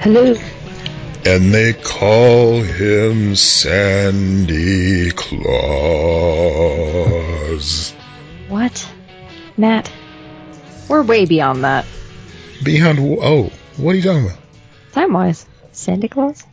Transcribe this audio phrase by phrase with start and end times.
[0.00, 0.34] Hello.
[1.26, 5.10] And they call him Sandy
[6.64, 7.92] Claus.
[8.48, 8.90] What?
[9.56, 9.90] Matt?
[10.88, 11.84] We're way beyond that.
[12.62, 14.38] Beyond, oh, what are you talking about?
[14.92, 15.46] Time wise.
[15.72, 16.44] Santa Claus?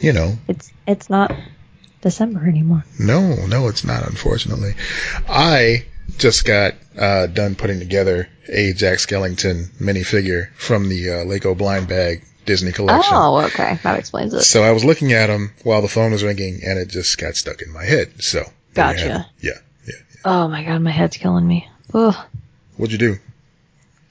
[0.00, 1.34] You know, It's it's not
[2.02, 2.84] December anymore.
[3.00, 4.74] no, no, it's not, unfortunately.
[5.28, 5.84] I
[6.16, 11.88] just got uh, done putting together a Jack Skellington minifigure from the uh, Lego Blind
[11.88, 13.14] Bag Disney collection.
[13.14, 13.78] Oh, okay.
[13.82, 14.42] That explains it.
[14.42, 17.36] So I was looking at him while the phone was ringing, and it just got
[17.36, 18.22] stuck in my head.
[18.22, 19.26] So Gotcha.
[19.40, 19.46] it.
[19.46, 19.94] Yeah, yeah.
[20.24, 21.68] Oh my god, my head's killing me.
[21.92, 22.14] Ugh.
[22.76, 23.18] What'd you do?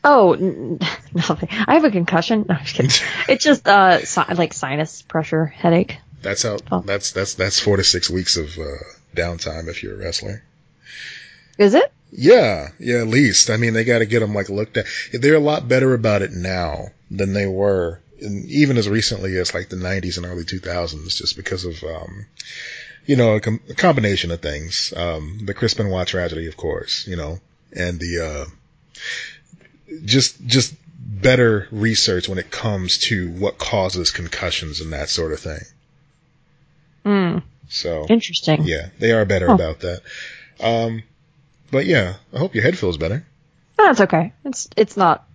[0.03, 0.79] Oh, n-
[1.13, 1.49] nothing.
[1.51, 2.45] I have a concussion.
[2.47, 2.91] No, I'm just kidding.
[3.29, 5.97] it's just uh, si- like sinus pressure headache.
[6.21, 6.57] That's how.
[6.71, 6.81] Oh.
[6.81, 8.63] That's that's that's four to six weeks of uh,
[9.15, 10.43] downtime if you're a wrestler.
[11.57, 11.91] Is it?
[12.11, 13.49] Yeah, yeah, at least.
[13.49, 14.85] I mean, they got to get them like looked at.
[15.11, 19.53] They're a lot better about it now than they were, in, even as recently as
[19.53, 22.25] like the '90s and early 2000s, just because of, um,
[23.05, 24.93] you know, a, com- a combination of things.
[24.95, 27.39] Um, the Chris Benoit tragedy, of course, you know,
[27.73, 34.93] and the uh, just just better research when it comes to what causes concussions and
[34.93, 35.61] that sort of thing.
[37.03, 37.37] Hmm.
[37.69, 38.63] So Interesting.
[38.63, 40.01] yeah, they are better about that.
[40.59, 41.03] Um,
[41.71, 43.25] but yeah, I hope your head feels better.
[43.77, 44.33] No, it's okay.
[44.45, 45.25] It's it's not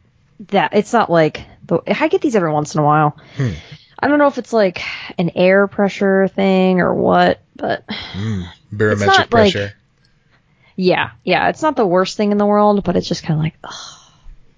[0.49, 0.75] that.
[0.75, 1.81] It's not like the.
[1.87, 3.17] I get these every once in a while.
[3.37, 3.51] Hmm.
[3.99, 4.83] I don't know if it's like
[5.17, 9.73] an air pressure thing or what, but Mm, barometric not like- pressure.
[10.75, 13.45] yeah, yeah, it's not the worst thing in the world, but it's just kind of
[13.45, 14.01] like, ugh,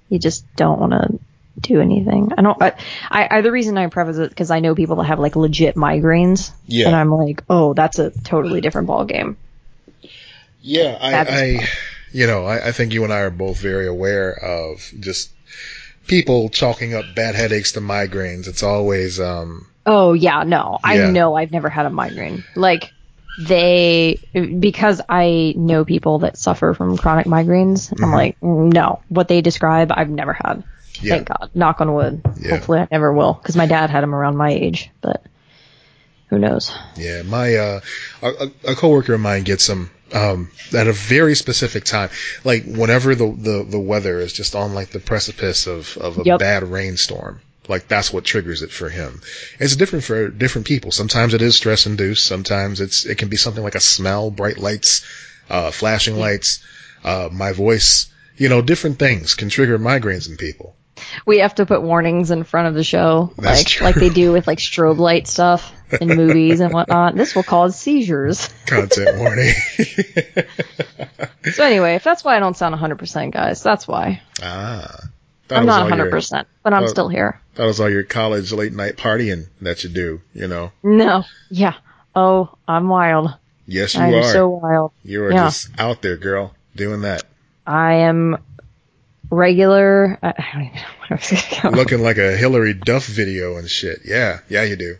[0.08, 1.18] you just don't want to
[1.60, 2.30] do anything.
[2.38, 2.60] I don't.
[2.62, 2.72] I,
[3.10, 5.74] I, I the reason I preface it because I know people that have like legit
[5.74, 6.86] migraines, Yeah.
[6.86, 9.36] and I'm like, oh, that's a totally different ball game.
[10.64, 11.68] Yeah, I, I
[12.12, 15.30] you know, I, I think you and I are both very aware of just
[16.06, 18.46] people chalking up bad headaches to migraines.
[18.48, 20.78] It's always, um, Oh yeah, no.
[20.82, 22.42] I know I've never had a migraine.
[22.54, 22.92] Like
[23.36, 27.92] they because I know people that suffer from chronic migraines.
[27.92, 28.12] I'm Mhm.
[28.14, 29.00] like, no.
[29.08, 30.62] What they describe, I've never had.
[31.02, 31.50] yeah, Thank God.
[31.54, 32.22] Knock on wood.
[32.40, 32.52] Yeah.
[32.52, 35.22] Hopefully I never will because my dad had them around my age, but
[36.28, 36.72] who knows?
[36.96, 37.22] yeah.
[37.22, 37.80] My, uh,
[38.22, 42.08] a, a a coworker of mine gets them, um, at a very specific time.
[42.44, 46.22] Like whenever the, the, the weather is just on like the precipice of, of a
[46.24, 46.38] Yep.
[46.38, 47.40] bad rainstorm.
[47.66, 49.20] Like that's what triggers it for him.
[49.58, 50.92] It's different for different people.
[50.92, 52.26] Sometimes it is stress induced.
[52.26, 55.04] Sometimes it's, it can be something like a smell, bright lights,
[55.50, 56.62] uh, flashing lights,
[57.04, 60.76] uh, my voice, you know, different things can trigger migraines in people.
[61.26, 63.84] We have to put warnings in front of the show, That's like true.
[63.86, 67.14] like they do with like strobe light stuff in movies and whatnot.
[67.16, 68.48] This will cause seizures.
[68.66, 69.54] Content warning.
[71.52, 74.22] So anyway, if that's why I don't sound 100%, guys, that's why.
[74.42, 74.96] ah.
[75.50, 77.38] I'm not all 100%, but I'm still here.
[77.56, 80.72] That was all your college late night partying that you do, you know.
[80.82, 81.24] No.
[81.50, 81.74] Yeah.
[82.16, 83.34] Oh, I'm wild.
[83.66, 84.32] Yes, you I'm are.
[84.32, 84.92] so wild.
[85.02, 85.44] you are yeah.
[85.44, 87.24] just out there, girl, doing that.
[87.66, 88.38] I am
[89.34, 90.18] regular.
[90.22, 91.68] I, I don't even know what I was going to go.
[91.70, 94.00] Looking like a Hilary Duff video and shit.
[94.04, 94.96] Yeah, yeah, you do.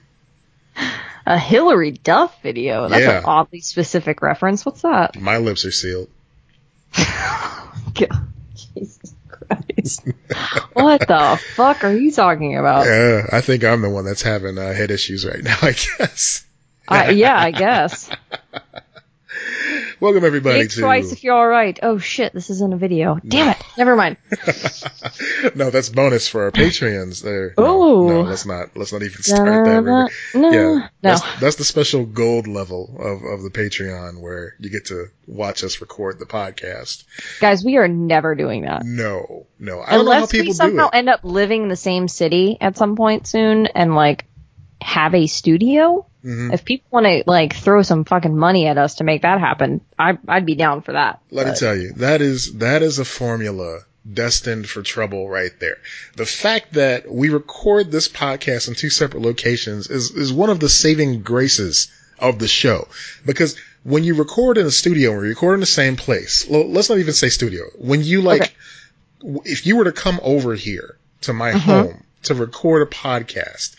[1.26, 2.88] A Hilary Duff video.
[2.88, 3.18] That's Yeah.
[3.18, 4.66] an oddly specific reference.
[4.66, 5.18] What's that?
[5.18, 6.08] My lips are sealed.
[6.96, 8.28] God,
[8.74, 10.04] Jesus Christ.
[10.72, 12.86] what the fuck are you talking about?
[12.86, 16.44] Yeah, I think I'm the one that's having uh, head issues right now, I guess.
[16.86, 18.10] Uh, yeah, I guess.
[20.04, 21.78] Welcome everybody Think to twice if you're alright.
[21.82, 23.18] Oh shit, this isn't a video.
[23.26, 23.56] Damn it.
[23.78, 24.18] Never mind.
[25.54, 27.54] No, that's bonus for our Patreons there.
[27.56, 28.08] Oh.
[28.08, 30.08] No, no, let's not let's not even start that rumor.
[30.34, 30.50] No.
[30.50, 30.60] Yeah.
[30.60, 30.88] No.
[31.00, 35.64] That's, that's the special gold level of, of the Patreon where you get to watch
[35.64, 37.04] us record the podcast.
[37.40, 38.84] Guys, we are never doing that.
[38.84, 39.80] No, no.
[39.80, 42.76] I don't know how Unless we somehow end up living in the same city at
[42.76, 44.26] some point soon and like
[44.82, 46.06] have a studio.
[46.24, 46.54] Mhm.
[46.54, 49.80] If people want to like throw some fucking money at us to make that happen,
[49.98, 51.20] I, I'd be down for that.
[51.30, 53.80] Let me tell you, that is that is a formula
[54.10, 55.76] destined for trouble right there.
[56.16, 60.60] The fact that we record this podcast in two separate locations is is one of
[60.60, 61.88] the saving graces
[62.18, 62.88] of the show
[63.26, 66.88] because when you record in a studio and we record in the same place, let's
[66.88, 67.64] not even say studio.
[67.78, 68.40] When you like,
[69.22, 69.40] Okay.
[69.44, 71.58] if you were to come over here to my Mhm.
[71.60, 73.74] home to record a podcast,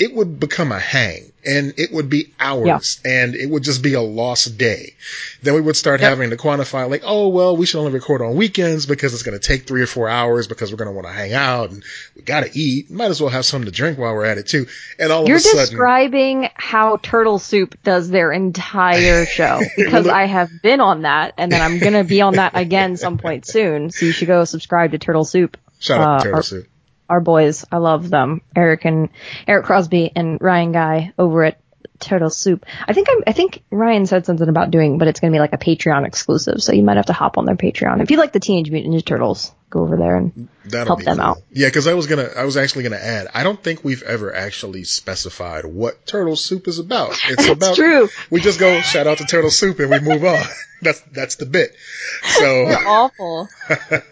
[0.00, 3.94] it would become a hang and it would be hours and it would just be
[3.94, 4.94] a lost day.
[5.42, 6.08] Then we would start Yep.
[6.10, 9.38] having to quantify like, oh, well, we should only record on weekends because it's going
[9.38, 11.84] to take three or four hours because we're going to want to hang out and
[12.16, 12.90] we got to eat.
[12.90, 14.66] Might as well have something to drink while we're at it too.
[14.98, 20.06] And all You're of a sudden, describing how Turtle Soup does their entire show because
[20.06, 23.18] I have been on that and then I'm going to be on that again some
[23.18, 23.90] point soon.
[23.90, 25.56] So you should go subscribe to Turtle Soup.
[25.78, 26.66] shout out to uh, Turtle Soup.
[27.10, 27.64] Our boys.
[27.70, 28.40] I love them.
[28.56, 29.10] Eric and
[29.46, 31.60] Eric Crosby and Ryan Guy over at
[31.98, 32.64] Turtle Soup.
[32.88, 35.40] I think I'm, I think Ryan said something about doing, but it's going to be
[35.40, 36.62] like a Patreon exclusive.
[36.62, 38.94] So you might have to hop on their Patreon if you like the Teenage Mutant
[38.94, 39.52] Ninja Turtles.
[39.70, 41.24] Go over there and That'll help them cool.
[41.24, 41.38] out.
[41.52, 43.28] Yeah, because I was gonna, I was actually gonna add.
[43.32, 47.10] I don't think we've ever actually specified what Turtle Soup is about.
[47.28, 48.08] It's That's about true.
[48.30, 50.42] we just go shout out to Turtle Soup and we move on.
[50.82, 51.74] that's that's the bit.
[52.22, 53.48] So They're awful.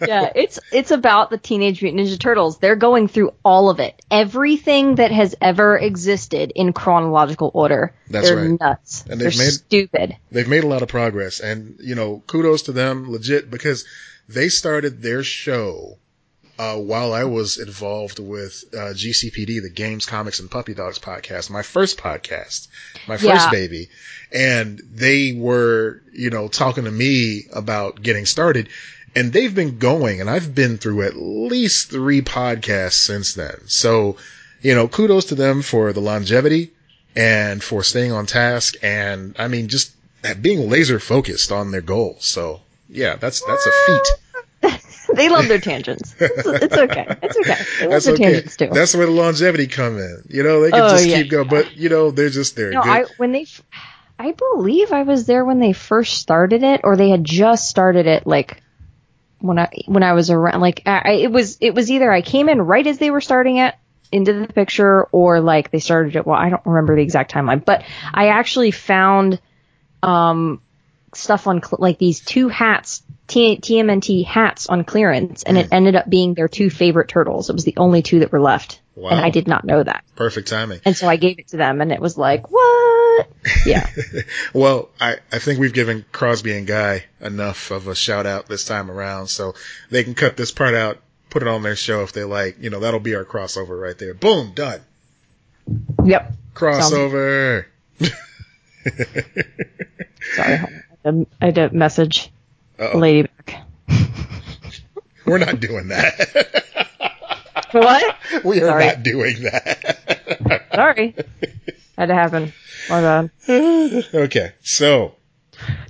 [0.07, 2.59] yeah, it's it's about the Teenage Mutant Ninja Turtles.
[2.59, 7.95] They're going through all of it, everything that has ever existed in chronological order.
[8.09, 8.61] That's They're right.
[8.61, 9.05] nuts.
[9.11, 10.17] And They're they've made- stupid.
[10.31, 13.85] they've made a lot of progress and you know kudos to them legit because
[14.29, 15.99] they started their show
[16.59, 21.51] uh, while I was involved with uh, GCPD, the Games, Comics, and Puppy Dogs podcast,
[21.51, 22.67] my first podcast,
[23.07, 23.51] my first Yeah.
[23.51, 23.89] baby,
[24.33, 28.69] and they were, you know, talking to me about getting started,
[29.15, 33.57] and they've been going, and I've been through at least three podcasts since then.
[33.67, 34.17] So,
[34.61, 36.73] you know, kudos to them for the longevity
[37.15, 39.93] and for staying on task, and I mean, just
[40.43, 42.25] being laser focused on their goals.
[42.25, 44.03] So, yeah, that's that's a feat.
[45.15, 46.15] They love their tangents.
[46.21, 47.07] It's, it's okay.
[47.23, 47.67] It's okay.
[47.79, 48.25] They love That's their okay.
[48.25, 48.69] tangents too.
[48.71, 50.25] That's where the longevity come in.
[50.29, 51.17] You know, they can Oh, just yeah.
[51.23, 52.73] keep going, but you know, they're just there.
[52.73, 53.47] No, I when they,
[54.19, 58.07] I believe I was there when they first started it, or they had just started
[58.07, 58.63] it, like
[59.41, 60.61] when I when I was around.
[60.61, 63.57] Like I- it was it was either I came in right as they were starting
[63.59, 63.75] it
[64.13, 66.27] into the picture, or like they started it.
[66.27, 69.41] Well, I don't remember the exact timeline, but I actually found
[70.03, 70.63] um
[71.15, 73.03] stuff on cl- like these two hats.
[73.27, 75.75] T- TMNT hats on clearance, and it hmm.
[75.75, 77.51] ended up being their two favorite turtles.
[77.51, 79.11] It was the only two that were left, Wow.
[79.11, 80.03] and I did not know that.
[80.17, 80.81] Perfect timing.
[80.87, 83.29] And so I gave it to them, and it was like, what?
[83.67, 83.87] Yeah.
[84.55, 88.65] Well, I, I think we've given Crosby and Guy enough of a shout out this
[88.65, 89.55] time around, so
[89.91, 92.57] they can cut this part out, put it on their show if they like.
[92.61, 94.15] You know, that'll be our crossover right there.
[94.15, 94.81] Boom, done.
[96.05, 96.33] yep.
[96.55, 97.67] Crossover.
[100.35, 100.83] Sorry.
[101.05, 102.31] I had to- I had to message
[102.79, 102.99] Uh-oh.
[102.99, 103.31] Ladybug.
[105.27, 106.65] We're not doing that.
[107.71, 108.17] What?
[108.47, 108.87] we are Sorry.
[108.87, 110.65] not doing that.
[110.75, 111.15] Sorry.
[111.99, 112.53] Had to happen.
[112.89, 113.31] My bad.
[114.15, 115.17] okay, so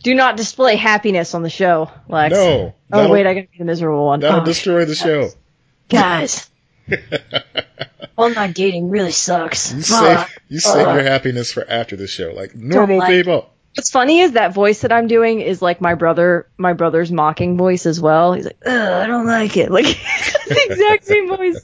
[0.03, 2.35] Do not display happiness on the show, Lex.
[2.35, 4.19] no, Oh wait, I gotta be the miserable one.
[4.19, 5.31] that'll Oh, destroy the show.
[5.89, 6.51] guys.
[8.17, 9.73] Online dating really sucks.
[9.73, 10.29] You Fuck.
[10.29, 13.49] save you save your happiness for after the show, like normal like- people.
[13.79, 17.57] What's funny is that voice that I'm doing is like my brother, my brother's mocking
[17.57, 18.33] voice as well.
[18.33, 19.71] He's like, Ugh, I don't like it.
[19.79, 21.61] Like the exact same voice.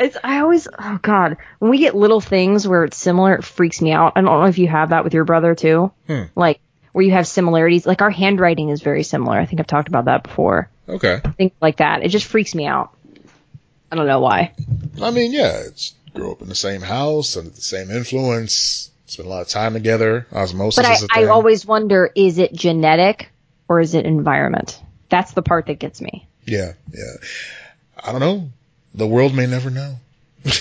[0.00, 3.82] It's I always oh god when we get little things where it's similar, it freaks
[3.82, 4.14] me out.
[4.16, 5.92] I don't know if you have that with your brother too.
[6.06, 6.22] Hmm.
[6.34, 6.60] Like
[6.92, 7.84] where you have similarities.
[7.84, 9.38] Like our handwriting is very similar.
[9.38, 10.70] I think I've talked about that before.
[10.88, 12.02] Okay, Things like that.
[12.02, 12.96] It just freaks me out.
[13.92, 14.54] I don't know why.
[15.02, 18.87] I mean, yeah, it's grew up in the same house under the same influence.
[19.08, 20.26] Spent a lot of time together.
[20.32, 23.30] Osmosis But I, I always wonder, is it genetic
[23.66, 24.80] or is it environment?
[25.08, 26.26] That's the part that gets me.
[26.46, 27.14] yeah, yeah.
[28.02, 28.50] I don't know.
[28.94, 29.96] The world may never know.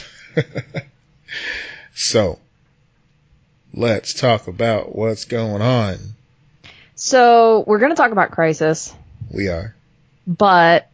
[1.94, 2.39] so,
[3.73, 5.97] let's talk about what's going on.
[6.95, 8.94] So we're going to talk about Crisis,
[9.31, 9.75] We are.
[10.25, 10.89] but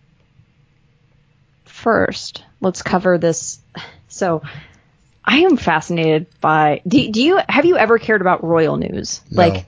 [1.66, 3.60] first, let's cover this.
[4.10, 4.42] So
[5.26, 6.82] I am fascinated by.
[6.88, 9.22] Do, do you have you ever cared about royal news?
[9.32, 9.38] No.
[9.38, 9.66] Like,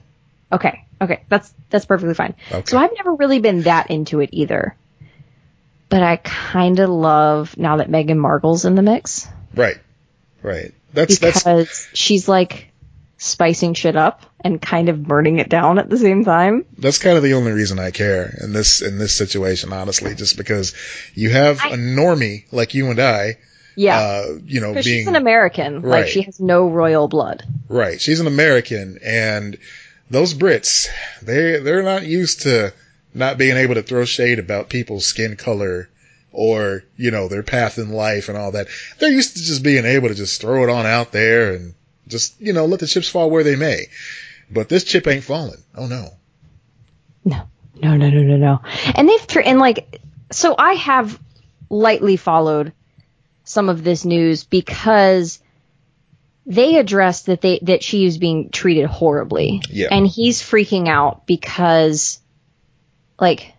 [0.52, 2.34] okay, okay, that's that's perfectly fine.
[2.50, 2.64] Okay.
[2.66, 4.76] So I've never really been that into it either.
[5.88, 9.78] But I kind of love now that Meghan Markle's in the mix Right.
[10.42, 10.74] Right.
[10.92, 12.72] That's because that's she's like
[13.18, 16.64] spicing shit up and kind of burning it down at the same time.
[16.76, 20.36] that's kind of the only reason I care in this in this situation, honestly, just
[20.36, 20.74] because
[21.14, 23.38] you have I- a normie like you and I,
[23.76, 23.98] Yeah.
[23.98, 25.82] uh, you know, being she's an American.
[25.82, 26.00] Right.
[26.00, 27.44] Like she has no royal blood.
[27.68, 28.00] right.
[28.00, 29.58] She's an American, and
[30.10, 30.88] those Brits,
[31.22, 32.72] they they're not used to
[33.14, 35.88] not being able to throw shade about people's skin color
[36.32, 38.68] or you know their path in life and all that.
[38.98, 41.74] They're used to just being able to just throw it on out there and
[42.08, 43.86] just you know let the chips fall where they may.
[44.50, 45.62] But this chip ain't falling.
[45.74, 46.10] Oh no.
[47.24, 47.48] No.
[47.82, 48.60] No, no, no, no, no.
[48.94, 50.00] And they've tr- and like
[50.32, 51.18] so I have
[51.68, 52.72] lightly followed
[53.46, 55.38] some of this news because
[56.44, 59.62] they addressed that they that she is being treated horribly.
[59.70, 59.88] Yeah.
[59.90, 62.20] And he's freaking out because
[63.18, 63.54] like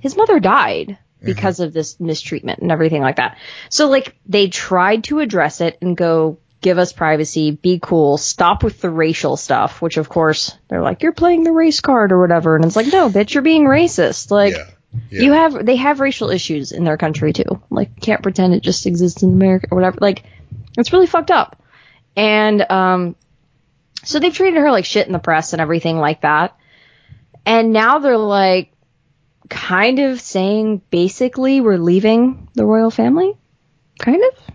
[0.00, 1.26] his mother died mm-hmm.
[1.26, 3.38] because of this mistreatment and everything like that.
[3.68, 8.62] So like they tried to address it and go give us privacy, be cool, stop
[8.62, 12.20] with the racial stuff, which of course they're like you're playing the race card or
[12.20, 14.30] whatever and it's like no, bitch, you're being racist.
[14.30, 14.70] Like Yeah.
[15.10, 15.22] Yeah.
[15.22, 17.62] You have they have racial issues in their country too.
[17.70, 19.98] Like can't pretend it just exists in America or whatever.
[20.00, 20.24] Like
[20.76, 21.62] it's really fucked up.
[22.16, 23.16] And um
[24.04, 26.56] so they've treated her like shit in the press and everything like that.
[27.46, 28.72] And now they're like
[29.48, 33.36] kind of saying basically we're leaving the royal family.
[33.98, 34.54] Kind of.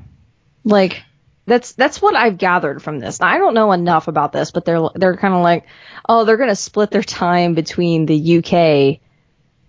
[0.63, 1.03] Like
[1.45, 3.21] that's that's what I've gathered from this.
[3.21, 5.65] Now, I don't know enough about this, but they're they're kind of like,
[6.07, 8.99] oh, they're gonna split their time between the UK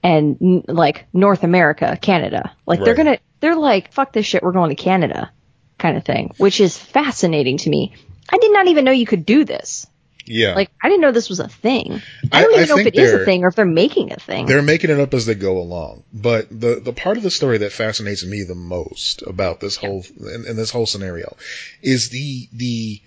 [0.03, 2.53] and like North America, Canada.
[2.67, 5.31] Like they're gonna they're like, fuck this shit, we're going to Canada,
[5.79, 7.95] kind of thing, which is fascinating to me.
[8.31, 9.87] I did not even know you could do this.
[10.31, 10.55] Yeah.
[10.55, 12.03] Like I didn't know this was a thing.
[12.31, 14.13] I I- don't I even know if it is a thing or if they're making
[14.13, 14.45] a thing.
[14.47, 16.05] They're making it up as they go along.
[16.13, 20.05] But the, the part of the story that fascinates me the most about this whole,
[20.21, 21.35] in, in this whole scenario
[21.81, 23.01] is the, the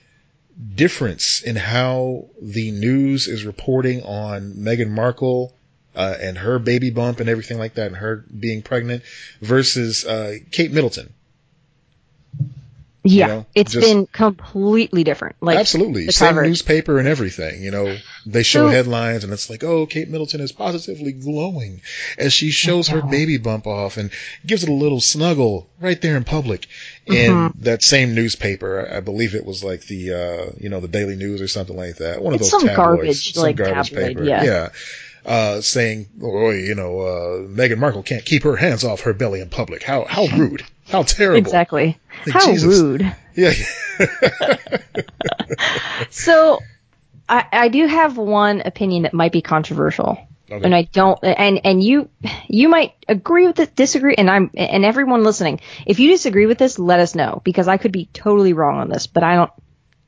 [0.73, 5.53] difference in how the news is reporting on Meghan Markle,
[5.95, 9.03] uh, and her baby bump and everything like that and her being pregnant
[9.41, 11.13] versus, uh, Kate Middleton.
[13.03, 15.35] yeah, know, it's just- been completely different.
[15.41, 16.05] Like Absolutely.
[16.05, 16.49] the Same coverage.
[16.49, 17.63] newspaper and everything.
[17.63, 21.81] You know, they show So- headlines and it's like, oh, Kate Middleton is positively glowing
[22.19, 24.11] as she shows her baby bump off and
[24.45, 26.67] gives it a little snuggle right there in public.
[27.09, 27.63] Mm-hmm.
[27.63, 31.15] that same newspaper, I I believe it was like the, uh, you know, the Daily
[31.15, 32.21] News or something like that.
[32.21, 34.23] One of It's those some tabloids, garbage, some like, garbage tabloid, paper.
[34.25, 34.43] yeah.
[34.43, 34.69] Yeah.
[35.25, 39.39] Uh, saying, oh, you know, uh, Meghan Markle can't keep her hands off her belly
[39.39, 39.83] in public.
[39.83, 40.63] How, how rude.
[40.89, 41.37] How terrible.
[41.37, 41.97] Exactly.
[42.25, 42.79] Like, How Jesus.
[42.79, 43.15] rude.
[43.35, 43.53] Yeah.
[46.09, 46.59] So,
[47.29, 50.17] I, I do have one opinion that might be controversial,
[50.49, 50.65] Okay.
[50.65, 51.17] and I don't.
[51.23, 52.09] And and you
[52.47, 55.61] you might agree with it, disagree, and I'm and everyone listening.
[55.85, 58.89] If you disagree with this, let us know because I could be totally wrong on
[58.89, 59.51] this, but I don't.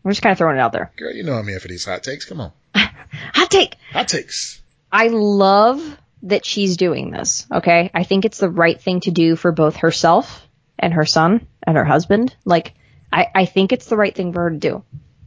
[0.04, 0.92] I'm just kind of throwing it out there.
[0.98, 2.26] Girl, you know I'm here for these hot takes.
[2.26, 2.52] Come on.
[2.76, 3.76] Hot take.
[3.94, 4.62] Hot takes.
[4.94, 7.48] I love that she's doing this.
[7.52, 7.90] Okay.
[7.94, 10.48] I think it's the right thing to do for both herself
[10.78, 12.36] and her son and her husband.
[12.46, 12.76] Like,
[13.12, 14.84] I, I think it's the right thing for her to do.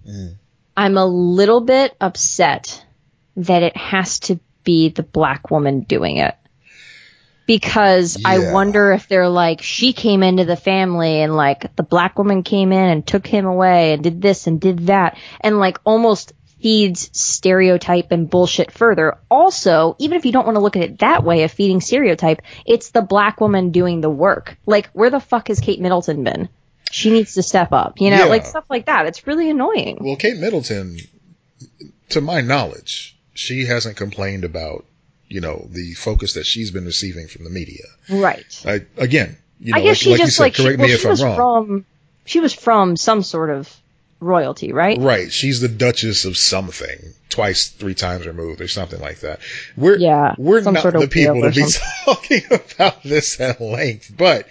[0.09, 0.37] Mm.
[0.77, 2.85] I'm a little bit upset
[3.37, 6.37] that it has to be the black woman doing it.
[7.47, 12.19] Because I wonder if they're like, she came into the family and like the black
[12.19, 15.79] woman came in and took him away and did this and did that and like
[15.85, 16.33] almost
[16.67, 19.19] feeds stereotype and bullshit further.
[19.31, 22.43] Also, even if you don't want to look at it that way of feeding stereotype,
[22.65, 24.57] it's the black woman doing the work.
[24.67, 26.49] Like, where the fuck has Kate Middleton been?
[26.91, 28.25] She needs to step up, you know, Yeah.
[28.25, 29.07] like stuff like that.
[29.07, 29.99] It's really annoying.
[30.01, 30.99] Well, Kate Middleton,
[32.09, 34.85] to my knowledge, she hasn't complained about,
[35.29, 37.85] you know, the focus that she's been receiving from the media.
[38.11, 38.63] right.
[38.67, 40.79] I, again, you know, I guess like, she like you just said, like she, correct
[40.81, 41.37] well, me if she I'm was wrong.
[41.37, 41.87] from
[42.25, 43.73] she was from some sort of
[44.21, 44.99] royalty, right?
[44.99, 49.41] Right, she's the Duchess of something, twice, three times removed, or something like that.
[49.77, 51.67] We're Yeah, we're some not sort of the people to be
[52.05, 54.47] talking about this at length, but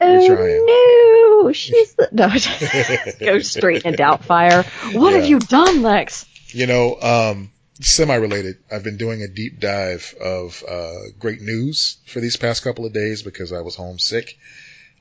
[0.00, 0.66] we're trying.
[0.68, 2.08] Oh no, she's the
[3.20, 3.26] no.
[3.26, 4.64] go straight into Doubtfire.
[4.94, 6.26] What have you done, Lex?
[6.48, 8.56] You know, um, semi-related.
[8.70, 12.92] I've been doing a deep dive of uh, great news for these past couple of
[12.92, 14.36] days because I was homesick.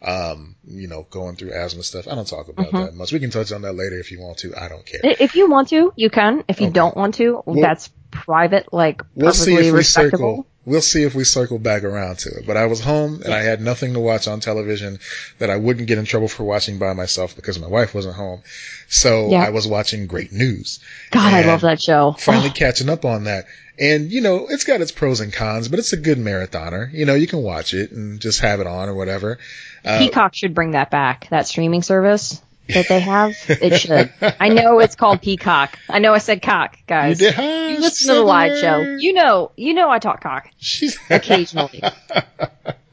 [0.01, 2.08] Um, you know, going through asthma stuff.
[2.08, 2.77] I don't talk about Mm-hmm.
[2.77, 3.12] that much.
[3.12, 4.53] We can touch on that later if you want to.
[4.56, 5.01] I don't care.
[5.03, 6.44] If you want to, you can.
[6.48, 6.74] If you Okay.
[6.74, 10.18] don't want to, We'll- that's private, like We'll see if we respectable.
[10.38, 10.48] circle.
[10.69, 12.45] We'll see if we circle back around to it.
[12.45, 14.99] But I was home and I had nothing to watch on television
[15.39, 18.43] that I wouldn't get in trouble for watching by myself because my wife wasn't home.
[18.88, 19.43] So Yeah.
[19.43, 20.79] I was watching great news.
[21.09, 22.15] God, I love that show.
[22.19, 23.45] finally catching up on that.
[23.79, 26.93] And, you know, it's got its pros and cons, but it's a good marathoner.
[26.93, 29.39] You know, you can watch it and just have it on or whatever.
[29.83, 31.29] Uh, Peacock should bring that back.
[31.29, 32.41] That streaming service
[32.73, 34.11] that they have, it should.
[34.39, 35.77] I know it's called Peacock.
[35.89, 37.17] I know I said cock, you guys.
[37.19, 38.81] did, You listen to the live show.
[38.99, 41.81] You know, you know I talk cock She's occasionally.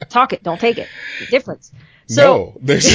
[0.08, 0.88] talk it, don't take it.
[1.30, 1.72] Difference.
[2.08, 2.86] So no, there's.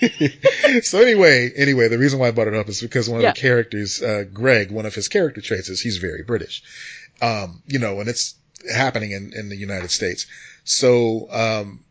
[0.82, 3.32] so anyway, anyway, the reason why I brought it up is because one of Yeah.
[3.32, 6.62] the characters, uh, Greg, one of his character traits is he's very British.
[7.22, 8.34] Um, you know, and it's
[8.72, 10.26] happening in, in the United States.
[10.64, 11.84] So, um,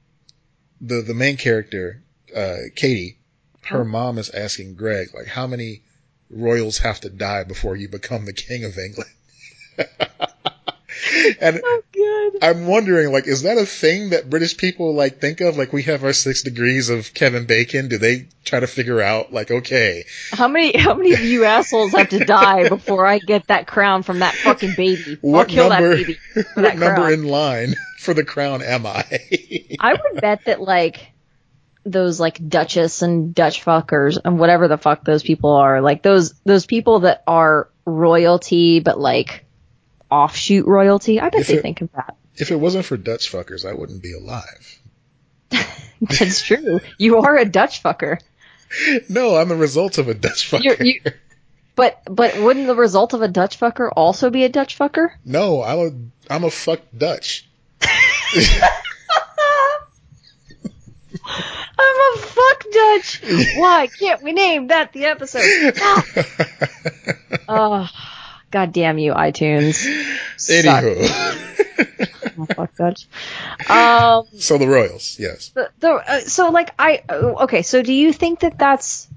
[0.81, 2.03] the, the main character,
[2.35, 3.17] uh, Katie,
[3.65, 5.81] her mom is asking Greg, like, how many
[6.29, 9.09] royals have to die before you become the king of England?
[11.41, 11.81] and Oh.
[12.41, 15.57] I'm wondering, like, is that a thing that British people like think of?
[15.57, 17.87] Like, we have our six degrees of Kevin Bacon.
[17.87, 21.91] Do they try to figure out, like, okay, How many how many of you assholes
[21.93, 25.17] have to die before I get that crown from that fucking baby?
[25.23, 26.17] I'll what kill number, that baby
[26.55, 27.13] what number crown.
[27.13, 29.03] in line for the crown am I?
[29.79, 30.99] I would bet that like
[31.85, 36.33] those like Duchess and Dutch fuckers and whatever the fuck those people are, like those
[36.43, 39.45] those people that are royalty but like
[40.09, 41.19] offshoot royalty.
[41.19, 42.15] I bet If they it- think of that.
[42.37, 44.79] If it wasn't for Dutch fuckers, I wouldn't be alive.
[46.01, 46.81] That's true.
[46.97, 48.19] You are a Dutch fucker.
[49.07, 50.63] No, I'm the result of a Dutch fucker.
[50.63, 50.99] You're, you,
[51.75, 55.11] but but wouldn't the result of a Dutch fucker also be a Dutch fucker?
[55.23, 57.47] No, I'm a I'm a fuck Dutch.
[61.77, 63.21] I'm a fuck Dutch.
[63.57, 65.73] Why can't we name that the episode?
[67.49, 67.89] oh,
[68.51, 69.83] god damn you, iTunes.
[70.37, 73.07] Anywho, I'm fuck Dutch.
[73.69, 75.49] Um, so the Royals, yes.
[75.49, 77.61] the, the uh, so like I uh, okay.
[77.61, 79.07] So do you think that that's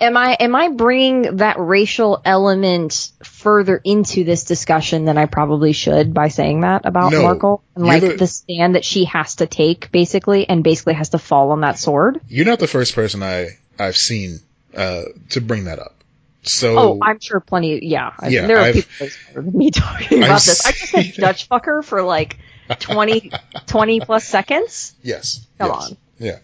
[0.00, 5.72] am I am I bringing that racial element further into this discussion than I probably
[5.72, 7.22] should by saying that about No.
[7.22, 11.10] Markle and like the- the, stand that she has to take basically and basically has
[11.10, 12.20] to fall on that sword?
[12.28, 14.40] You're not the first person I I've seen
[14.76, 15.94] uh, to bring that up.
[16.42, 17.84] So Oh, I'm sure plenty.
[17.86, 20.64] Yeah, I- Yeah, there are I've- people smarter than me talking I've about this.
[20.66, 22.38] I just said Dutch fucker for like
[22.78, 23.32] 20,
[23.66, 24.94] 20 plus seconds.
[25.02, 25.90] yes, Come yes.
[25.90, 25.96] on.
[26.18, 26.38] yeah.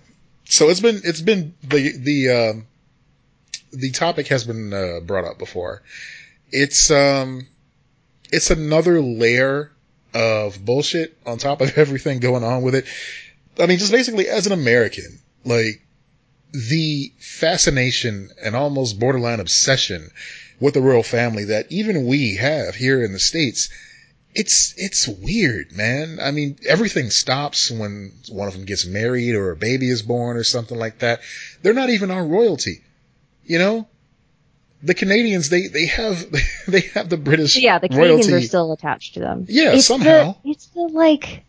[0.44, 2.66] So it's been it's been the the um,
[3.72, 5.82] the topic has been uh, brought up before.
[6.50, 7.46] It's um
[8.30, 9.72] it's another layer
[10.14, 12.86] of bullshit on top of everything going on with it.
[13.58, 15.82] I mean, just basically as an American, like
[16.52, 20.10] the fascination and almost borderline obsession
[20.60, 23.68] with the royal family that even we have here in the States,
[24.34, 26.18] it's, it's weird, man.
[26.20, 30.36] I mean, everything stops when one of them gets married or a baby is born
[30.36, 31.20] or something like that.
[31.62, 32.82] They're not even our royalty,
[33.44, 33.86] you know?
[34.84, 36.26] The Canadians, they, they have,
[36.68, 38.44] they have the British Yeah, the Canadians royalty.
[38.44, 39.46] are still attached to them.
[39.48, 40.34] Yeah, it's somehow.
[40.42, 41.44] The, it's the like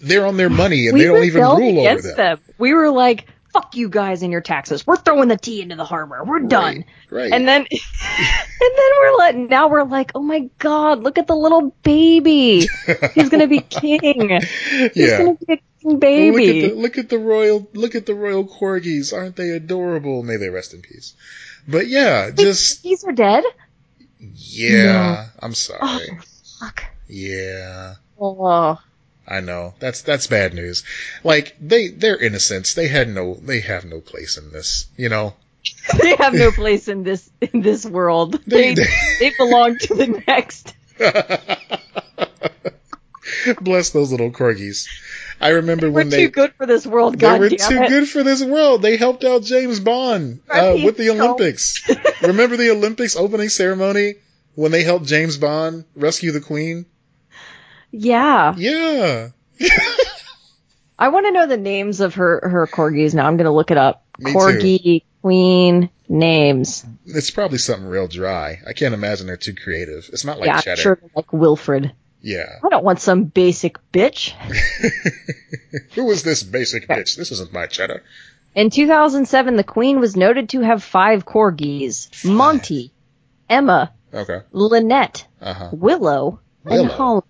[0.00, 2.16] They're on their money and we they don't even rule over them.
[2.16, 2.40] them.
[2.58, 4.86] We were like, "Fuck you guys and your taxes.
[4.86, 6.22] We're throwing the tea into the harbor.
[6.24, 7.32] We're done." Right.
[7.32, 7.70] And then, and
[8.76, 9.46] then we're letting.
[9.48, 12.68] Now we're like, "Oh my god, look at the little baby.
[13.14, 14.00] He's gonna be king.
[14.30, 15.18] He's yeah.
[15.18, 18.14] gonna be a king Look baby." at the look at the royal look at the
[18.14, 19.12] royal corgis.
[19.12, 20.22] Aren't they adorable?
[20.22, 21.14] May they rest in peace.
[21.68, 23.44] But yeah, just These are dead.
[24.20, 25.26] yeah.
[25.40, 25.80] I'm sorry.
[25.82, 26.00] Oh
[26.60, 26.84] fuck.
[27.08, 27.94] Yeah.
[28.20, 28.78] Oh.
[29.28, 29.74] I know.
[29.80, 30.84] That's that's bad news.
[31.24, 32.74] Like they they're innocents.
[32.74, 35.34] They had no they have no place in this, you know.
[36.00, 38.38] they have no place in this in this world.
[38.46, 38.86] They- They
[39.18, 40.74] they belong to the next.
[43.60, 44.86] Bless those little corgis.
[45.40, 47.14] I remember We're when they were too good for this world.
[47.14, 47.88] they God were too it.
[47.88, 48.82] good for this world.
[48.82, 51.82] They helped out James Bond uh, with the Olympics.
[52.22, 54.14] Remember the Olympics opening ceremony
[54.54, 56.86] when they helped James Bond rescue the Queen?
[57.90, 59.28] Yeah, Yeah.
[60.98, 63.26] I want to know the names of her her corgis now.
[63.26, 64.04] I'm gonna look it up.
[64.18, 64.38] Me too.
[64.38, 66.84] Corgi Queen names.
[67.04, 68.60] It's probably something real dry.
[68.66, 70.08] I can't imagine they're too creative.
[70.12, 70.80] It's not like yeah, cheddar.
[70.80, 71.92] Sure like Wilfred.
[72.26, 72.58] Yeah.
[72.64, 74.32] I don't want some basic bitch.
[75.94, 77.16] Who is this basic bitch?
[77.16, 78.02] This isn't my cheddar.
[78.56, 82.90] In 2007, the Queen was noted to have five corgis: Monty,
[83.48, 84.40] Emma, Okay.
[84.50, 85.70] Linnet, Uh huh.
[85.72, 87.22] Willow, and Holly.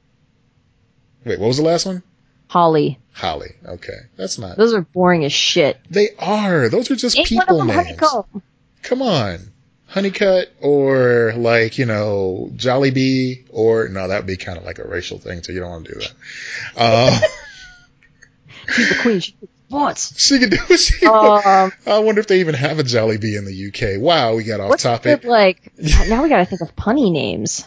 [1.27, 2.03] Wait, what was the last one?
[2.49, 2.99] Holly.
[3.13, 3.51] Holly.
[3.67, 3.99] Okay.
[4.17, 4.57] That's not.
[4.57, 5.79] Those are boring as shit.
[5.91, 6.71] They are.
[6.71, 7.75] Those are just Ain't people names.
[7.77, 8.43] honeycomb.
[8.83, 9.53] Come on.
[9.90, 14.87] Honeycut or like, you know, Jollibee or no, that would be kind of like a
[14.87, 16.12] racial thing so You don't want to do that.
[16.77, 17.20] Uh,
[18.72, 19.20] She's the Queen.
[19.20, 19.37] She
[19.70, 20.18] wants.
[20.20, 23.44] she can do what she Um, I wonder if they even have a Jollibee in
[23.44, 24.01] the UK.
[24.01, 25.22] Wow, we got off topic.
[25.22, 25.72] good, like
[26.09, 27.64] now we gotta think of punny names.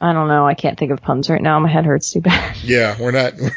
[0.00, 0.46] I don't know.
[0.46, 1.58] I can't think of puns right now.
[1.60, 2.56] My head hurts too bad.
[2.62, 3.50] Yeah, we're not we're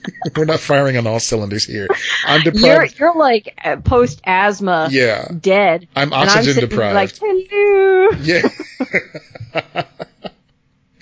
[0.36, 1.88] not firing on all cylinders here.
[2.26, 2.98] I'm You're deprived.
[2.98, 5.88] you're like uh, post asthma, yeah, dead.
[5.96, 6.94] I'm I'm oxygen sitting deprived.
[6.94, 8.10] Like hello.
[8.22, 9.84] yeah.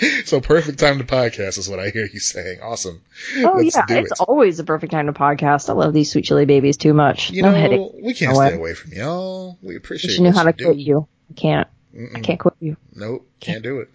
[0.25, 2.61] so perfect time to podcast is what I hear you saying.
[2.63, 3.03] Awesome.
[3.39, 4.21] Oh Let's yeah, do it's it.
[4.27, 5.69] always the perfect time to podcast.
[5.69, 7.31] I love these sweet chili babies too much.
[7.31, 7.91] You no know, headache.
[8.03, 8.55] we can't No stay way.
[8.57, 9.59] away from y'all.
[9.63, 11.07] We appreciate You know how to you quit you.
[11.31, 11.69] I can't.
[11.93, 12.23] I Mm-mm.
[12.25, 12.77] can't quit you.
[12.95, 13.91] Nope, can't do it.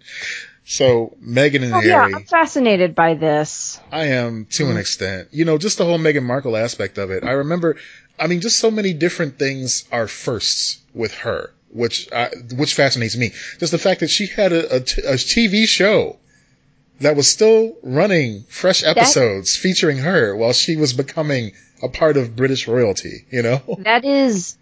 [0.68, 3.80] So Meghan and Oh yeah, I'm fascinated by this.
[3.92, 4.78] I am to an mm-hmm.
[4.78, 5.28] extent.
[5.30, 7.22] You know, just the whole Meghan Markle aspect of it.
[7.22, 7.76] I remember,
[8.18, 13.16] I mean, just so many different things are firsts with her, which I, which fascinates
[13.16, 13.30] me.
[13.60, 16.18] Just the fact that she had a, a, t- a TV show
[17.00, 22.34] that was still running fresh episodes featuring her while she was becoming a part of
[22.34, 23.24] British royalty.
[23.30, 24.58] You know, That is,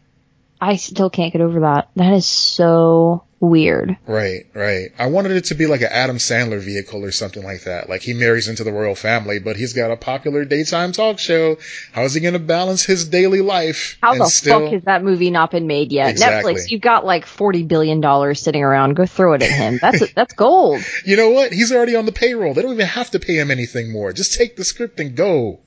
[0.61, 1.89] I still can't get over that.
[1.97, 3.97] That is so weird.
[4.07, 4.91] Right, right.
[4.99, 7.89] I wanted it to be like an Adam Sandler vehicle or something like that.
[7.89, 11.59] Like he marries into the royal family, but he's got a popular daytime talk show.
[11.93, 13.99] How is he going to balance his daily life?
[14.03, 14.61] How and the still...
[14.61, 16.11] fuck has that movie not been made yet?
[16.11, 16.55] Exactly.
[16.55, 18.95] Netflix, you've got like forty billion dollars sitting around.
[18.95, 19.79] Go throw it at him.
[19.81, 20.83] That's that's gold.
[21.05, 21.53] You know what?
[21.53, 22.55] He's already on the payroll.
[22.55, 24.13] They don't even have to pay him anything more.
[24.13, 25.61] Just take the script and go.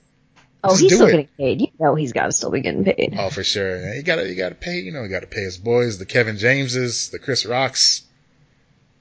[0.68, 1.12] Oh, Just he's still it.
[1.12, 1.62] getting paid.
[1.62, 3.16] You know he's got to still be getting paid.
[3.18, 3.94] Oh, for sure.
[3.94, 7.10] You gotta, you gotta pay, you know, you gotta pay his boys, the Kevin Jameses,
[7.10, 8.04] the Chris Rocks.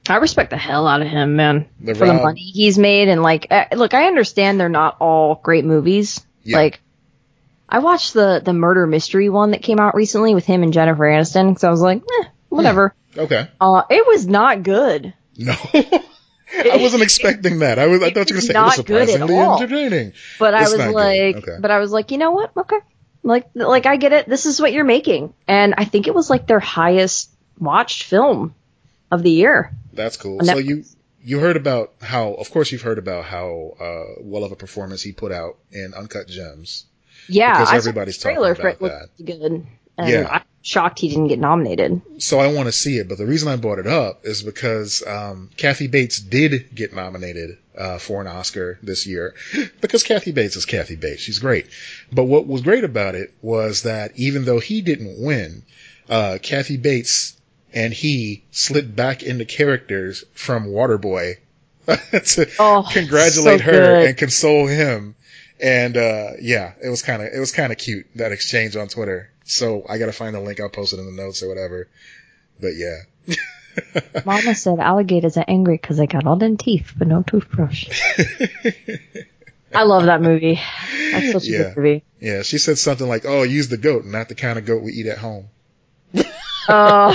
[0.09, 3.09] I respect the hell out of him, man, The for the money he's made.
[3.09, 6.25] And like, uh, look, I understand they're not all great movies.
[6.43, 6.57] Yeah.
[6.57, 6.79] Like,
[7.67, 11.03] I watched the the murder mystery one that came out recently with him and Jennifer
[11.03, 12.95] Aniston because I was like, eh, whatever.
[13.17, 13.49] Okay.
[13.59, 15.13] Uh, it was not good.
[15.37, 15.53] No.
[16.55, 17.79] I wasn't expecting that.
[17.79, 19.39] I was, I thought you were It's gonna say it was not good at surprisingly
[19.39, 20.13] entertaining.
[20.39, 21.57] But I was like, Okay.
[21.59, 22.51] but I was like, you know what?
[22.55, 22.79] Okay,
[23.23, 24.27] like, like I get it.
[24.29, 27.29] This is what you're making, and I think it was like their highest
[27.59, 28.55] watched film
[29.11, 29.71] of the year.
[29.93, 30.43] That's cool.
[30.43, 30.83] So you,
[31.23, 35.01] you heard about how, of course you've heard about how, uh, well of a performance
[35.01, 36.85] he put out in Uncut Gems.
[37.27, 40.27] Yeah, Because everybody's talking for it about looked good, and Yeah.
[40.29, 42.01] I'm shocked he didn't get nominated.
[42.19, 45.01] So I want to see it, but the reason I brought it up is because
[45.07, 49.33] um, Kathy Bates did get nominated uh, for an Oscar this year
[49.81, 51.21] because Kathy Bates is Kathy Bates.
[51.21, 51.67] She's great.
[52.11, 55.63] But what was great about it was that even though he didn't win,
[56.09, 57.39] uh, Kathy Bates
[57.73, 61.35] and he slid back into characters from Waterboy
[61.87, 65.15] to Oh, congratulate so her and console him.
[65.61, 68.87] And uh, yeah, it was kind of it was kind of cute that exchange on
[68.89, 69.31] Twitter.
[69.47, 70.59] So I gotta find the link.
[70.59, 71.87] I'll post it in the notes or whatever.
[72.59, 72.97] But yeah,
[74.25, 77.87] Mama said alligators are angry because they got all them teeth but no toothbrush.
[79.73, 80.59] I love that movie.
[81.11, 81.57] That's such a Yeah.
[81.63, 82.03] good movie.
[82.19, 82.41] yeah.
[82.41, 85.07] She said something like, "Oh, use the goat, not the kind of goat we eat
[85.07, 85.47] at home."
[86.69, 87.13] Oh,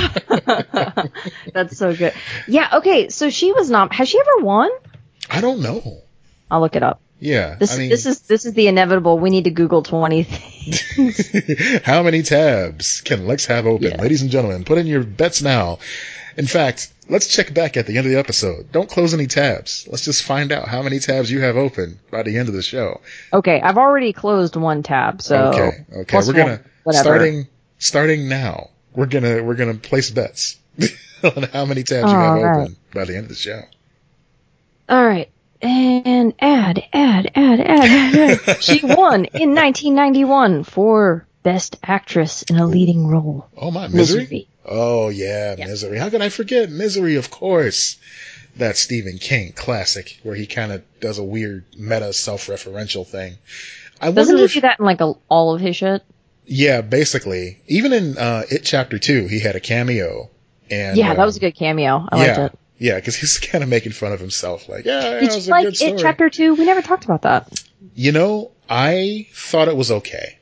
[1.52, 2.14] that's so good.
[2.48, 2.70] Yeah.
[2.78, 3.10] Okay.
[3.10, 3.92] So she was not.
[3.92, 4.70] Has she ever won?
[5.28, 5.98] I don't know.
[6.50, 7.01] I'll look it up.
[7.22, 9.16] Yeah, This I mean, this is this is the inevitable.
[9.16, 11.82] We need to Google twenty things.
[11.85, 14.02] how many tabs can Lex have open, Yeah.
[14.02, 14.64] ladies and gentlemen?
[14.64, 15.78] Put in your bets now.
[16.37, 18.72] In fact, let's check back at the end of the episode.
[18.72, 19.87] Don't close any tabs.
[19.88, 22.62] Let's just find out how many tabs you have open by the end of the
[22.62, 23.00] show.
[23.32, 26.04] Okay, I've already closed one tab, so okay, okay.
[26.08, 27.46] plus We're gonna one, starting
[27.78, 28.70] starting now.
[28.96, 30.58] We're gonna we're gonna place bets
[31.22, 32.62] on how many tabs you have right.
[32.62, 33.62] open by the end of the show.
[34.88, 35.30] All right.
[35.62, 37.61] And add, add, add, add,
[38.14, 38.62] add, add.
[38.62, 43.46] she won in 1991 for Best Actress in a Leading Role.
[43.57, 44.22] Oh my misery.
[44.22, 44.48] Misery.
[44.64, 45.66] Oh yeah, Yeah.
[45.66, 45.98] misery.
[45.98, 47.16] How could I forget misery?
[47.16, 47.96] Of course,
[48.57, 53.38] that Stephen King classic where he kind of does a weird meta self-referential thing.
[54.01, 56.03] I Doesn't he if do that in like a, all of his shit?
[56.44, 60.29] yeah, basically, even in uh, it chapter two, he had a cameo.
[60.70, 62.07] And yeah, that um, was a good cameo.
[62.11, 62.59] I yeah, liked it.
[62.82, 65.54] Yeah, because he's kind of making fun of himself, like yeah, Did was you a
[65.54, 65.92] like good story.
[65.92, 66.54] it chapter two?
[66.54, 67.62] We never talked about that.
[67.94, 70.38] You know, I thought it was okay.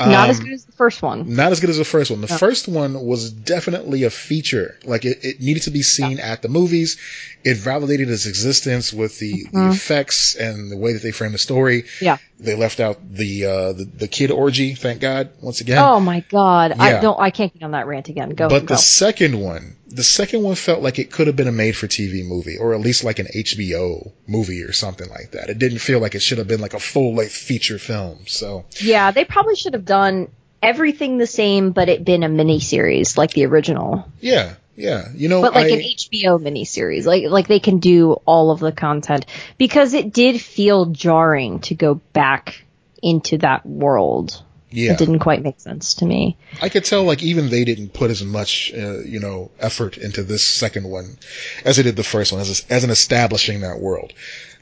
[0.00, 1.34] Not as Um, good as the first one.
[1.34, 2.20] Not as good as the first one.
[2.20, 2.36] The No.
[2.38, 4.78] first one was definitely a feature.
[4.84, 6.96] Like it, it needed to be seen at the movies.
[7.44, 9.72] It validated its existence with the, the Mhm.
[9.74, 11.84] effects and the way that they framed the story.
[12.00, 12.18] Yeah.
[12.38, 14.74] They left out the uh, the, the kid orgy.
[14.74, 15.78] Thank God once again.
[15.78, 16.72] Oh my god.
[16.76, 16.82] Yeah.
[16.82, 18.30] I don't I can't get on that rant again.
[18.30, 18.74] Go but go.
[18.74, 22.58] the second one, the second one felt like it could have been a made-for-TV movie,
[22.58, 25.48] or at least like an HBO movie or something like that.
[25.48, 28.18] It didn't feel like it should have been like a full-length feature film.
[28.26, 30.28] So Yeah, they probably should have done
[30.62, 34.10] everything the same but it been a mini series like the original.
[34.20, 35.08] yeah, yeah.
[35.14, 38.60] You know, but like I, an HBO miniseries, like like they can do all of
[38.60, 39.26] the content
[39.58, 42.64] because it did feel jarring to go back
[43.02, 44.42] into that world.
[44.70, 44.92] yeah.
[44.92, 46.36] It didn't quite make sense to me.
[46.60, 50.22] I could tell like even they didn't put as much uh, you know effort into
[50.22, 51.18] this second one
[51.64, 54.12] as they did the first one as as in establishing that world.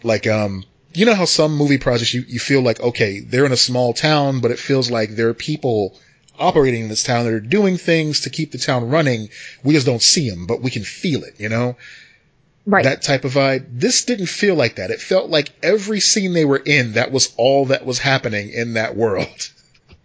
[0.03, 3.53] Like um you know how some movie projects you, you feel like okay they're in
[3.53, 5.97] a small town but it feels like there are people
[6.39, 9.29] operating in this town that are doing things to keep the town running.
[9.63, 11.77] We just don't see them but we can feel it, you know?
[12.67, 12.85] Right.
[12.85, 13.67] That type of vibe.
[13.71, 14.91] This didn't feel like that.
[14.91, 18.75] It felt like every scene they were in that was all that was happening in
[18.75, 19.51] that world.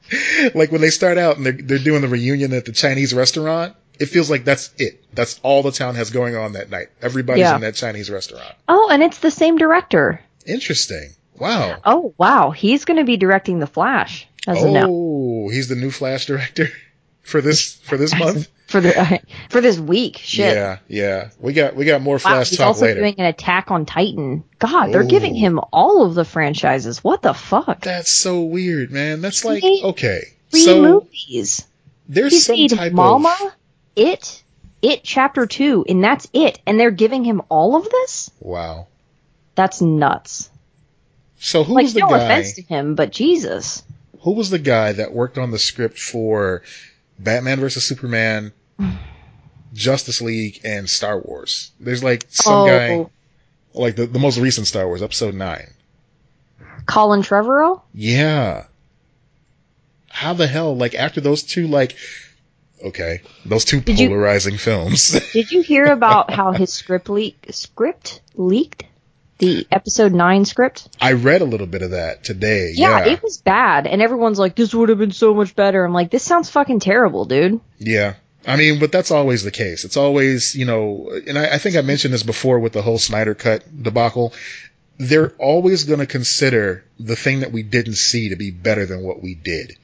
[0.54, 3.76] like when they start out and they're, they're doing the reunion at the Chinese restaurant,
[4.00, 5.04] it feels like that's it.
[5.16, 6.90] That's all the town has going on that night.
[7.02, 7.56] Everybody's Yeah.
[7.56, 8.54] in that Chinese restaurant.
[8.68, 10.22] oh, and it's the same director.
[10.50, 11.12] Interesting.
[11.38, 11.78] Wow.
[11.86, 15.76] Oh wow, he's going to be directing The Flash as of now Oh, he's the
[15.76, 16.68] new Flash director
[17.22, 18.48] for this for this month.
[18.68, 20.18] for the for this week.
[20.18, 20.54] Shit.
[20.56, 21.30] Yeah, yeah.
[21.40, 23.00] We got we got more Wow, Flash he's talk also later.
[23.00, 24.44] doing an Attack on Titan.
[24.60, 25.08] God, they're Ooh.
[25.08, 27.04] giving him all of the franchises.
[27.04, 27.82] What the fuck?
[27.82, 29.22] That's so weird, man.
[29.22, 30.24] That's like Three- okay.
[30.52, 31.66] Three so movies.
[32.10, 33.52] there's He's some type Mama, of
[33.96, 34.44] It,
[34.82, 36.60] it chapter two, and that's it.
[36.68, 38.30] And they're giving him all of this?
[38.42, 38.88] Wow.
[39.60, 40.50] That's nuts.
[41.38, 42.24] So who like, was the no guy?
[42.24, 43.84] offense to him, but Jesus.
[44.22, 46.62] Who was the guy that worked on the script for
[47.20, 48.54] Batman vs Superman,
[49.74, 51.74] Justice League, and Star Wars?
[51.78, 53.10] There's like some oh, guy,
[53.74, 55.74] like the, the most recent Star Wars, Episode Nine.
[56.86, 57.82] Colin Trevorrow?
[57.94, 58.64] Yeah.
[60.08, 61.98] How the hell, like after those two, like,
[62.82, 65.20] okay, those two Did you- polarizing films.
[65.34, 68.86] Did you hear about how his script leak script leaked?
[69.40, 70.90] The episode nine script?
[71.00, 72.74] I read a little bit of that today.
[72.76, 73.14] Yeah, Yeah.
[73.14, 76.12] it was bad, and everyone's like, "This would have been so much better." I'm like,
[76.12, 78.16] "This sounds fucking terrible, dude." Yeah.
[78.46, 79.84] I mean, but that's always the case.
[79.86, 82.98] It's always, you know, and I, I think I mentioned this before with the whole
[82.98, 84.34] Snyder cut debacle.
[84.98, 89.04] They're always going to consider the thing that we didn't see to be better than
[89.04, 89.78] what we did.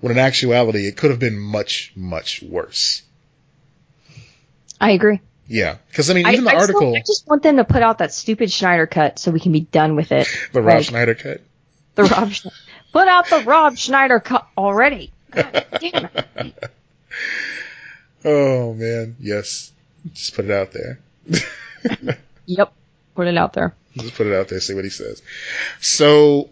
[0.00, 3.02] When in actuality, it could have been much, much worse.
[4.80, 5.20] I agree.
[5.48, 5.78] Yeah.
[5.94, 7.82] Cause I mean, I, even the I still- article, I just want them to put
[7.82, 10.28] out that stupid Schneider cut so we can be done with it.
[10.52, 11.40] the Rob Like, Schneider cut.
[11.94, 12.30] The Rob.
[12.92, 15.12] Put out the Rob Schneider cut already.
[15.30, 16.70] God damn it.
[18.24, 19.16] Oh man.
[19.20, 19.72] Yes.
[20.12, 20.98] Just put it out there.
[22.46, 22.72] Yep.
[23.14, 23.74] Put it out there.
[23.96, 25.20] Just put it out there, see what he says.
[25.80, 26.48] So,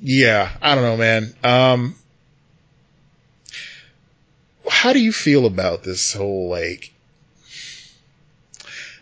[0.00, 1.34] yeah, I don't know, man.
[1.44, 1.94] Um,
[4.68, 6.92] how do you feel about this whole like?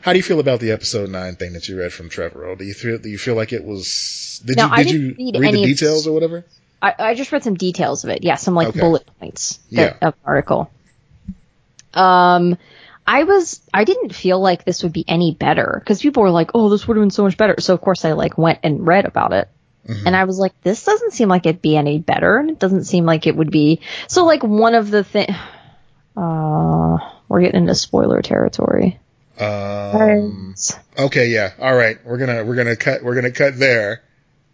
[0.00, 2.54] How do you feel about the episode nine thing that you read from Trevor?
[2.56, 4.40] Do you feel do you feel like it was?
[4.44, 6.44] Did No, you did you read read any the details or whatever?
[6.80, 8.22] I, I just read some details of it.
[8.22, 8.80] Yeah, some like Okay.
[8.80, 9.94] bullet points Yeah.
[10.00, 10.70] of the article.
[11.92, 12.56] Um,
[13.06, 16.52] I was I didn't feel like this would be any better because people were like,
[16.54, 18.86] "Oh, this would have been so much better." So of course I like went and
[18.86, 19.48] read about it,
[19.88, 20.06] Mhm.
[20.06, 22.84] and I was like, "This doesn't seem like it'd be any better, and it doesn't
[22.84, 25.34] seem like it would be." So like one of the things.
[26.16, 28.98] uh, we're getting into spoiler territory.
[29.40, 30.54] Um,
[30.98, 31.98] okay, yeah, all right.
[32.04, 34.02] We're gonna we're gonna cut we're gonna cut there.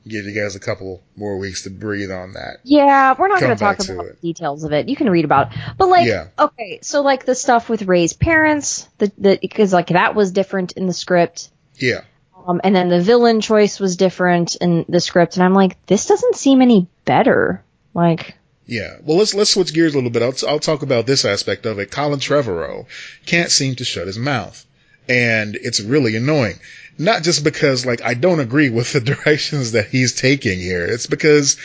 [0.07, 2.59] Give you guys a couple more weeks to breathe on that.
[2.63, 4.87] Yeah, we're not Come going to talk about the details of it.
[4.91, 5.59] You can read about it.
[5.79, 6.27] But like, Yeah.
[6.39, 10.73] okay, so like the stuff with Rey's parents, the the because like that was different
[10.73, 11.49] in the script.
[11.77, 12.03] Yeah.
[12.47, 16.05] Um, and then the villain choice was different in the script, and I'm like, this
[16.05, 17.65] doesn't seem any better.
[17.95, 18.35] Like,
[18.67, 18.99] Yeah.
[19.05, 20.21] Well, let's let's switch gears a little bit.
[20.21, 21.91] I'll I'll talk about this aspect of it.
[21.91, 22.85] Colin Trevorrow
[23.25, 24.67] can't seem to shut his mouth,
[25.09, 26.57] and it's really annoying.
[26.99, 30.85] Not just because like I don't agree with the directions that he's taking here.
[30.85, 31.57] It's because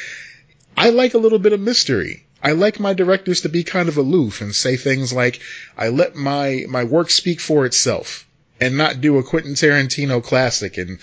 [0.76, 2.24] I like a little bit of mystery.
[2.42, 5.42] I like my directors to be kind of aloof and say things like,
[5.78, 8.26] I let my, my work speak for itself
[8.62, 11.00] and not do a Quentin Tarantino classic and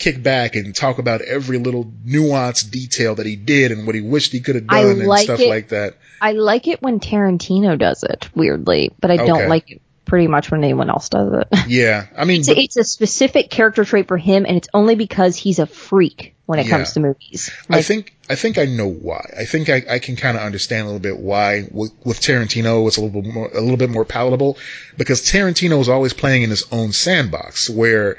[0.00, 4.00] kick back and talk about every little nuanced detail that he did and what he
[4.00, 5.48] wished he could have done and like stuff it.
[5.48, 5.94] like that.
[6.20, 9.26] I like it when Tarantino does it, weirdly, but I Okay.
[9.26, 11.48] don't like it pretty much when anyone else does it.
[11.68, 12.06] Yeah.
[12.16, 15.36] I mean, it's, a, it's a specific character trait for him, and it's only because
[15.36, 16.70] he's a freak when it Yeah.
[16.72, 17.48] comes to movies.
[17.70, 19.24] I think I think I know why.
[19.38, 22.88] I think I, I can kind of understand a little bit why with, with Tarantino
[22.88, 24.58] it's a little bit more a little bit more palatable
[24.98, 28.16] because Tarantino is always playing in his own sandbox where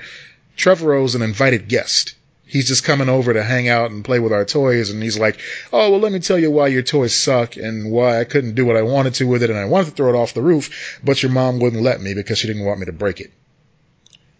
[0.58, 2.15] Trevorrow's an invited guest.
[2.52, 5.40] He's just coming over to hang out and play with our toys, and he's like,
[5.72, 8.66] "Oh, well, let me tell you why your toys suck and why I couldn't do
[8.66, 11.00] what I wanted to with it, and I wanted to throw it off the roof,
[11.02, 13.32] but your mom wouldn't let me because she didn't want me to break it."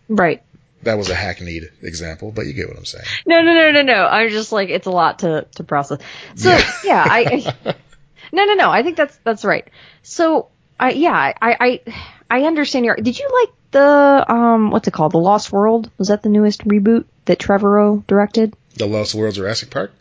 [0.10, 0.44] right.
[0.84, 3.06] That was a hackneyed example, but you get what I'm saying.
[3.28, 4.06] No, no, no, no, no.
[4.08, 6.00] I'm just like it's a lot to to process.
[6.36, 6.72] So Yeah.
[6.84, 7.76] yeah, I, I
[8.34, 8.72] no, no, no.
[8.72, 9.70] I think that's that's right.
[10.02, 11.82] So I yeah, I I
[12.30, 12.96] I understand your.
[12.96, 15.12] Did you like the um what's it called?
[15.12, 15.92] The Lost World?
[15.98, 18.56] Was that the newest reboot that Trevorrow directed?
[18.78, 19.92] The Lost World Jurassic Park,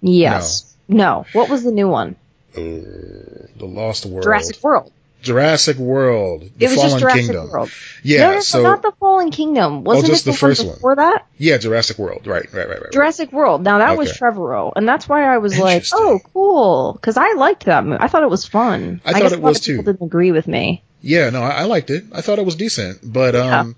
[0.00, 0.74] Yes.
[0.88, 1.26] No.
[1.32, 2.16] What was the new one?
[2.56, 4.92] uh, The Lost World, Jurassic World.
[5.20, 7.50] Jurassic World, The it was Fallen just Jurassic Kingdom.
[7.50, 7.70] World.
[8.04, 9.82] Yeah, no, no, no, so not the Fallen Kingdom.
[9.82, 11.26] Wasn't just it the the, first one before that?
[11.36, 12.26] yeah, Jurassic World.
[12.26, 12.92] Right, right, right, right.
[12.92, 13.64] Jurassic World.
[13.64, 14.18] Now that was Okay.
[14.18, 18.00] Trevorrow, and that's why I was like, "Oh, cool," because I liked that movie.
[18.00, 19.00] I thought it was fun.
[19.04, 19.92] I thought it a lot was of people too.
[19.92, 20.84] Didn't agree with me.
[21.00, 22.04] Yeah, no, I, I liked it.
[22.12, 23.76] I thought it was decent, but um,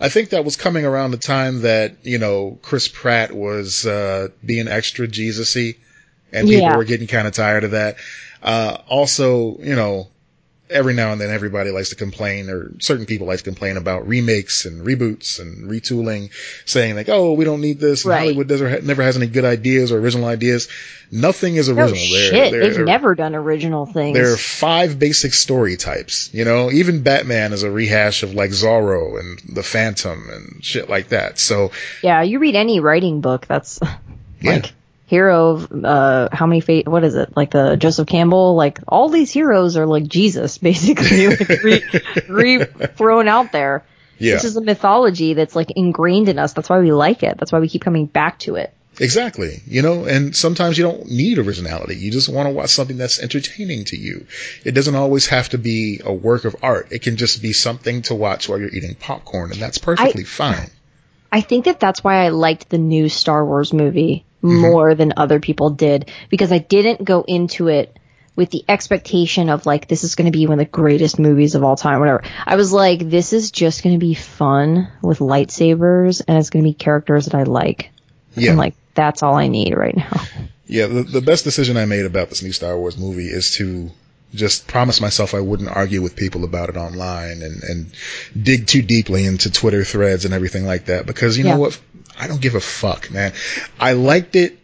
[0.00, 4.28] I think that was coming around the time that you know Chris Pratt was uh,
[4.44, 5.74] being extra Jesus-y,
[6.32, 6.76] and people Yeah.
[6.76, 7.96] were getting kind of tired of that.
[8.42, 10.08] Uh, also, you know,
[10.70, 14.06] every now and then everybody likes to complain, or certain people like to complain about
[14.08, 16.30] remakes and reboots and retooling,
[16.64, 18.20] saying like, "Oh, we don't need this." Right.
[18.20, 20.68] Hollywood doesn't never has any good ideas or original ideas.
[21.12, 21.96] Nothing is No original.
[21.98, 24.16] shit, They're- they're- they've never done original things.
[24.16, 26.30] there are five basic story types.
[26.32, 30.88] You know, even Batman is a rehash of like Zorro and the Phantom and shit
[30.88, 31.38] like that.
[31.40, 33.80] So yeah, you read any writing book, that's
[34.40, 34.62] Yeah.
[35.10, 39.08] Hero of uh how many fate what is it like the Joseph Campbell like all
[39.08, 41.82] these heroes are like Jesus basically like re,
[42.28, 43.84] re thrown out there.
[44.18, 44.34] Yeah.
[44.34, 46.52] This is a mythology that's like ingrained in us.
[46.52, 47.38] That's why we like it.
[47.38, 48.72] That's why we keep coming back to it.
[49.00, 49.62] Exactly.
[49.66, 51.96] You know, and sometimes you don't need originality.
[51.96, 54.26] You just want to watch something that's entertaining to you.
[54.64, 56.92] It doesn't always have to be a work of art.
[56.92, 60.26] It can just be something to watch while you're eating popcorn, and that's perfectly I,
[60.26, 60.70] fine.
[61.32, 64.60] I think that that's why I liked the new Star Wars movie mm-hmm.
[64.60, 67.96] more than other people did because I didn't go into it
[68.36, 71.54] with the expectation of like this is going to be one of the greatest movies
[71.54, 75.18] of all time whatever i was like this is just going to be fun with
[75.18, 77.90] lightsabers and it's going to be characters that i like
[78.36, 78.50] yeah.
[78.50, 80.10] and like that's all I need right now.
[80.66, 83.90] Yeah, the, the best decision I made about this new Star Wars movie is to
[84.32, 87.92] just promise myself I wouldn't argue with people about it online and, and
[88.40, 91.54] dig too deeply into Twitter threads and everything like that because you yeah.
[91.54, 91.80] know what?
[92.20, 93.32] I don't give a fuck, man.
[93.78, 94.58] I liked it.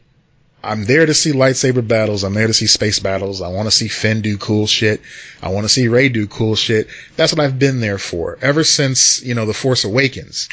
[0.62, 2.25] I'm there to see lightsaber battles.
[2.25, 3.40] I'm there to see space battles.
[3.40, 5.01] I want to see Finn do cool shit.
[5.40, 6.88] I want to see Rey do cool shit.
[7.16, 10.49] That's what I've been there for ever since, you know, The Force Awakens.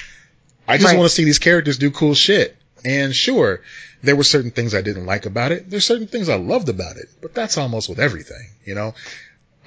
[0.68, 0.98] I just right.
[0.98, 2.56] want to see these characters do cool shit.
[2.86, 3.62] And sure,
[4.04, 5.70] there were certain things I didn't like about it.
[5.70, 8.94] There's certain things I loved about it, but that's almost with everything, you know?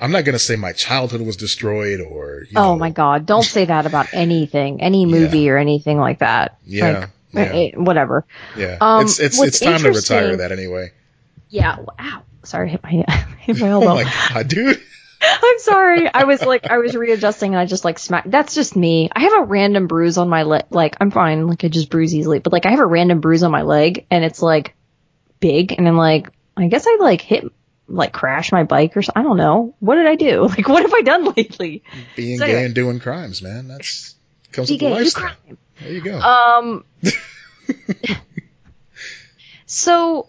[0.01, 2.79] I'm not going to say my childhood was destroyed or, Oh know.
[2.79, 3.25] my God.
[3.27, 5.53] Don't say that about anything, any movie yeah.
[5.53, 6.59] or anything like that.
[6.66, 6.99] Yeah.
[6.99, 7.77] Like, yeah.
[7.77, 8.25] Whatever.
[8.57, 8.79] Yeah.
[8.81, 10.92] Um, it's, it's, it's time to retire that anyway.
[11.49, 11.79] Yeah.
[11.81, 12.22] Wow.
[12.44, 12.70] Sorry.
[12.70, 12.90] Hit my,
[13.40, 13.87] hit my elbow.
[13.88, 14.83] oh my God, dude.
[15.22, 16.12] I'm sorry.
[16.12, 18.31] I was like, I was readjusting and I just like smacked.
[18.31, 19.09] That's just me.
[19.14, 20.64] I have a random bruise on my leg.
[20.70, 21.46] Like, I'm fine.
[21.46, 22.38] Like, I just bruise easily.
[22.38, 24.75] But like, I have a random bruise on my leg and it's like
[25.40, 25.72] big.
[25.72, 27.44] And I'm like, I guess I like hit,
[27.88, 29.20] like crash my bike or something.
[29.20, 29.75] I don't know.
[29.81, 30.46] What did I do?
[30.49, 31.83] Like, what have I done lately?
[32.14, 33.68] Being so, gay and doing crimes, man.
[33.68, 34.14] That's
[34.53, 35.33] comes with the lifestyle.
[35.81, 36.19] There you go.
[36.19, 36.85] Um.
[39.67, 40.29] so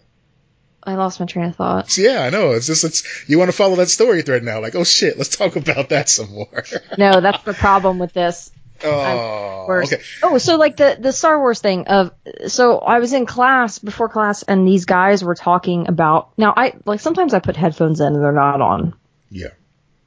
[0.83, 1.97] I lost my train of thought.
[1.97, 2.51] Yeah, I know.
[2.51, 4.61] It's just it's you want to follow that story thread now.
[4.61, 6.63] Like, oh shit, let's talk about that some more.
[6.97, 8.51] no, that's the problem with this.
[8.83, 10.01] Oh, okay.
[10.23, 12.11] Oh, so like the the Star Wars thing of
[12.47, 16.75] so I was in class before class and these guys were talking about now I
[16.85, 18.93] like sometimes I put headphones in and they're not on.
[19.29, 19.49] Yeah.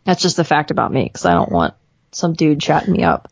[0.05, 1.75] That's just the fact about me because I don't want
[2.13, 3.30] some dude chatting me up.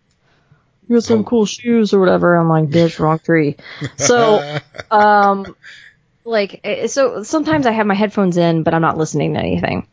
[0.88, 1.24] You got some oh.
[1.24, 2.34] cool shoes or whatever.
[2.34, 3.56] I'm like, bitch, wrong tree.
[3.96, 4.58] So,
[4.90, 5.54] um,
[6.24, 9.86] like eh, so sometimes I have my headphones in, but I'm not listening to anything.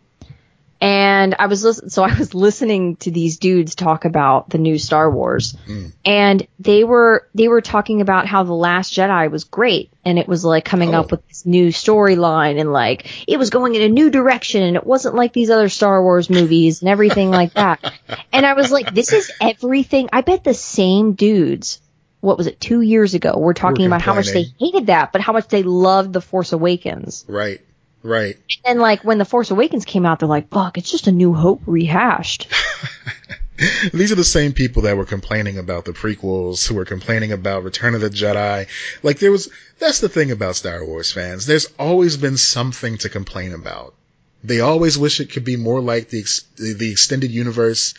[0.82, 4.78] And I was listen- so I was listening to these dudes talk about the new
[4.78, 5.94] Star Wars, mm.
[6.04, 10.28] and they were they were talking about how the Last Jedi was great, and it
[10.28, 11.00] was like coming oh.
[11.00, 14.76] up with this new storyline, and like it was going in a new direction, and
[14.76, 17.94] it wasn't like these other Star Wars movies and everything like that.
[18.32, 20.10] And I was like, this is everything.
[20.12, 21.80] I bet the same dudes
[22.26, 25.22] what was it, two years ago, we're talking about how much they hated that, but
[25.22, 27.24] how much they loved The Force Awakens.
[27.28, 27.62] Right.
[28.06, 28.38] Right.
[28.64, 31.34] And like when The Force Awakens came out, they're like, fuck, it's just a new
[31.34, 32.48] hope rehashed.
[33.94, 37.64] These are the same people that were complaining about the prequels, who were complaining about
[37.64, 38.68] Return of the Jedi.
[39.02, 41.48] Like there was, that's the thing about Star Wars fans.
[41.48, 43.96] There's always been something to complain about.
[44.44, 46.24] They always wish it could be more like the,
[46.58, 47.96] the extended universe,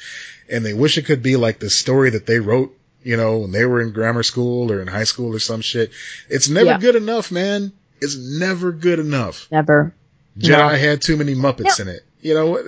[0.49, 3.53] and they wish it could be like the story that they wrote you know, when
[3.53, 5.93] they were in grammar school or in high school or some shit.
[6.29, 6.79] It's never yeah.
[6.79, 7.73] good enough, man.
[8.01, 9.49] It's never good enough.
[9.51, 9.95] Never.
[10.39, 10.69] Jedi no.
[10.69, 11.85] had too many Muppets no.
[11.85, 12.03] in it.
[12.21, 12.65] You know what?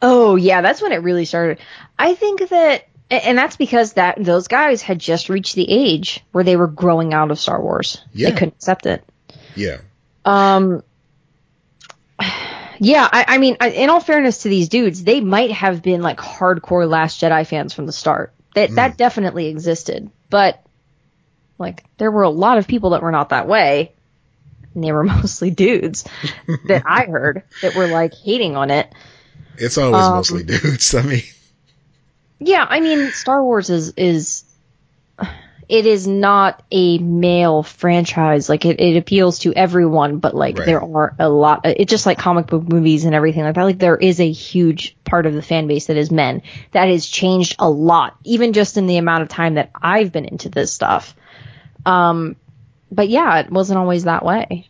[0.00, 1.58] Oh yeah, that's when it really started.
[1.98, 6.44] I think that, and that's because that those guys had just reached the age where
[6.44, 8.02] they were growing out of Star Wars.
[8.12, 8.30] Yeah.
[8.30, 9.04] They couldn't accept it.
[9.54, 9.78] Yeah.
[10.24, 10.82] Um.
[12.80, 16.18] Yeah, I, I mean, in all fairness to these dudes, they might have been like
[16.18, 18.32] hardcore Last Jedi fans from the start.
[18.54, 18.74] That mm.
[18.76, 20.64] that definitely existed, but
[21.58, 23.94] like there were a lot of people that were not that way,
[24.78, 26.04] and they were mostly dudes
[26.66, 28.92] that I heard that were like hating on it.
[29.56, 30.94] It's always um, mostly dudes.
[30.94, 31.22] I mean,
[32.38, 34.44] yeah, I mean, Star Wars is is
[35.68, 38.48] it is not a male franchise.
[38.48, 40.66] Like it, it appeals to everyone, but like right.
[40.66, 41.62] there are a lot.
[41.64, 43.64] It's just like comic book movies and everything like that.
[43.64, 46.42] Like there is a huge part of the fan base that is men.
[46.70, 50.24] That has changed a lot, even just in the amount of time that I've been
[50.24, 51.16] into this stuff.
[51.84, 52.36] Um,
[52.90, 54.68] but yeah, it wasn't always that way.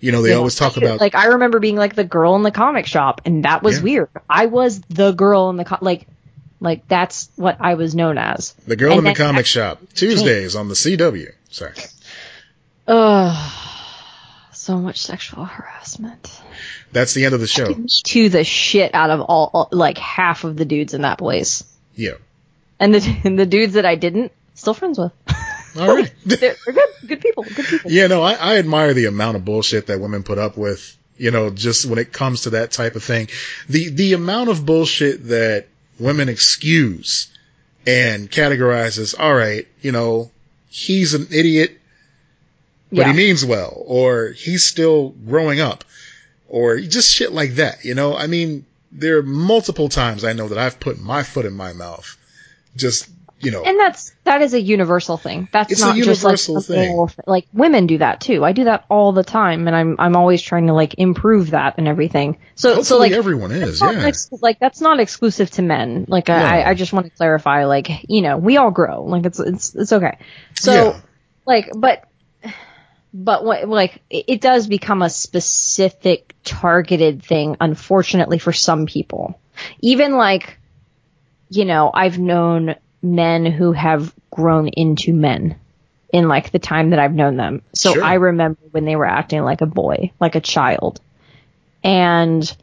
[0.00, 2.50] You know, they always talk about like I remember being like the girl in the
[2.50, 3.84] comic shop, and that was yeah.
[3.84, 4.10] weird.
[4.28, 6.06] I was the girl in the co- like
[6.60, 8.52] like that's what I was known as.
[8.66, 11.32] The girl and in the comic shop Tuesdays on the CW.
[11.50, 11.74] Sorry.
[12.86, 13.52] Ugh.
[14.52, 16.40] So much sexual harassment.
[16.92, 17.74] That's the end of the show.
[18.04, 21.64] To the shit out of all, all like half of the dudes in that place.
[21.94, 22.14] Yeah.
[22.80, 25.12] And the and the dudes that I didn't, still friends with.
[25.78, 26.12] All right.
[26.26, 27.90] they're, they're good, good people, good people.
[27.90, 30.96] Yeah, no, I, I admire the amount of bullshit that women put up with.
[31.16, 33.28] You know, just when it comes to that type of thing,
[33.68, 35.66] the the amount of bullshit that
[35.98, 37.26] women excuse
[37.86, 40.30] and categorize as, all right, you know,
[40.68, 41.80] he's an idiot,
[42.90, 43.10] but Yeah.
[43.12, 45.84] he means well, or he's still growing up,
[46.48, 47.84] or just shit like that.
[47.84, 51.46] You know, I mean, there are multiple times I know that I've put my foot
[51.46, 52.16] in my mouth,
[52.76, 53.08] just
[53.40, 55.48] you know, And that's that is a universal thing.
[55.52, 57.06] That's It's a not just like thing.
[57.26, 58.44] Like women do that too.
[58.44, 61.76] I do that all the time, and I'm I'm always trying to like improve that
[61.78, 62.38] and everything.
[62.56, 64.04] So hopefully so like everyone is, yeah.
[64.06, 66.06] ex- like that's not exclusive to men.
[66.08, 66.34] Like No.
[66.34, 67.64] I I just want to clarify.
[67.64, 69.04] Like you know we all grow.
[69.04, 70.18] Like it's it's it's okay.
[70.54, 71.00] So Yeah.
[71.46, 72.04] like but
[73.14, 79.40] but what like it does become a specific targeted thing unfortunately for some people
[79.80, 80.58] even like
[81.48, 85.56] you know i've known men who have grown into men
[86.12, 88.02] in like the time that i've known them so Sure.
[88.02, 91.00] i remember when they were acting like a boy like a child
[91.84, 92.56] and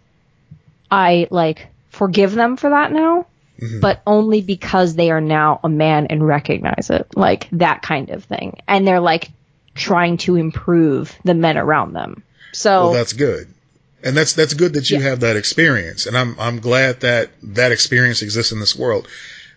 [0.92, 3.26] i like forgive them for that now
[3.62, 3.80] Mhm.
[3.80, 8.26] but only because they are now a man and recognize it, like that kind of
[8.26, 8.58] thing.
[8.68, 9.30] And they're like
[9.76, 12.22] trying to improve the men around them.
[12.52, 13.48] So Well, that's good.
[14.04, 16.06] And that's that's good that you have that experience.
[16.06, 19.08] And I'm I'm glad that that experience exists in this world.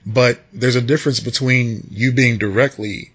[0.06, 3.10] But there's a difference between you being directly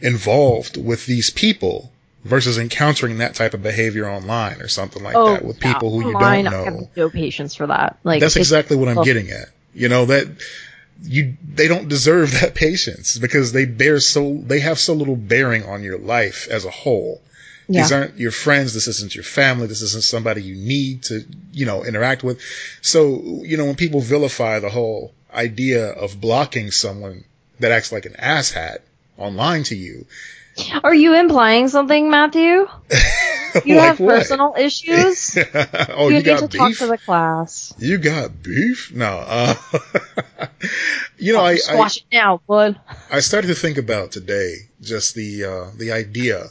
[0.00, 1.92] involved with these people
[2.24, 5.90] versus encountering that type of behavior online or something like oh, that with yeah, people
[5.90, 6.90] who you online, don't I have know.
[6.96, 7.98] no patience for that.
[8.04, 9.48] Like That's exactly what I'm well- getting at.
[9.74, 10.28] You know that
[11.02, 15.64] you they don't deserve that patience because they bear so they have so little bearing
[15.64, 17.20] on your life as a whole.
[17.68, 17.82] Yeah.
[17.82, 18.74] These aren't your friends.
[18.74, 19.66] This isn't your family.
[19.66, 22.40] This isn't somebody you need to, you know, interact with.
[22.82, 27.24] So, you know, when people vilify the whole idea of blocking someone
[27.60, 28.78] that acts like an asshat
[29.16, 30.06] online to you,
[30.84, 32.68] Are you implying something, Matthew?
[33.66, 34.16] You like have what?
[34.20, 35.36] personal issues.
[35.90, 36.58] oh, you you, need to beef?
[36.58, 37.74] talk to the class.
[37.78, 38.90] You got beef?
[38.94, 39.22] No.
[39.26, 39.54] Uh,
[41.18, 42.80] you know, I, I, Squash it now, bud.
[43.10, 46.46] I started to think about today just the uh, the idea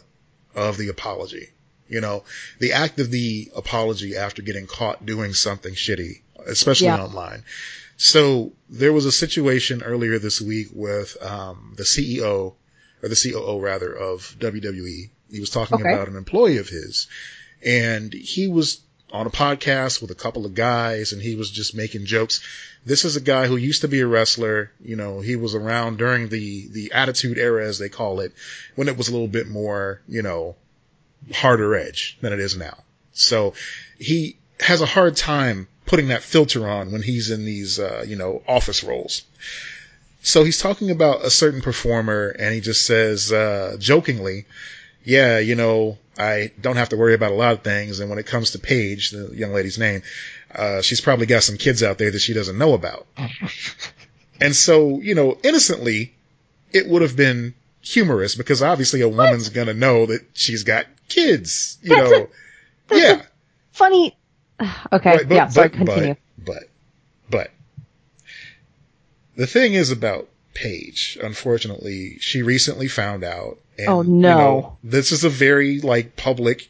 [0.55, 1.47] of the apology.
[1.89, 2.23] You know,
[2.59, 7.03] the act of the apology after getting caught doing something shitty, especially Yeah.
[7.03, 7.43] online.
[8.03, 12.55] So there was a situation earlier this week with um, the CEO
[13.03, 15.11] or the COO rather of WWE.
[15.29, 15.93] He was talking Okay.
[15.93, 17.05] about an employee of his,
[17.63, 18.81] and he was
[19.11, 22.41] on a podcast with a couple of guys, and he was just making jokes.
[22.87, 24.71] This is a guy who used to be a wrestler.
[24.83, 28.33] You know, he was around during the the Attitude Era, as they call it,
[28.75, 30.55] when it was a little bit more, you know,
[31.33, 32.77] harder edge than it is now.
[33.13, 33.53] So
[33.99, 38.15] he has a hard time putting that filter on when he's in these, uh, you
[38.15, 39.23] know, office roles.
[40.23, 44.45] So he's talking about a certain performer and he just says, uh, jokingly,
[45.03, 47.99] yeah, you know, I don't have to worry about a lot of things.
[47.99, 50.01] And when it comes to Paige, the young lady's name,
[50.55, 53.05] uh, she's probably got some kids out there that she doesn't know about.
[54.39, 56.13] and so, you know, innocently,
[56.71, 60.85] it would have been humorous because obviously a woman's going to know that she's got
[61.09, 62.27] kids, you That's know.
[62.87, 63.21] that's yeah.
[63.73, 64.15] Funny.
[64.93, 66.15] Okay, Right, but, yeah, sorry, but, continue.
[66.37, 66.63] But, but,
[67.29, 67.51] but,
[69.35, 73.57] the thing is about Paige, unfortunately, she recently found out.
[73.77, 74.37] And, Oh, you no.
[74.37, 76.69] know, this is a very, like, public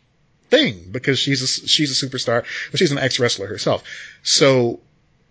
[0.49, 3.83] thing because she's a, she's a superstar, but she's an ex-wrestler herself.
[4.23, 4.79] So,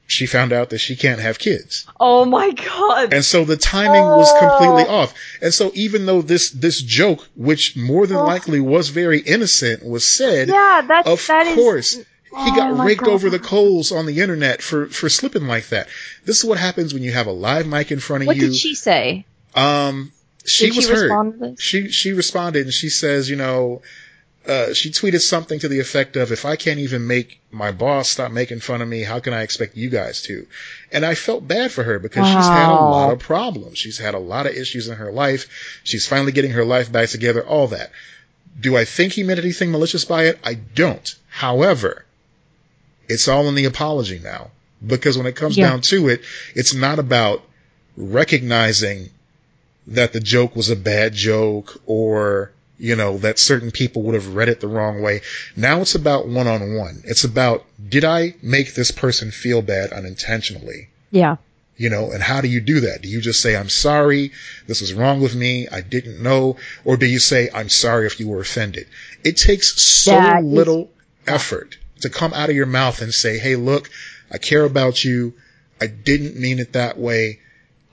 [0.08, 1.86] she found out that she can't have kids.
[2.00, 3.14] oh my god.
[3.14, 4.40] And so the timing was oh.
[4.40, 5.02] completely Oh.
[5.02, 5.14] off.
[5.40, 8.24] And so even though this, this joke, which more than Oh.
[8.24, 11.98] likely was very innocent, was said, yeah, that's of that is- course,
[12.31, 13.11] he Oh got raked God.
[13.11, 15.89] over the coals on the internet for, for slipping like that.
[16.24, 18.45] This is what happens when you have a live mic in front of What you.
[18.45, 19.26] What did she say?
[19.55, 20.12] um,
[20.45, 21.61] she Did was she hurt.
[21.61, 23.83] She she responded and she says, you know,
[24.49, 28.09] uh, she tweeted something to the effect of, "If I can't even make my boss
[28.09, 30.47] stop making fun of me, how can I expect you guys to?"
[30.91, 33.76] And I felt bad for her because she's had a lot of problems.
[33.76, 35.81] She's had a lot of issues in her life.
[35.85, 37.45] She's finally getting her life back together.
[37.47, 37.91] All that.
[38.59, 40.39] Do I think he meant anything malicious by it?
[40.43, 41.14] I don't.
[41.28, 42.07] However,
[43.11, 44.50] it's all in the apology now
[44.86, 45.68] because when it comes Yeah.
[45.68, 46.22] down to it,
[46.54, 47.42] it's not about
[47.96, 49.11] recognizing
[49.86, 54.34] that the joke was a bad joke or, you know, that certain people would have
[54.34, 55.20] read it the wrong way.
[55.56, 57.02] Now it's about one on one.
[57.04, 60.88] It's about, did I make this person feel bad unintentionally?
[61.11, 61.36] Yeah.
[61.76, 63.00] You know, and how do you do that?
[63.02, 64.32] Do you just say, I'm sorry,
[64.66, 66.56] this was wrong with me, I didn't know?
[66.84, 68.86] Or do you say, I'm sorry if you were offended?
[69.24, 70.90] It takes so That is- little
[71.26, 73.90] effort to come out of your mouth and say, hey, look,
[74.30, 75.34] I care about you.
[75.80, 77.40] I didn't mean it that way.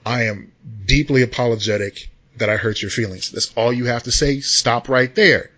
[0.04, 0.52] I am
[0.86, 2.08] deeply apologetic.
[2.38, 3.32] that I hurt your feelings.
[3.32, 4.38] That's all you have to say.
[4.40, 5.50] Stop right there.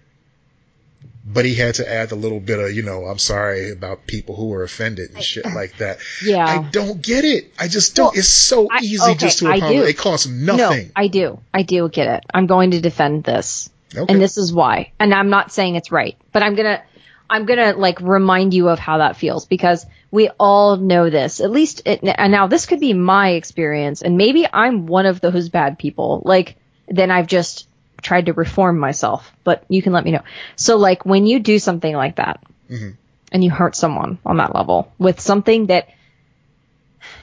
[1.26, 4.34] But he had to add a little bit of, you know, I'm sorry about people
[4.34, 5.98] who were offended and shit like that.
[6.24, 6.44] Yeah.
[6.44, 7.52] I don't get it.
[7.58, 8.06] I just don't.
[8.06, 9.88] Well, it's so I- easy okay, just to apologize.
[9.90, 10.86] It costs nothing.
[10.86, 10.92] No.
[10.96, 11.38] I do.
[11.52, 12.24] I do get it.
[12.32, 13.68] I'm going to defend this.
[13.94, 14.10] okay.
[14.12, 14.92] And this is why.
[14.98, 16.82] And I'm not saying it's right, but I'm going to
[17.30, 21.40] I'm going to like remind you of how that feels because we all know this.
[21.40, 25.20] At least it, and now this could be my experience and maybe I'm one of
[25.20, 26.22] those bad people.
[26.24, 26.56] Like
[26.88, 27.68] then I've just
[28.02, 30.22] tried to reform myself, but you can let me know.
[30.56, 32.96] So like when you do something like that Mhm.
[33.30, 35.88] and you hurt someone on that level with something that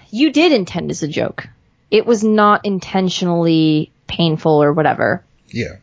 [0.10, 1.48] you did intend as a joke.
[1.92, 5.78] It was not intentionally painful or whatever yeah.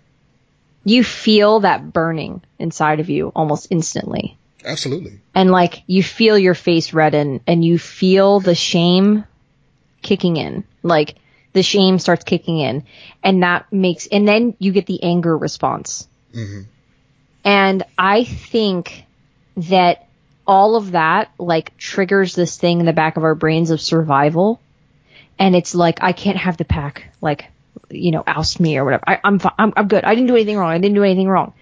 [0.85, 4.37] You feel that burning inside of you almost instantly.
[4.65, 5.21] Absolutely.
[5.35, 9.25] And like you feel your face redden and you feel the shame
[10.03, 10.65] kicking in.
[10.83, 11.17] Like
[11.53, 12.85] the shame starts kicking in
[13.23, 16.09] and that makes, and then you get the anger response.
[16.33, 16.63] hmm
[17.45, 19.05] And I think
[19.57, 20.09] that
[20.47, 24.61] all of that like triggers this thing in the back of our brains of survival.
[25.39, 27.47] And it's like, I can't have the pack, like,
[27.91, 29.05] you know, oust me or whatever.
[29.07, 30.05] I, I'm, fi- I'm, I'm good.
[30.05, 30.71] I didn't do anything wrong.
[30.71, 31.53] I didn't do anything wrong.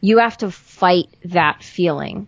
[0.00, 2.26] You have to fight that feeling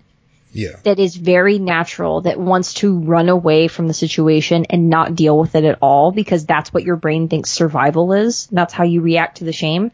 [0.53, 0.76] Yeah.
[0.84, 5.38] that is very natural that wants to run away from the situation and not deal
[5.38, 8.47] with it at all because that's what your brain thinks survival is.
[8.53, 9.90] That's how you react to the shame.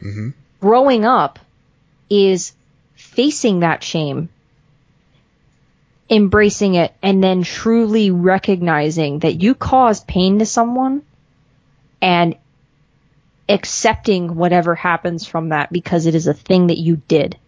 [0.00, 0.30] hmm
[0.60, 1.38] Growing up
[2.10, 2.52] is
[2.94, 4.28] facing that shame,
[6.08, 11.02] embracing it, and then truly recognizing that you caused pain to someone
[12.00, 12.36] and
[13.48, 17.38] accepting whatever happens from that because it is a thing that you did.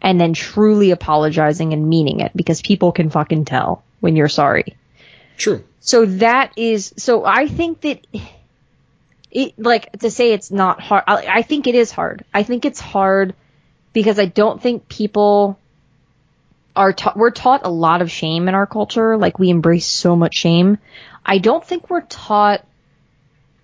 [0.00, 4.76] And then truly apologizing and meaning it because people can fucking tell when you're sorry.
[5.36, 5.64] True.
[5.80, 8.06] So that is, so I think that
[9.30, 12.24] it, like, to say it's not hard, I, I think it is hard.
[12.32, 13.34] I think it's hard
[13.92, 15.58] because I don't think people
[16.76, 19.16] are taught, we're taught a lot of shame in our culture.
[19.16, 20.78] Like, we embrace so much shame.
[21.26, 22.64] I don't think we're taught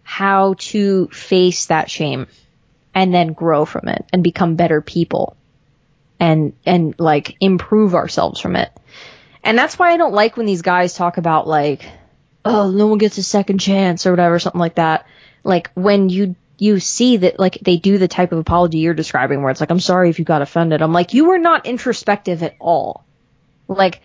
[0.04, 2.28] how to face that shame
[2.94, 5.36] and then grow from it and become better people
[6.20, 8.70] and, and like improve ourselves from it.
[9.42, 11.84] And that's why I don't like when these guys talk about like,
[12.44, 15.06] oh, no one gets a second chance or whatever, something like that.
[15.42, 19.42] Like when you you see that like they do the type of apology you're describing
[19.42, 20.82] where it's like, I'm sorry if you got offended.
[20.82, 23.04] I'm like, you were not introspective at all.
[23.66, 24.00] Like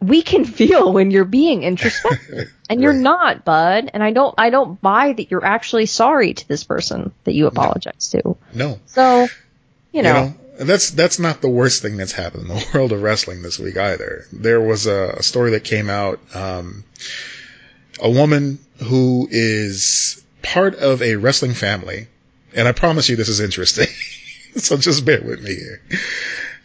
[0.00, 3.00] we can feel when you're being introspective and you're Right.
[3.00, 3.90] not, bud.
[3.94, 7.46] And I don't I don't buy that you're actually sorry to this person that you
[7.46, 8.36] apologize to.
[8.54, 8.78] No.
[8.86, 9.28] So,
[9.92, 13.02] you know, and that's that's not the worst thing that's happened in the world of
[13.02, 14.26] wrestling this week either.
[14.32, 16.20] There was a, a story that came out.
[16.34, 16.84] Um,
[17.98, 22.08] a woman who is part of a wrestling family,
[22.54, 23.86] and I promise you this is interesting.
[24.56, 25.80] so just bear with me here.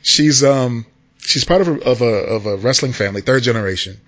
[0.02, 0.86] She's um
[1.22, 3.99] she's part of a, of a of a wrestling family, third generation,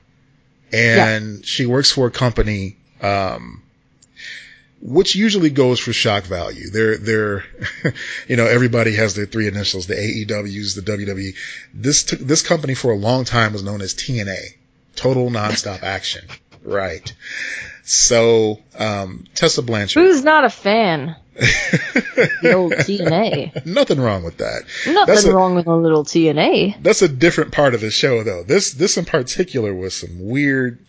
[0.71, 2.77] and she works for a company.
[3.01, 3.63] Um,
[4.85, 6.69] which usually goes for shock value.
[6.69, 7.45] They're, they're,
[8.27, 11.35] you know, everybody has their three initials, the AEWs, the WWE.
[11.73, 14.55] This, t- this company for a long time was known as TNA,
[14.97, 16.25] Total Nonstop Action.
[16.63, 17.13] Right.
[17.85, 20.03] So, um, Tessa Blanchard.
[20.03, 21.15] who's not a fan?
[22.41, 23.65] The old TNA.
[23.65, 24.63] Nothing wrong with that.
[24.85, 26.81] Nothing That's a- wrong with a little TNA.
[26.83, 28.43] That's a different part of the show though.
[28.43, 30.85] This, this in particular was some weird,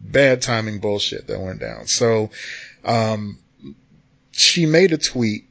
[0.00, 1.86] bad timing bullshit that went down.
[1.86, 2.30] So,
[2.84, 3.38] um,
[4.32, 5.44] she made a tweet,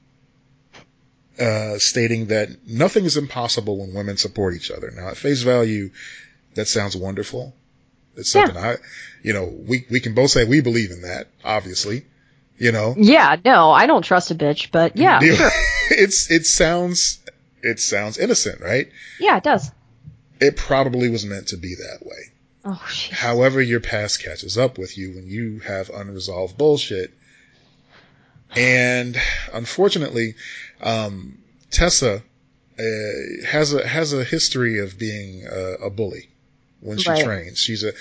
[1.39, 4.91] uh, stating that nothing is impossible when women support each other.
[4.91, 5.89] Now at face value,
[6.55, 7.55] that sounds wonderful.
[8.15, 8.51] It's Yeah.
[8.55, 8.75] I,
[9.23, 12.05] you know, we, we can both say we believe in that, obviously,
[12.57, 12.93] you know.
[12.97, 15.49] Yeah, no, I don't trust a bitch, but yeah, You- sure.
[15.91, 17.19] it's, it sounds,
[17.61, 18.89] it sounds innocent, right?
[19.19, 19.71] Yeah, it does.
[20.39, 22.31] It probably was meant to be that way.
[22.65, 23.13] Oh, shit.
[23.13, 27.13] However, your past catches up with you when you have unresolved bullshit.
[28.55, 29.17] And
[29.51, 30.35] unfortunately,
[30.81, 31.39] um,
[31.71, 32.21] Tessa
[32.79, 32.83] uh,
[33.47, 36.29] has a has a history of being a, a bully
[36.83, 37.23] when she Right.
[37.23, 37.59] trains.
[37.59, 37.93] She's a,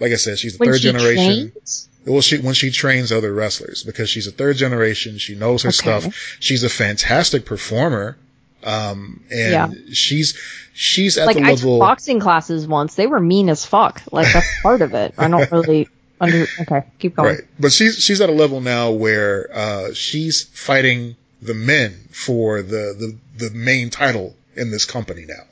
[0.00, 1.50] like I said, she's a When third she generation.
[1.52, 1.88] trains?
[2.06, 5.18] Well, she when she trains other wrestlers because she's a third generation.
[5.18, 5.76] She knows her Okay.
[6.00, 6.36] stuff.
[6.40, 8.16] She's a fantastic performer.
[8.64, 9.70] Um, and Yeah.
[9.92, 10.36] she's
[10.74, 12.94] she's at Like, the I took boxing classes once.
[12.94, 14.02] They were mean as fuck.
[14.12, 15.14] Like, that's part of it.
[15.18, 15.88] I don't really
[16.20, 16.46] under.
[16.60, 17.34] Okay, keep going.
[17.36, 17.44] Right.
[17.58, 22.94] But she's she's at a level now where uh, she's fighting the men for the,
[22.98, 23.16] the
[23.48, 25.44] the main title in this company now.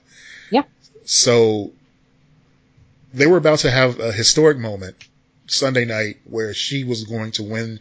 [0.51, 0.63] Yeah.
[1.05, 1.73] So
[3.19, 4.97] they were about to have a historic moment
[5.47, 7.81] Sunday night where she was going to win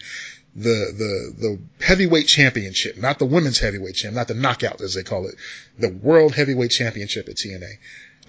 [0.55, 5.03] the the the heavyweight championship, not the women's heavyweight champ, not the knockout as they
[5.03, 5.35] call it,
[5.77, 7.73] the world heavyweight championship at TNA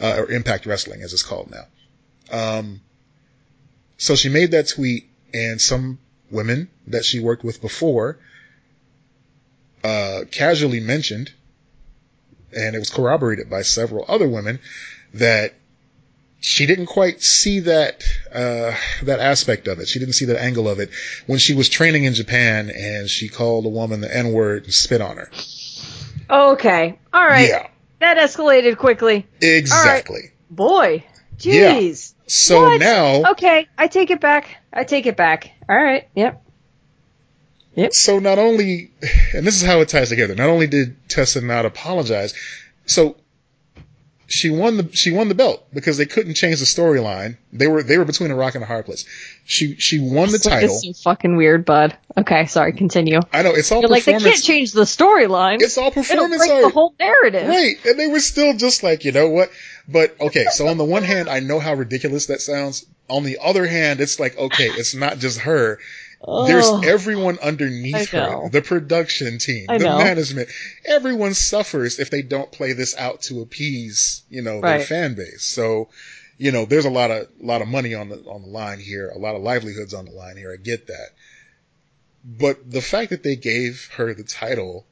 [0.00, 1.66] uh, or Impact Wrestling as it's called now.
[2.30, 2.82] Um,
[3.96, 5.98] so she made that tweet, and some
[6.30, 8.18] women that she worked with before
[9.82, 11.32] uh, casually mentioned,
[12.54, 14.60] and it was corroborated by several other women
[15.14, 15.54] that
[16.40, 18.72] she didn't quite see that uh,
[19.02, 19.88] that aspect of it.
[19.88, 20.90] She didn't see that angle of it
[21.26, 24.72] when she was training in Japan and she called a woman the N word and
[24.72, 25.30] spit on her.
[26.30, 26.98] Okay.
[27.12, 27.48] All right.
[27.48, 27.66] Yeah,
[28.00, 29.26] That escalated quickly.
[29.40, 30.30] exactly.
[30.50, 31.04] Boy.
[31.40, 31.74] Yeah.
[31.74, 32.14] Jeez.
[32.26, 32.80] So What?
[32.80, 34.56] now, Okay, I take it back.
[34.72, 35.50] I take it back.
[35.68, 36.08] All right.
[36.14, 36.42] Yep.
[37.74, 37.92] Yep.
[37.94, 38.90] so not only,
[39.34, 40.34] and this is how it ties together.
[40.34, 42.34] Not only did Tessa not apologize,
[42.86, 43.16] so
[44.28, 47.38] she won the she won the belt because they couldn't change the storyline.
[47.50, 49.06] They were they were between a rock and a hard place.
[49.44, 50.68] She she won the title.
[50.68, 51.96] This is so fucking weird, bud.
[52.16, 52.74] Okay, sorry.
[52.74, 53.20] Continue.
[53.32, 55.62] I know it's all like they can't change the storyline.
[55.62, 56.62] it's all It'll performance break art.
[56.62, 57.48] the whole narrative.
[57.48, 57.76] Right.
[57.86, 59.50] And they were still just like, you know what?
[59.88, 62.84] But okay, so on the one hand, I know how ridiculous that sounds.
[63.08, 65.78] On the other hand, it's like, okay, it's not just her.
[66.26, 69.98] There's oh, everyone underneath her, the production team, I the know.
[69.98, 70.48] management.
[70.84, 75.44] Everyone suffers if they don't play this out to appease, you know, their fan base.
[75.44, 75.90] So,
[76.36, 79.10] you know, there's a lot of, lot of money on the, on the line here,
[79.10, 80.52] a lot of livelihoods on the line here.
[80.52, 81.10] I get that.
[82.24, 84.86] But the fact that they gave her the title,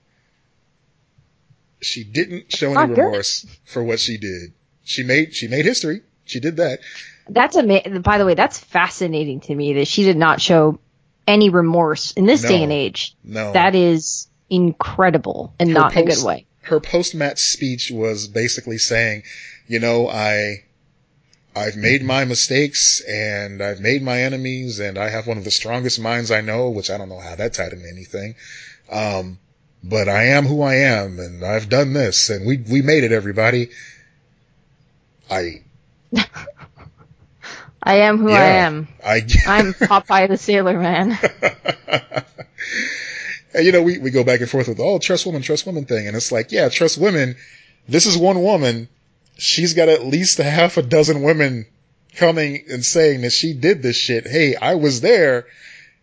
[1.80, 3.02] she didn't show any good.
[3.02, 4.52] remorse for what she did.
[4.84, 6.02] She made, she made history.
[6.24, 6.78] She did that.
[7.28, 8.00] That's amazing.
[8.02, 10.78] By the way, that's fascinating to me that she did not show
[11.26, 13.16] any remorse in this day and age.
[13.24, 13.52] No.
[13.52, 16.46] That is incredible and Her not in a post- good way.
[16.62, 19.22] her post-match speech was basically saying,
[19.66, 20.62] you know, I,
[21.54, 25.50] I've made my mistakes and I've made my enemies and I have one of the
[25.50, 28.34] strongest minds I know, which I don't know how that tied into anything.
[28.90, 29.38] Um,
[29.82, 33.12] but I am who I am and I've done this and we, we made it
[33.12, 33.70] everybody.
[35.30, 35.62] I,
[37.87, 38.89] I am who I am.
[39.05, 41.16] I, I'm Popeye the Sailor Man.
[43.55, 45.84] And you know, we, we go back and forth with, oh, trust women, trust women
[45.84, 46.09] thing.
[46.09, 47.37] And it's like, yeah, trust women.
[47.89, 48.89] This is one woman.
[49.39, 51.64] She's got at least a half a dozen women
[52.16, 54.26] coming and saying that she did this shit.
[54.26, 55.47] Hey, I was there.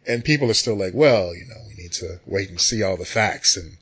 [0.07, 2.95] And people are still like, well, you know, we need to wait and see all
[2.95, 3.57] the facts.
[3.57, 3.75] And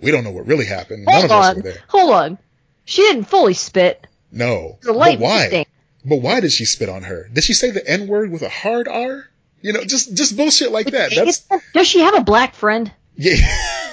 [0.00, 1.04] we don't know what really happened.
[1.04, 1.56] None Hold of us on.
[1.56, 1.82] were there.
[1.88, 2.38] Hold on.
[2.86, 4.06] She didn't fully spit.
[4.32, 4.78] No.
[4.80, 5.66] The light why?
[6.04, 6.10] Thing.
[6.20, 7.28] But why did she spit on her?
[7.32, 9.24] Did she say the N word with a hard R?
[9.62, 11.12] You know, just, just bullshit like that.
[11.14, 12.92] That's, Does she have a black friend?
[13.16, 13.36] yeah.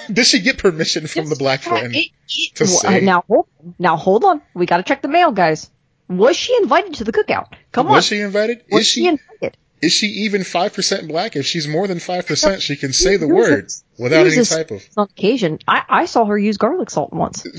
[0.12, 1.94] did she get permission from the black friend?
[1.94, 3.00] It- it- to say?
[3.00, 3.46] now, hold,
[3.78, 4.42] now hold on.
[4.54, 5.70] We got to check the mail, guys.
[6.08, 7.52] Was she invited to the cookout?
[7.72, 7.94] Come on.
[7.94, 8.62] Was she invited?
[8.70, 9.56] Was is she she invited?
[9.80, 11.36] is she even five percent black?
[11.36, 14.44] If she's more than five percent, she can say the Here's word a- without any
[14.44, 14.82] type of.
[14.96, 17.46] On occasion, I, I saw her use garlic salt once.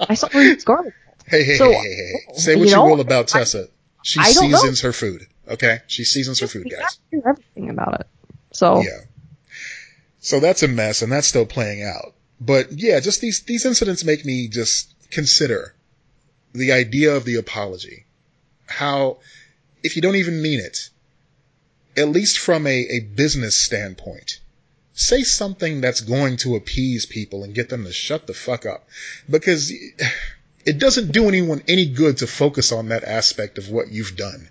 [0.00, 0.94] I saw her use garlic.
[1.26, 2.34] Hey, hey, So, hey, hey, hey!
[2.34, 3.68] Say what you you, will about Tessa.
[4.02, 4.58] She I don't know.
[4.58, 5.26] seasons her food.
[5.48, 6.80] Okay, she seasons her food, guys.
[6.80, 8.06] got to do everything about it.
[8.52, 9.00] So Yeah.
[10.20, 12.14] So that's a mess, and that's still playing out.
[12.40, 15.74] But yeah, just these these incidents make me just consider
[16.52, 18.04] the idea of the apology.
[18.66, 19.18] How,
[19.82, 20.90] if you don't even mean it,
[21.96, 24.40] at least from a, a business standpoint,
[24.94, 28.86] say something that's going to appease people and get them to shut the fuck up.
[29.28, 29.72] Because
[30.64, 34.48] it doesn't do anyone any good to focus on that aspect of what you've done.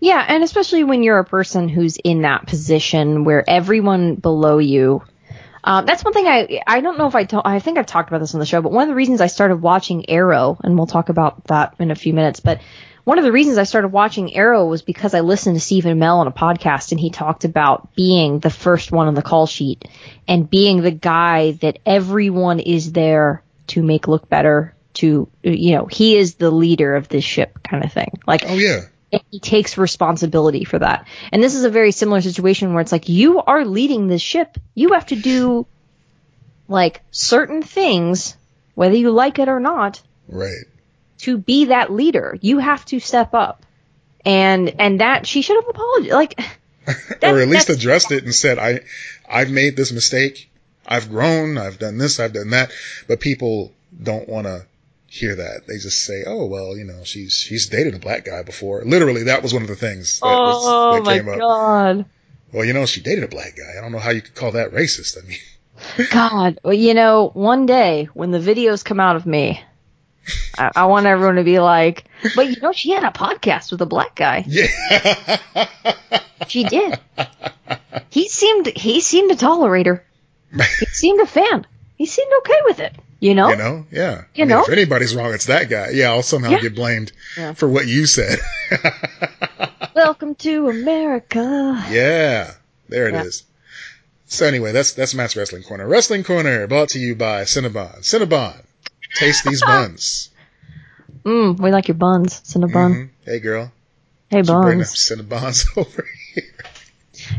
[0.00, 5.02] Yeah, and especially when you're a person who's in that position where everyone below you.
[5.64, 8.08] Um, that's one thing I I don't know if I to, I think I've talked
[8.08, 10.76] about this on the show, but one of the reasons I started watching Arrow, and
[10.76, 12.60] we'll talk about that in a few minutes, but
[13.04, 16.18] one of the reasons I started watching Arrow was because I listened to Stephen Amell
[16.18, 19.84] on a podcast, and he talked about being the first one on the call sheet
[20.26, 24.74] and being the guy that everyone is there to make look better.
[24.94, 28.18] To you know, he is the leader of this ship, kind of thing.
[28.26, 28.86] Like Oh yeah.
[29.30, 31.06] he takes responsibility for that.
[31.30, 34.56] And this is a very similar situation where it's like you are leading this ship.
[34.74, 35.66] You have to do
[36.68, 38.36] like certain things,
[38.74, 40.64] whether you like it or not, Right.
[41.18, 42.36] to be that leader.
[42.40, 43.64] You have to step up.
[44.24, 46.12] And and that she should have apologized.
[46.12, 46.40] Like
[47.22, 48.80] or at least addressed it and said, I,
[49.28, 50.50] I've made this mistake.
[50.86, 51.58] I've grown.
[51.58, 52.20] I've done this.
[52.20, 52.70] I've done that.
[53.08, 53.72] But people
[54.02, 54.66] don't want to
[55.06, 55.66] hear that.
[55.66, 58.82] They just say, oh, well, you know, she's, she's dated a black guy before.
[58.84, 61.38] Literally, that was one of the things that, was, Oh that my came up.
[61.38, 62.04] god.
[62.52, 63.78] Well, you know, she dated a black guy.
[63.78, 65.16] I don't know how you could call that racist.
[65.22, 66.58] I mean, God.
[66.62, 69.62] Well, you know, one day when the videos come out of me
[70.58, 73.80] I, I want everyone to be like, but you know, she had a podcast with
[73.80, 74.44] a black guy.
[74.46, 75.66] Yeah.
[76.48, 76.98] She did.
[78.10, 80.05] He seemed he seemed to tolerate her.
[80.80, 81.66] He seemed a fan.
[81.96, 82.94] He seemed okay with it.
[83.20, 83.48] You know?
[83.48, 83.86] You know?
[83.90, 84.24] Yeah.
[84.34, 84.62] You I mean, know?
[84.62, 85.90] if anybody's wrong, it's that guy.
[85.90, 86.60] Yeah, I'll somehow Yeah.
[86.60, 87.54] get blamed Yeah.
[87.54, 88.38] for what you said.
[89.94, 91.84] Welcome to America.
[91.90, 92.52] yeah.
[92.88, 93.42] There it is.
[93.46, 93.52] Yeah.
[94.28, 95.86] So anyway, that's that's Matt's Wrestling Corner.
[95.88, 97.98] Wrestling Corner brought to you by Cinnabon.
[98.00, 98.60] Cinnabon.
[99.14, 100.30] Taste these buns.
[101.24, 102.70] Mm, we like your buns, Cinnabon.
[102.94, 103.08] Mhm.
[103.24, 103.72] Hey girl.
[104.30, 104.94] Hey Did bring up buns.
[104.94, 106.10] Cinnabons over here?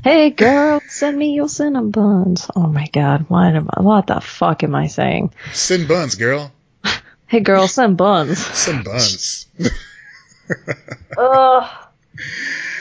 [0.04, 2.50] Hey girl, send me your cinnamon buns.
[2.56, 5.34] Oh my god, what am I, what the fuck am I saying?
[5.54, 6.52] Sin buns, girl.
[7.30, 8.38] Hey girl, send buns.
[8.40, 9.48] Sin buns.
[11.18, 11.70] Ugh.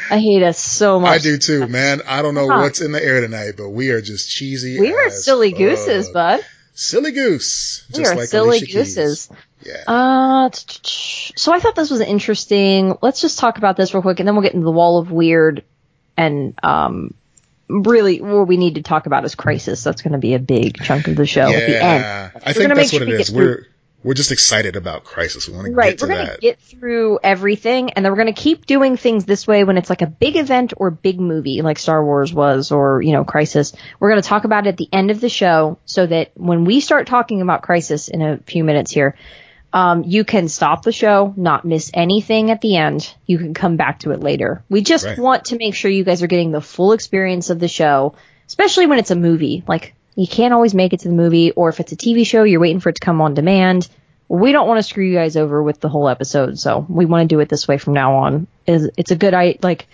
[0.08, 1.10] I hate us so much.
[1.10, 2.00] I do too, man.
[2.06, 2.60] I don't know Huh.
[2.60, 4.78] what's in the air tonight, but we are just cheesy.
[4.78, 5.58] We are silly fuck.
[5.58, 6.44] gooses, bud.
[6.74, 7.84] Silly goose.
[7.92, 8.74] We Just are like silly Alicia Keys.
[8.74, 9.28] gooses.
[9.64, 9.82] Yeah.
[9.88, 12.96] Uh, so I thought this was interesting.
[13.02, 15.10] Let's just talk about this real quick, and then we'll get into the wall of
[15.10, 15.64] weird.
[16.16, 17.14] And um,
[17.68, 19.82] really, what we need to talk about is crisis.
[19.84, 22.02] That's going to be a big chunk of the show at the end.
[22.02, 22.30] yeah.
[22.34, 23.30] I We're think that's what sure it is.
[23.32, 23.66] We're
[24.02, 25.48] we're just excited about Crisis.
[25.48, 26.34] We want to Right, get to we're going that.
[26.36, 29.78] to get through everything, and then we're going to keep doing things this way when
[29.78, 33.24] it's like a big event or big movie, like Star Wars was, or you know,
[33.24, 33.74] Crisis.
[33.98, 36.64] We're going to talk about it at the end of the show, so that when
[36.64, 39.16] we start talking about Crisis in a few minutes here,
[39.72, 43.12] um, you can stop the show, not miss anything at the end.
[43.26, 44.62] You can come back to it later.
[44.68, 45.18] We just Right.
[45.18, 48.14] want to make sure you guys are getting the full experience of the show,
[48.46, 49.64] especially when it's a movie.
[49.66, 52.42] Like you can't always make it to the movie, or if it's a TV show,
[52.44, 53.88] you're waiting for it to come on demand
[54.28, 57.28] we don't want to screw you guys over with the whole episode, so we want
[57.30, 58.48] to do it this way from now on.
[58.66, 59.86] Is it's a good I like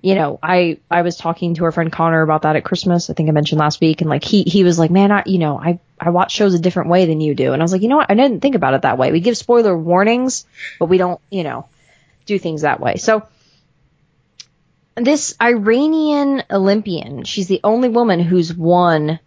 [0.00, 3.10] you know, I I was talking to our friend Connor about that at Christmas.
[3.10, 5.38] I think I mentioned last week and like he he was like, "Man, I you
[5.38, 7.82] know, I I watch shows a different way than you do." And I was like,
[7.82, 8.10] "You know what?
[8.10, 9.10] I didn't think about it that way.
[9.10, 10.46] We give spoiler warnings,
[10.78, 11.66] but we don't, you know,
[12.26, 13.26] do things that way." So
[14.96, 19.18] this Iranian Olympian, she's the only woman who's won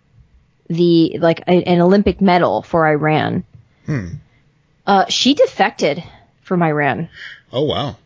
[0.70, 3.44] the like a, an Olympic medal for Iran.
[3.86, 4.08] Hmm.
[4.88, 6.04] Uh, she defected
[6.44, 7.10] from Iran.
[7.52, 7.98] Oh wow.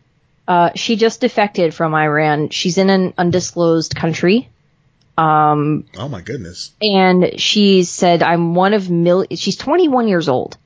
[0.48, 2.50] Uh, she just defected from Iran.
[2.50, 4.50] She's in an undisclosed country.
[5.18, 6.72] Um, Oh my goodness.
[6.82, 10.58] and she said, I'm one of mil, she's 21 years old.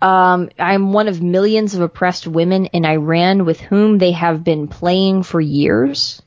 [0.00, 4.68] Um, I'm one of millions of oppressed women in Iran with whom they have been
[4.68, 6.22] playing for years.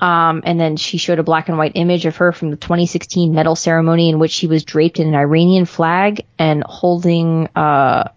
[0.00, 3.34] Um, and then she showed a black and white image of her from the 2016
[3.34, 8.10] medal ceremony in which she was draped in an Iranian flag and holding, uh,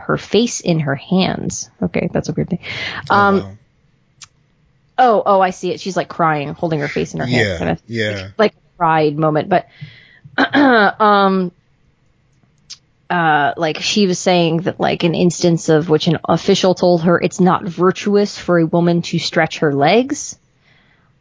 [0.00, 1.70] her face in her hands.
[1.82, 2.60] Okay, that's a weird thing.
[3.10, 3.56] Oh, Um, wow.
[4.98, 5.80] oh, oh, I see it.
[5.80, 7.48] She's like crying, holding her face in her hands.
[7.48, 7.58] yeah.
[7.58, 8.28] kind of Yeah.
[8.38, 9.66] like a pride moment, but
[10.54, 11.50] um
[13.10, 17.18] uh like she was saying that like an instance of which an official told her
[17.18, 20.38] it's not virtuous for a woman to stretch her legs.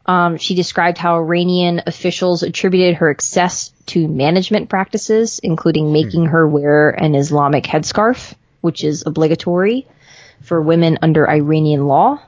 [0.05, 6.47] Um, she described how Iranian officials attributed her excess to management practices, including making her
[6.47, 9.87] wear an Islamic headscarf, which is obligatory
[10.41, 12.19] for women under Iranian law.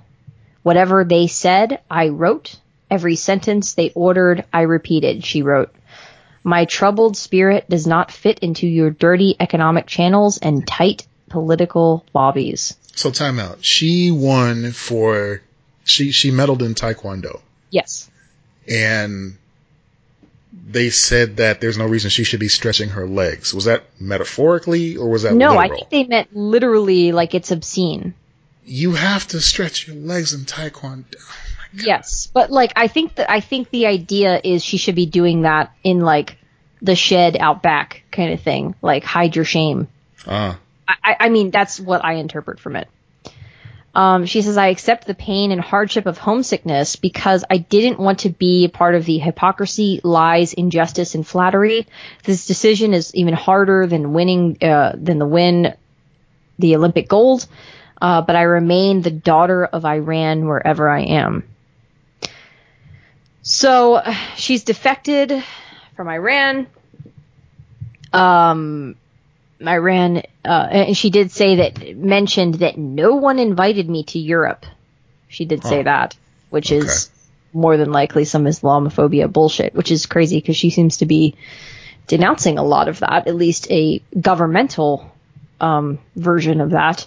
[0.63, 2.55] Whatever they said, I wrote.
[2.91, 5.73] Every sentence they ordered, I repeated, she wrote.
[6.43, 12.75] My troubled spirit does not fit into your dirty economic channels and tight political lobbies.
[12.95, 13.63] So time out.
[13.63, 15.41] She won for
[15.83, 18.09] she she medaled in taekwondo Yes.
[18.67, 19.37] and
[20.67, 23.53] they said that there's no reason she should be stretching her legs.
[23.53, 28.13] Was that metaphorically or was that No, I think they meant literally like it's obscene.
[28.65, 31.15] you have to stretch your legs in taekwondo.
[31.73, 35.43] Yes, but like I think that I think the idea is she should be doing
[35.43, 36.37] that in like
[36.81, 39.87] the shed out back kind of thing, like hide your shame.
[40.25, 40.57] Ah,
[40.87, 42.87] I, I- I mean, that's what I interpret from it.
[43.99, 48.19] Um, she says, I accept the pain and hardship of homesickness because I didn't want
[48.19, 51.85] to be a part of the hypocrisy, lies, injustice, and flattery.
[52.23, 55.73] This decision is even harder than winning, uh, than the win,
[56.57, 57.45] the Olympic gold.
[58.01, 61.43] Uh, but I remain the daughter of Iran wherever I am.
[63.41, 64.01] So
[64.37, 65.43] she's defected
[65.97, 66.67] from Iran.
[68.13, 68.95] Um,
[69.67, 74.65] Iran, uh, and she did say that, mentioned that no one invited me to Europe.
[75.27, 76.15] She did say that,
[76.49, 76.85] which Okay.
[76.85, 77.09] is
[77.53, 81.35] more than likely some Islamophobia bullshit, which is crazy because she seems to be
[82.07, 85.11] denouncing a lot of that, at least a governmental
[85.59, 87.05] um, version of that.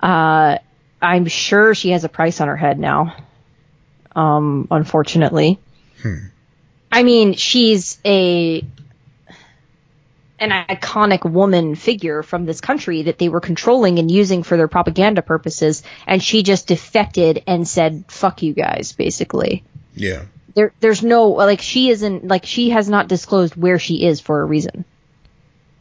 [0.00, 0.58] Uh,
[1.00, 3.14] I'm sure she has a price on her head now.
[4.14, 5.58] Um, unfortunately.
[6.90, 8.64] I mean, she's a
[10.42, 14.68] an iconic woman figure from this country that they were controlling and using for their
[14.68, 19.62] propaganda purposes, and she just defected and said, "Fuck you guys," basically.
[19.94, 20.24] Yeah.
[20.54, 24.40] There, there's no like she isn't like she has not disclosed where she is for
[24.40, 24.84] a reason.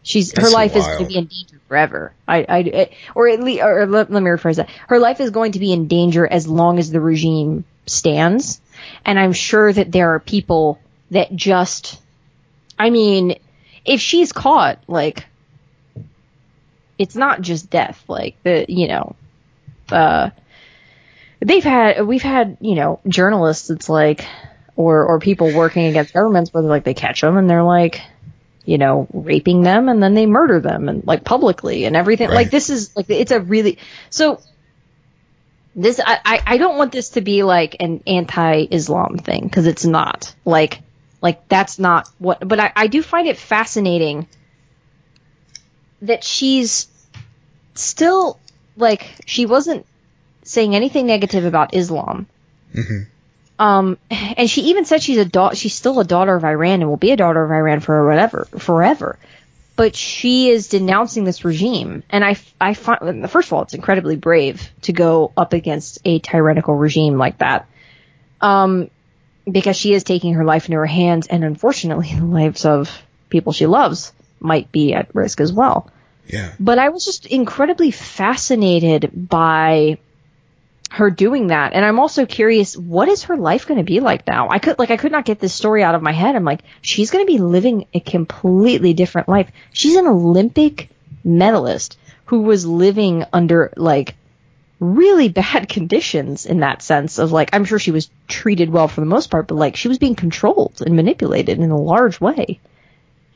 [0.04, 2.14] She's That's her life is going to be in danger forever.
[2.28, 4.70] I, I, or at least, or let, let me rephrase that.
[4.88, 8.62] Her life is going to be in danger as long as the regime stands,
[9.06, 10.80] and I'm sure that there are people
[11.12, 12.02] that just,
[12.80, 13.38] I mean,
[13.86, 15.26] if she's caught, like,
[16.98, 18.04] it's not just death.
[18.08, 19.16] Like the, you know,
[19.92, 20.30] uh,
[21.40, 23.70] they've had, we've had, you know, journalists.
[23.70, 24.26] It's like,
[24.76, 28.02] or or people working against governments where they're like they catch them and they're like
[28.66, 32.28] you know, raping them and then they murder them and like publicly and everything.
[32.30, 32.36] Right.
[32.36, 33.80] Like this is like it's a really
[34.10, 34.40] so
[35.76, 39.86] this I, I I don't want this to be like an anti-Islam thing because it's
[39.86, 40.82] not like
[41.22, 44.28] like that's not what but I, I do find it fascinating
[46.02, 46.88] that she's
[47.76, 48.40] still
[48.76, 49.86] like she wasn't
[50.44, 52.28] saying anything negative about Islam
[52.74, 53.04] hmm
[53.62, 55.56] um, and she even said she's a daughter.
[55.56, 58.48] She's still a daughter of Iran and will be a daughter of Iran for whatever,
[58.58, 59.20] forever.
[59.76, 64.16] But she is denouncing this regime, and I, I find first of all, it's incredibly
[64.16, 67.68] brave to go up against a tyrannical regime like that,
[68.42, 68.90] um,
[69.50, 72.92] because she is taking her life into her hands, and unfortunately, the lives of
[73.30, 75.90] people she loves might be at risk as well.
[76.28, 76.54] Yeah.
[76.60, 79.98] But I was just incredibly fascinated by
[80.92, 81.74] her doing that.
[81.74, 84.50] And I'm also curious, what is her life going to be like now?
[84.50, 86.36] I could, like, I could not get this story out of my head.
[86.36, 89.50] I'm like, she's going to be living a completely different life.
[89.72, 90.90] She's an Olympic
[91.24, 94.16] medalist who was living under, like,
[94.82, 99.00] really bad conditions in that sense of, like, I'm sure she was treated well for
[99.00, 102.60] the most part, but, like, she was being controlled and manipulated in a large way.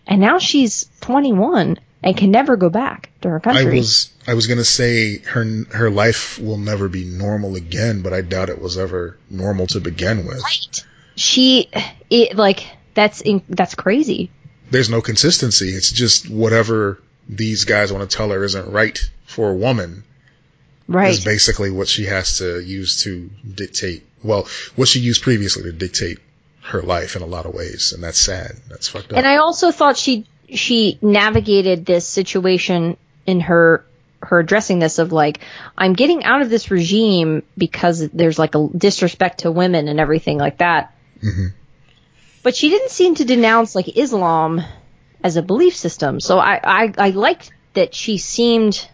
[0.07, 3.77] And now she's 21 and can never go back to her country.
[3.77, 8.13] I was I was gonna say her her life will never be normal again, but
[8.13, 10.41] I doubt it was ever normal to begin with.
[10.43, 10.85] Right.
[11.15, 11.69] She,
[12.11, 14.29] it like that's in, that's crazy.
[14.69, 15.69] There's no consistency.
[15.69, 20.03] It's just whatever these guys want to tell her isn't right for a woman
[20.87, 21.11] Right.
[21.11, 24.05] is basically what she has to use to dictate.
[24.23, 26.19] Well, what she used previously to dictate
[26.61, 28.55] her life in a lot of ways, and that's sad.
[28.69, 29.17] That's fucked up.
[29.17, 33.85] And I also thought she she navigated this situation in her
[34.21, 35.39] her addressing this of like
[35.77, 40.37] I'm getting out of this regime because there's like a disrespect to women and everything
[40.37, 40.95] like that.
[41.23, 41.53] Mhm.
[42.43, 44.61] But she didn't seem to denounce like Islam
[45.23, 46.19] as a belief system.
[46.19, 48.87] So I I, I liked that she seemed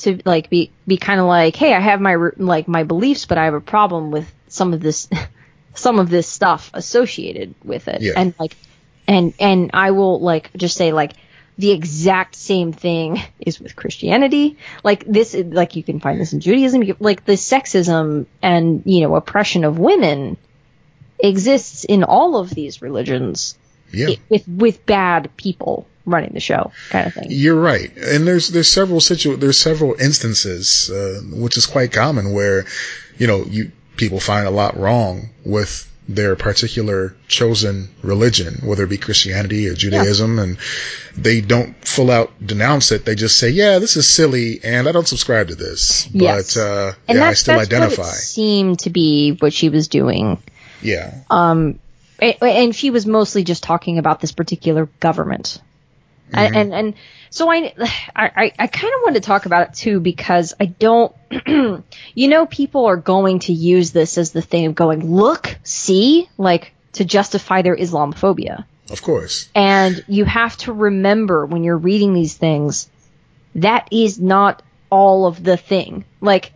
[0.00, 3.38] to like be be kind of like, hey, I have my like my beliefs, but
[3.38, 5.08] I have a problem with some of this
[5.74, 8.14] some of this stuff associated with it, Yeah.
[8.16, 8.56] and like
[9.06, 11.12] and and I will like just say like
[11.58, 14.56] the exact same thing is with Christianity.
[14.82, 16.82] Like this, like you can find this in Judaism.
[16.82, 20.36] You, like the sexism and you know oppression of women
[21.18, 23.58] exists in all of these religions
[23.92, 24.14] yeah.
[24.28, 27.26] with with bad people running the show, kind of thing.
[27.28, 32.32] You're right, and there's there's several situ there's several instances, uh, which is quite common,
[32.32, 32.64] where
[33.18, 38.88] you know you people find a lot wrong with their particular chosen religion, whether it
[38.88, 40.58] be Christianity or Judaism, and
[41.16, 43.04] they don't full out denounce it.
[43.04, 46.54] They just say, "Yeah, this is silly, and I don't subscribe to this." Yes.
[46.54, 48.02] But uh, And yeah, I still identify.
[48.10, 50.42] seemed to be what she was doing.
[50.82, 51.78] Yeah, Um,
[52.20, 55.60] and she was mostly just talking about this particular government.
[56.32, 56.56] And, mm-hmm.
[56.56, 56.94] and and
[57.30, 57.74] so I
[58.16, 61.14] I I kind of want to talk about it too because I don't
[61.46, 66.28] you know people are going to use this as the thing of going look see
[66.36, 68.64] like to justify their Islamophobia.
[68.90, 69.48] of course.
[69.54, 72.90] And you have to remember when you're reading these things,
[73.54, 76.04] that is not all of the thing.
[76.20, 76.52] Like,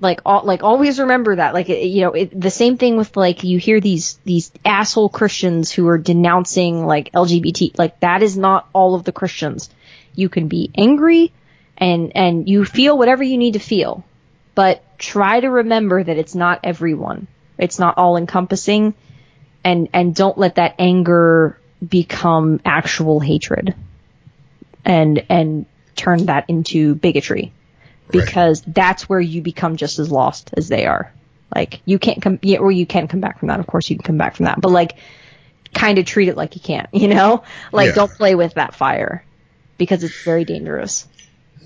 [0.00, 1.54] like, all, like always remember that.
[1.54, 5.08] Like, it, you know, it, the same thing with like you hear these these asshole
[5.08, 7.78] Christians who are denouncing like LGBT.
[7.78, 9.70] Like that is not all of the Christians.
[10.14, 11.32] You can be angry,
[11.76, 14.04] and and you feel whatever you need to feel,
[14.54, 17.26] but try to remember that it's not everyone.
[17.58, 18.94] It's not all encompassing
[19.64, 23.74] and and don't let that anger become actual hatred
[24.84, 27.52] and and turn that into bigotry
[28.14, 28.24] Right.
[28.24, 31.12] because that's where you become just as lost as they are
[31.54, 33.96] like you can't come yeah, or you can come back from that of course you
[33.96, 34.96] can come back from that but like
[35.74, 37.42] kind of treat it like you can't you know
[37.72, 37.94] like Yeah.
[37.94, 39.24] don't play with that fire
[39.78, 41.06] because it's very dangerous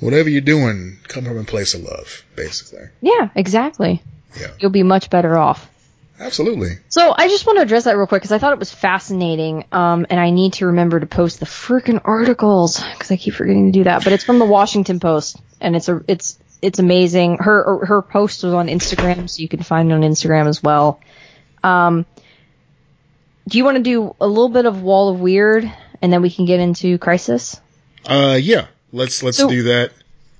[0.00, 2.86] Whatever you're doing, come from a place of love, basically.
[3.00, 4.02] yeah exactly
[4.38, 4.48] Yeah.
[4.58, 5.68] you'll be much better off
[6.18, 6.78] Absolutely.
[6.88, 9.64] So I just want to address that real quick because I thought it was fascinating,
[9.72, 13.72] um, and I need to remember to post the freaking articles because I keep forgetting
[13.72, 14.04] to do that.
[14.04, 17.38] But it's from the Washington Post, and it's a it's it's amazing.
[17.38, 21.00] Her her post was on Instagram, so you can find it on Instagram as well.
[21.64, 22.06] Um,
[23.48, 26.30] do you want to do a little bit of Wall of Weird, and then we
[26.30, 27.60] can get into Crisis?
[28.06, 28.66] Uh, yeah.
[28.92, 29.90] Let's let's So- do that.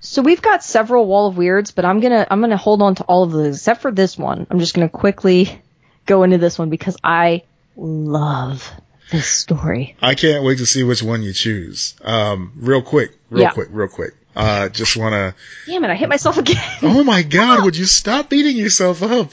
[0.07, 3.05] So we've got several Wall of Weirds, but I'm gonna I'm gonna hold on to
[3.05, 4.47] all of those except for this one.
[4.51, 5.63] I'm just gonna quickly
[6.07, 7.43] go into this one because I
[7.77, 8.71] love
[9.11, 9.97] this story.
[10.01, 11.95] I can't wait to see which one you choose.
[12.03, 13.51] Um, real quick, real Yeah.
[13.51, 14.15] quick, real quick.
[14.37, 15.35] Uh, just wanna.
[15.67, 15.91] Damn it!
[15.91, 16.57] I hit myself again.
[16.83, 17.65] Oh my God!
[17.65, 19.31] Would you stop beating yourself up?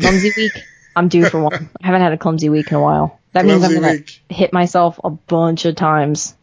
[0.00, 0.64] clumsy week.
[0.96, 1.70] I'm due for one.
[1.82, 3.20] I haven't had a clumsy week in a while.
[3.32, 4.20] That means I'm gonna week.
[4.28, 6.34] hit myself a bunch of times.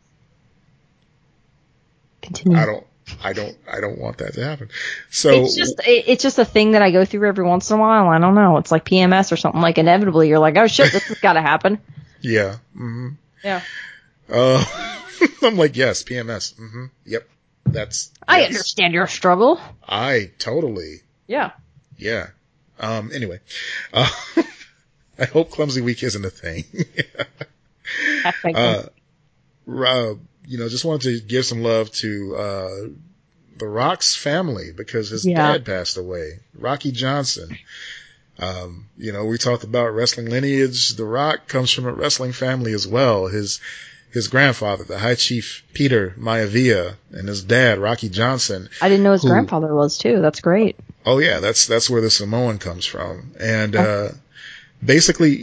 [2.21, 2.57] Continue.
[2.57, 2.85] I don't.
[3.23, 3.57] I don't.
[3.71, 4.69] I don't want that to happen.
[5.09, 7.79] So it's just it's just a thing that I go through every once in a
[7.79, 8.07] while.
[8.07, 8.57] I don't know.
[8.57, 9.61] It's like PMS or something.
[9.61, 11.79] Like inevitably, you're like, oh shit, this has got to happen.
[12.21, 12.57] yeah.
[12.75, 13.09] hmm
[13.43, 13.61] Yeah.
[14.29, 14.63] Uh,
[15.41, 16.55] I'm like, yes, PMS.
[16.55, 17.27] hmm Yep.
[17.65, 18.11] That's.
[18.27, 18.49] I yes.
[18.49, 19.59] understand your struggle.
[19.87, 21.01] I totally.
[21.27, 21.51] Yeah.
[21.97, 22.27] Yeah.
[22.79, 23.11] Um.
[23.13, 23.39] Anyway,
[23.93, 24.09] uh,
[25.19, 26.65] I hope clumsy week isn't a thing.
[28.23, 28.83] Hashtag uh,
[29.83, 30.15] uh,
[30.45, 32.69] you know, just wanted to give some love to uh,
[33.57, 35.51] the Rock's family because his Yeah.
[35.53, 37.57] dad passed away, Rocky Johnson.
[38.39, 40.95] Um, you know, we talked about wrestling lineage.
[40.95, 43.27] The Rock comes from a wrestling family as well.
[43.27, 43.59] His
[44.11, 48.67] his grandfather, the High Chief Peter Maivia, and his dad, Rocky Johnson.
[48.81, 50.21] I didn't know his who- grandfather was too.
[50.21, 50.75] That's great.
[51.05, 54.09] Oh yeah, that's that's where the Samoan comes from, and uh,
[54.83, 55.35] basically,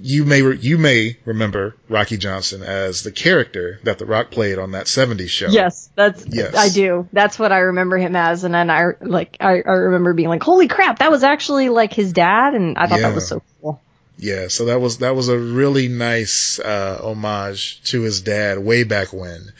[0.00, 4.72] you, may you may remember Rocky Johnson as the character that The Rock played on
[4.72, 5.48] that '70s show.
[5.48, 6.54] Yes, that's Yes.
[6.54, 7.08] I do.
[7.12, 10.42] That's what I remember him as, and then I like I, I remember being like,
[10.42, 13.08] "Holy crap, that was actually like his dad," and I thought Yeah.
[13.08, 13.80] that was so cool.
[14.22, 18.84] Yeah, so that was that was a really nice uh, homage to his dad way
[18.84, 19.50] back when.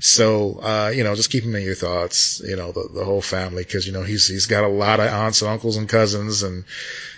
[0.00, 2.40] So uh, you know, just keep him in your thoughts.
[2.44, 5.08] You know, the the whole family because you know he's he's got a lot of
[5.08, 6.64] aunts, and uncles, and cousins, and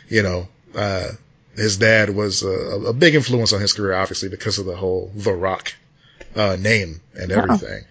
[0.08, 1.08] you know, uh,
[1.56, 2.48] his dad was a,
[2.88, 5.74] a big influence on his career, obviously because of the whole The Rock
[6.34, 7.84] uh, name and everything.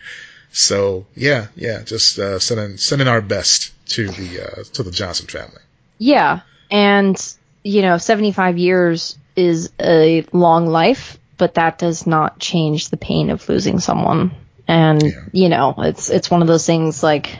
[0.51, 5.27] So yeah, yeah, just uh, sending sending our best to the uh, to the Johnson
[5.27, 5.61] family.
[5.97, 6.41] Yeah,
[6.71, 7.17] and
[7.63, 13.31] you know, 75 years is a long life, but that does not change the pain
[13.31, 14.31] of losing someone.
[14.67, 15.11] And Yeah.
[15.33, 17.37] you know, it's it's one of those things like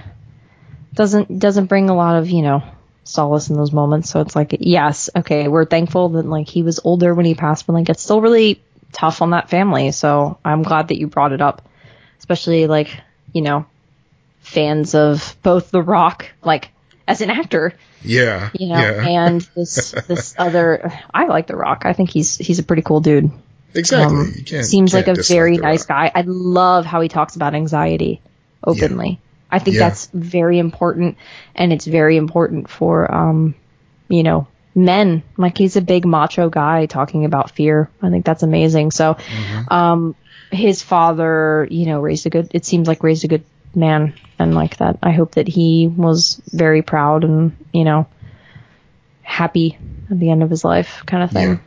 [0.93, 2.63] doesn't doesn't bring a lot of you know
[3.05, 4.09] solace in those moments.
[4.09, 7.65] So it's like, yes, okay, we're thankful that like he was older when he passed,
[7.67, 9.91] but like it's still really tough on that family.
[9.91, 11.61] So I'm glad that you brought it up,
[12.19, 12.89] especially like
[13.31, 13.65] you know
[14.41, 16.69] fans of both The Rock, like
[17.07, 19.07] as an actor, Yeah, you know, yeah.
[19.07, 20.91] and this this other.
[21.13, 21.83] I like The Rock.
[21.85, 23.31] I think he's he's a pretty cool dude.
[23.73, 24.17] Exactly.
[24.59, 26.09] Um, seems like a very nice guy.
[26.15, 28.21] I love how he talks about anxiety
[28.63, 29.19] openly.
[29.55, 29.87] I think Yeah.
[29.89, 31.17] that's very important,
[31.55, 33.55] and it's very important for um,
[34.09, 35.23] you know, men.
[35.37, 37.89] Like he's a big macho guy talking about fear.
[38.01, 38.91] I think that's amazing.
[38.91, 39.73] So, Mm-hmm.
[39.73, 40.15] um,
[40.51, 42.49] his father, you know, raised a good.
[42.53, 43.43] It seems like raised a good
[43.73, 44.99] man, and like that.
[45.01, 48.07] I hope that he was very proud and you know,
[49.21, 49.77] happy
[50.11, 51.49] at the end of his life, kind of thing.
[51.49, 51.57] Yeah.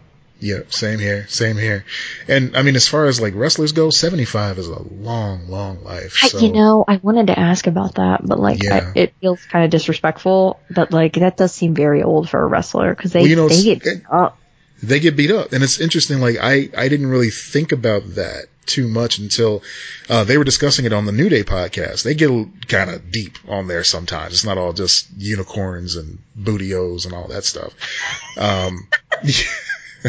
[0.40, 1.84] Yeah, same here, same here.
[2.28, 6.16] And I mean, as far as like wrestlers go, 75 is a long, long life.
[6.22, 8.92] I- you know, I wanted to ask about that, but like, Yeah.
[8.94, 10.60] I, it feels kind of disrespectful.
[10.70, 13.48] But like, that does seem very old for a wrestler because they Well, you know,
[13.48, 14.38] they get it- up.
[14.80, 15.52] they get beat up.
[15.52, 19.62] And it's interesting, like, I, I didn't really think about that too much until,
[20.08, 22.04] uh, they were discussing it on the New Day podcast.
[22.04, 22.30] They get
[22.68, 24.34] kind of deep on there sometimes.
[24.34, 27.72] It's not all just unicorns and bootios and all that stuff.
[28.36, 28.86] Um,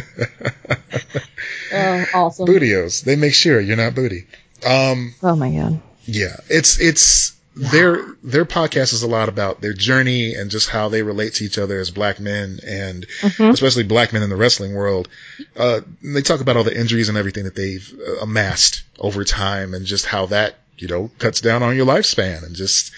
[1.72, 2.48] Oh, awesome!
[2.48, 3.04] bootios.
[3.04, 4.26] They make sure you're not booty.
[4.66, 5.82] Um, Oh my god.
[6.06, 10.90] Yeah, it's it's their their podcast is a lot about their journey and just how
[10.90, 13.54] they relate to each other as black men and Mhm.
[13.54, 15.08] especially black men in the wrestling world.
[15.56, 19.74] Uh, they talk about all the injuries and everything that they've uh, amassed over time
[19.74, 22.92] and just how that you know cuts down on your lifespan and just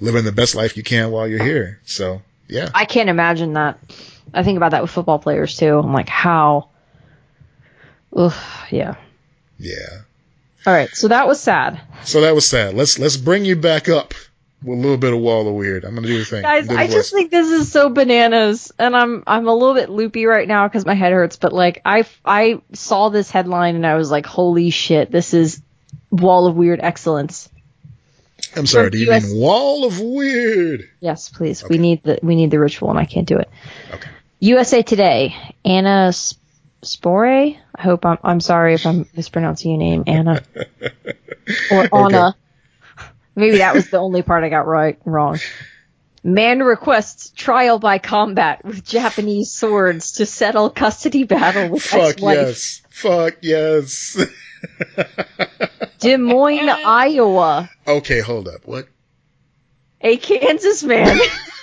[0.00, 1.80] living the best life you can while you're here.
[1.86, 3.78] So yeah, I can't imagine that.
[4.34, 5.78] I think about that with football players too.
[5.78, 6.70] I'm like, how?
[8.14, 8.32] Ugh,
[8.70, 8.94] yeah.
[9.58, 10.02] yeah.
[10.66, 12.74] All right, so that was sad, So that was sad.
[12.74, 14.12] Let's let's bring you back up
[14.62, 15.84] with a little bit of wall of weird.
[15.84, 16.42] I'm gonna do the thing.
[16.42, 16.68] guys.
[16.68, 20.46] I just think this is so bananas, and I'm I'm a little bit loopy right
[20.46, 21.36] now because my head hurts.
[21.36, 25.62] But like, I I saw this headline and I was like, holy shit, this is
[26.10, 27.48] wall of weird excellence.
[28.56, 28.86] I'm sorry.
[28.86, 30.88] from Do you US mean wall of weird?
[31.00, 31.62] Yes, please.
[31.62, 31.74] Okay.
[31.74, 33.48] We need the we need the ritual, and I can't do it.
[34.40, 34.46] Okay.
[34.46, 35.34] USA Today,
[35.64, 36.12] Anna
[36.82, 37.26] Spore.
[37.26, 38.18] I hope I'm.
[38.22, 40.42] I'm sorry if I'm mispronouncing your name, Anna
[41.70, 42.36] or Anna.
[43.34, 45.38] Maybe that was the only part I got right wrong.
[46.24, 52.36] Man requests trial by combat with Japanese swords to settle custody battle with Fuck ex-wife.
[52.36, 52.82] yes.
[52.90, 54.16] Fuck yes.
[56.00, 57.70] Des Moines, Iowa.
[57.86, 58.62] okay, hold up.
[58.66, 58.88] What?
[60.00, 61.18] A Kansas man.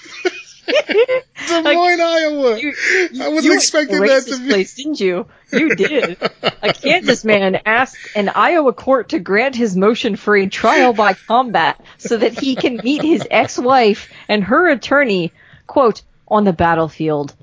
[1.47, 2.59] Des Moines, Iowa.
[2.59, 2.73] You-
[3.21, 4.49] I was you expecting that to be.
[4.49, 5.27] place, didn't you?
[5.51, 6.17] You did.
[6.61, 11.13] A Kansas man asked an Iowa court to grant his motion for a trial by
[11.13, 15.31] combat so that he can meet his ex-wife and her attorney,
[15.67, 17.33] quote, on the battlefield.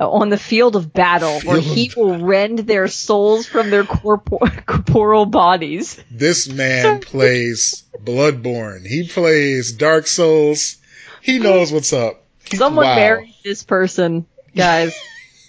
[0.00, 3.68] uh, on the field of battle, where Field of he will rend their souls from
[3.70, 6.02] their corpor- corporal bodies.
[6.10, 8.86] This man plays Bloodborne.
[8.86, 10.78] He plays Dark Souls.
[11.20, 12.19] He knows what's up.
[12.54, 12.94] Someone wow.
[12.96, 14.94] married this person, guys.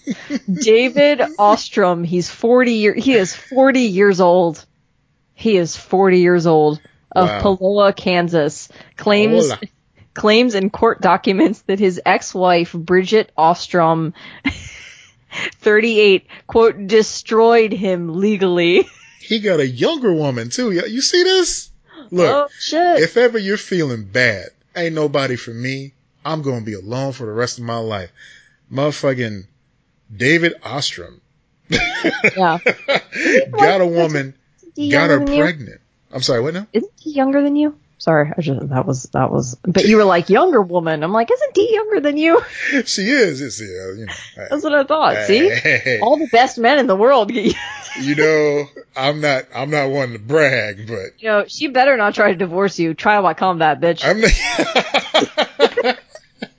[0.51, 2.03] David Ostrom.
[2.03, 2.93] He's forty year.
[2.93, 4.63] He is forty years old.
[5.33, 6.81] He is forty years old
[7.11, 7.41] of Wow.
[7.41, 8.69] Paola, Kansas.
[8.97, 9.59] Claims Hola.
[10.13, 14.13] claims in court documents that his ex-wife Bridget Ostrom,
[15.59, 18.87] thirty-eight, quote destroyed him legally.
[19.19, 20.71] He got a younger woman too.
[20.71, 21.69] You you see this?
[22.09, 25.93] Look, oh if ever you're feeling bad, ain't nobody for me.
[26.25, 28.11] I'm gonna be alone for the rest of my life.
[28.71, 29.45] Motherfucking
[30.15, 31.21] David Ostrom
[31.71, 32.57] yeah.
[33.51, 34.33] got a woman,
[34.75, 35.41] got her than you?
[35.41, 35.81] pregnant.
[36.11, 36.67] I'm sorry, what now?
[36.73, 37.77] Isn't he younger than you?
[37.97, 39.55] Sorry, I just that was that was.
[39.61, 41.03] But you were like younger woman.
[41.03, 42.41] I'm like, isn't he younger than you?
[42.85, 43.41] She is.
[43.41, 45.27] It's, uh, you know, hey, That's what I thought.
[45.27, 47.31] See, hey, all the best men in the world.
[47.31, 47.53] you
[48.01, 48.65] you know,
[48.95, 52.37] I'm not, I'm not one to brag, but you know, she better not try to
[52.37, 52.95] divorce you.
[52.95, 54.03] Trial by combat, bitch.
[54.03, 55.00] I'm not.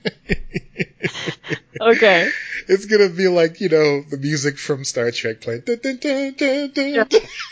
[1.81, 2.31] Okay.
[2.69, 5.63] it's gonna be like you know the music from Star Trek playing.
[5.63, 7.07] Dun, dun, dun.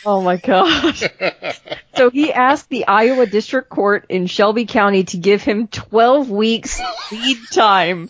[0.07, 1.03] Oh my gosh.
[1.97, 6.81] So he asked the Iowa District Court in Shelby County to give him 12 weeks
[7.13, 8.09] lead time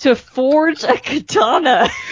[0.00, 1.88] to forge a katana.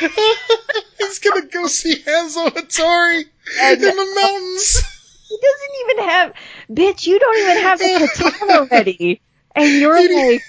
[0.98, 4.82] He's gonna go see Hanzo Hattori in the mountains.
[5.28, 6.32] He doesn't even have,
[6.70, 9.20] bitch, you don't even have a katana ready.
[9.54, 10.40] And you're like,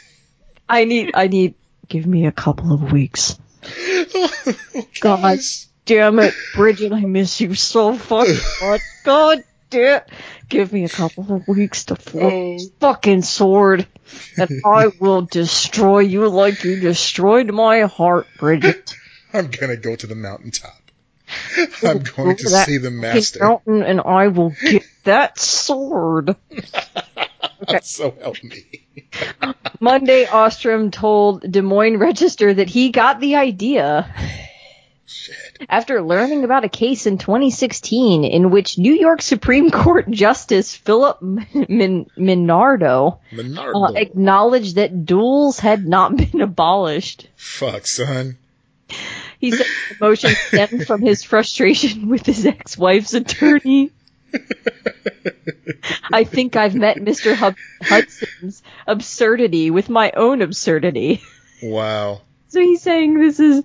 [0.70, 1.56] I need, I need,
[1.88, 3.38] give me a couple of weeks.
[5.02, 5.40] God.
[5.86, 8.82] Damn it, Bridget, I miss you so fucking much.
[9.04, 10.02] God damn.
[10.48, 13.88] Give me a couple of weeks to forge Oh, this fucking sword,
[14.38, 18.96] and I will destroy you like you destroyed my heart, Bridget.
[19.34, 20.80] I'm gonna go to the mountaintop.
[21.84, 23.40] I'm going to see the master.
[23.44, 26.36] Mountain, and I will get that sword.
[27.84, 28.86] So help me.
[29.80, 34.14] Monday, Ostrom told Des Moines Register that he got the idea
[35.06, 35.36] Shit.
[35.68, 41.22] after learning about a case in 2016 in which New York Supreme Court Justice Philip
[41.22, 47.28] Min- Minardo uh, acknowledged that duels had not been abolished.
[47.36, 48.38] Fuck, son.
[49.40, 53.92] He said the motion stemmed from his frustration with his ex-wife's attorney.
[56.12, 57.36] I think I've met Mr.
[57.36, 61.22] Hub- Hudson's absurdity with my own absurdity.
[61.62, 62.22] Wow.
[62.50, 63.64] So he's saying this is,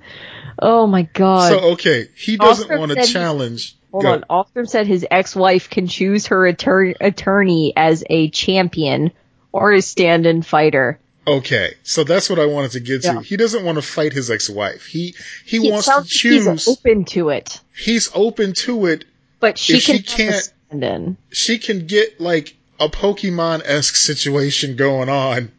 [0.59, 1.51] oh my god.
[1.51, 3.77] So okay, he doesn't Ostrom want to challenge.
[3.93, 4.13] Hold Go.
[4.13, 4.25] on.
[4.29, 9.13] Ostrom said his ex-wife can choose her attor- attorney as a champion
[9.53, 10.99] or a stand-in fighter.
[11.27, 13.21] Okay, so that's what I wanted to get to.
[13.21, 14.85] He doesn't want to fight his ex-wife.
[14.85, 15.15] He
[15.47, 19.05] he He wants to like he's open to it, He's open to it.
[19.45, 21.17] But she she can a can't- stand-in.
[21.31, 25.53] She can get like a Pokemon esque situation going on,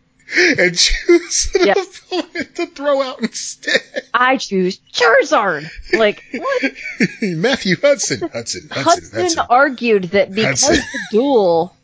[0.57, 2.01] and choose an Yes.
[2.11, 3.79] opponent to throw out instead.
[4.13, 5.69] I choose Charizard.
[5.93, 6.63] Like what?
[7.21, 9.45] Matthew Hudson, Hudson, Hudson, Hudson, Hudson.
[9.49, 10.83] argued that because Hudson.
[10.93, 11.75] the duel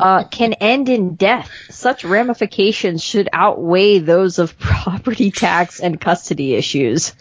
[0.00, 6.54] uh, can end in death, such ramifications should outweigh those of property tax and custody
[6.54, 7.12] issues.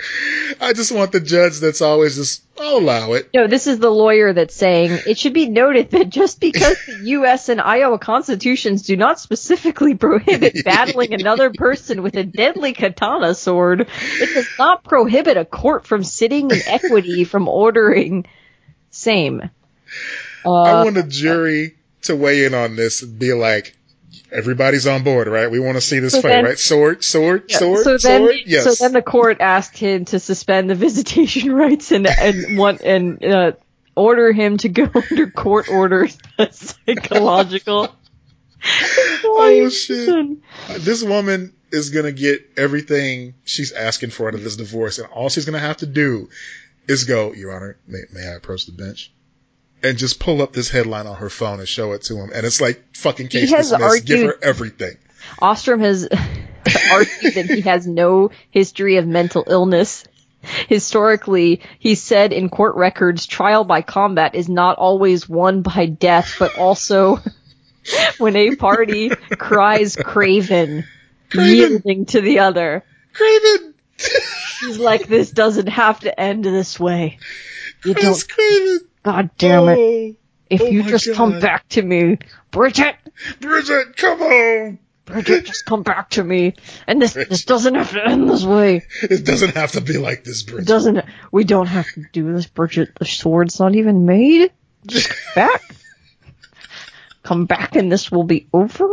[0.62, 3.30] I just want the judge that's always just, I'll allow it.
[3.34, 7.00] No, this is the lawyer that's saying it should be noted that just because the
[7.04, 7.50] U.S.
[7.50, 13.82] and Iowa constitutions do not specifically prohibit battling another person with a deadly katana sword,
[13.82, 18.26] it does not prohibit a court from sitting in equity from ordering
[18.92, 19.42] same.
[20.46, 21.77] I Uh, want a jury
[22.08, 23.76] to weigh in on this and be like,
[24.32, 25.50] everybody's on board, right?
[25.50, 26.60] We want to see this So fight, then- right?
[26.60, 28.36] Sword, sword, Yeah, sword, so then, sword.
[28.46, 28.64] Yes.
[28.78, 33.24] so then the court asked him to suspend the visitation rights and and want and
[33.24, 33.52] uh,
[33.96, 36.18] order him to go under court orders
[36.52, 37.90] psychological.
[39.24, 40.38] oh shit!
[40.80, 45.30] This woman is gonna get everything she's asking for out of this divorce, and all
[45.30, 46.30] she's gonna have to do
[46.88, 49.12] is go, Your Honor, may, may I approach the bench?
[49.84, 52.46] And just pull up this headline on her phone and show it to him, and
[52.46, 54.06] it's like fucking case dismissed.
[54.06, 54.98] Give her everything.
[55.40, 56.08] Ostrom has
[56.92, 60.04] argued that he has no history of mental illness.
[60.68, 66.36] Historically, he said in court records, trial by combat is not always won by death,
[66.40, 67.20] but also
[68.18, 70.86] when a party cries craven,
[71.30, 71.56] Craven!
[71.56, 72.84] yielding to the other.
[73.14, 73.74] Craven!
[74.62, 77.20] He's like, this doesn't have to end this way.
[77.84, 78.87] You don't, Craven!
[79.04, 79.78] God damn it.
[79.80, 80.16] Oh,
[80.50, 82.18] If oh you just come back to me,
[82.52, 82.96] Bridget,
[83.40, 84.80] Bridget, come home!
[85.06, 86.54] Bridget, just come back to me.
[86.86, 88.84] And this, this doesn't have to end this way.
[89.04, 90.68] It doesn't have to be like this, It Bridget.
[90.68, 91.06] doesn't.
[91.32, 92.94] We don't have to do this, Bridget.
[93.00, 94.52] The sword's not even made.
[94.86, 95.62] Just come back.
[97.24, 98.88] come back, and this will be over.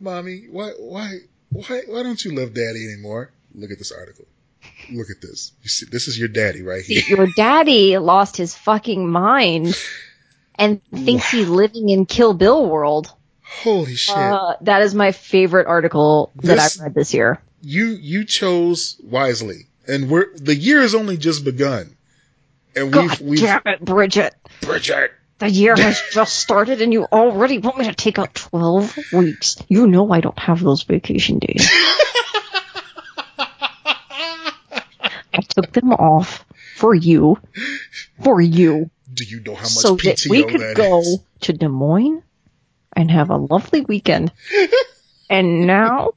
[0.00, 1.18] Mommy, why, why,
[1.50, 3.30] why, why don't you love daddy anymore?
[3.54, 4.24] Look at this article.
[4.90, 5.52] Look at this.
[5.62, 7.02] You see, this is your daddy right here.
[7.06, 9.76] Your daddy lost his fucking mind
[10.54, 13.12] and thinks he's living in Kill Bill world.
[13.42, 14.16] Holy shit.
[14.16, 17.40] Uh, that is my favorite article that I've read this year.
[17.62, 19.66] you, you chose wisely.
[19.88, 21.96] And we're, the year has only just begun.
[22.76, 24.34] And God we've, we've, damn it, Bridget.
[24.60, 25.12] Bridget.
[25.38, 29.56] The year has just started and you already want me to take out 12 weeks.
[29.68, 31.68] You know I don't have those vacation days.
[35.40, 36.44] I took them off
[36.76, 37.38] for you.
[38.22, 38.90] For you.
[39.12, 41.18] Do you know how much so that we could that go is?
[41.42, 42.22] to Des Moines
[42.94, 44.32] and have a lovely weekend.
[45.30, 46.12] and now,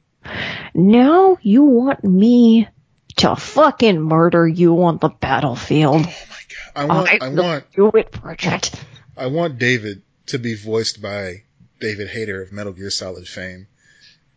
[0.74, 2.68] now you want me
[3.16, 5.94] to fucking murder you on the battlefield.
[5.96, 6.76] Oh my god.
[6.76, 8.72] I want, I, will want, do it, Bridget.
[9.16, 11.44] I want David to be voiced by
[11.80, 13.68] David Hayter of Metal Gear Solid fame.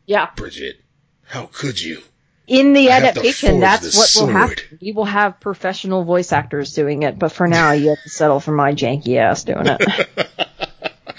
[0.06, 0.30] Yeah.
[0.36, 0.80] Bridget,
[1.26, 2.02] how could you?
[2.48, 4.80] In the I adaptation, that's what will happen.
[4.82, 8.40] We will have professional voice actors doing it, but for now, you have to settle
[8.40, 10.30] for my janky ass doing it.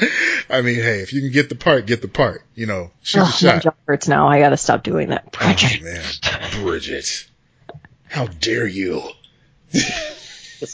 [0.50, 2.42] I mean, hey, if you can get the part, get the part.
[2.54, 3.62] You know, shoot Ugh, the my shot.
[3.62, 4.28] jaw hurts now.
[4.28, 5.36] I gotta stop doing that.
[5.38, 6.04] Oh Bridget, man,
[6.62, 7.28] Bridget,
[8.06, 9.02] how dare you?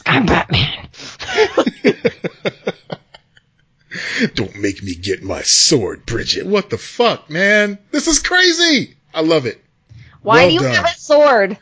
[0.05, 0.87] I'm Batman.
[4.35, 6.45] Don't make me get my sword, Bridget.
[6.45, 7.77] What the fuck, man?
[7.91, 8.95] This is crazy.
[9.13, 9.61] I love it.
[10.25, 10.73] Why Well do you done.
[10.73, 11.57] have a sword?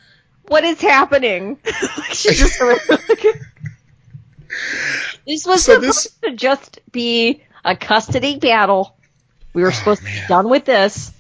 [0.48, 1.58] What is happening?
[2.12, 2.60] just
[5.28, 8.96] this was So supposed this- to just be a custody battle.
[9.54, 11.12] We were Oh, supposed to be done with this.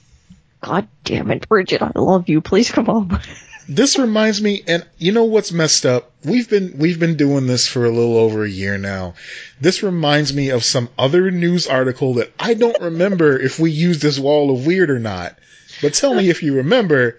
[0.61, 1.81] God damn it, Bridget!
[1.81, 2.41] I love you.
[2.41, 3.19] Please come home.
[3.65, 6.11] This reminds me, and you know what's messed up?
[6.25, 9.13] We've been we've been doing this for a little over a year now.
[9.61, 14.01] This reminds me of some other news article that I don't remember if we used
[14.01, 15.37] this wall of weird or not.
[15.81, 17.17] But tell me if you remember,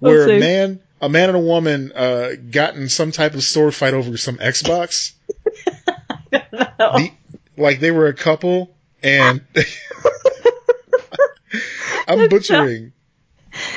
[0.00, 3.74] where a man a man and a woman uh, got in some type of sword
[3.74, 5.12] fight over some Xbox.
[6.30, 7.12] The-
[7.56, 9.42] like they were a couple, and
[12.08, 12.92] I'm butchering.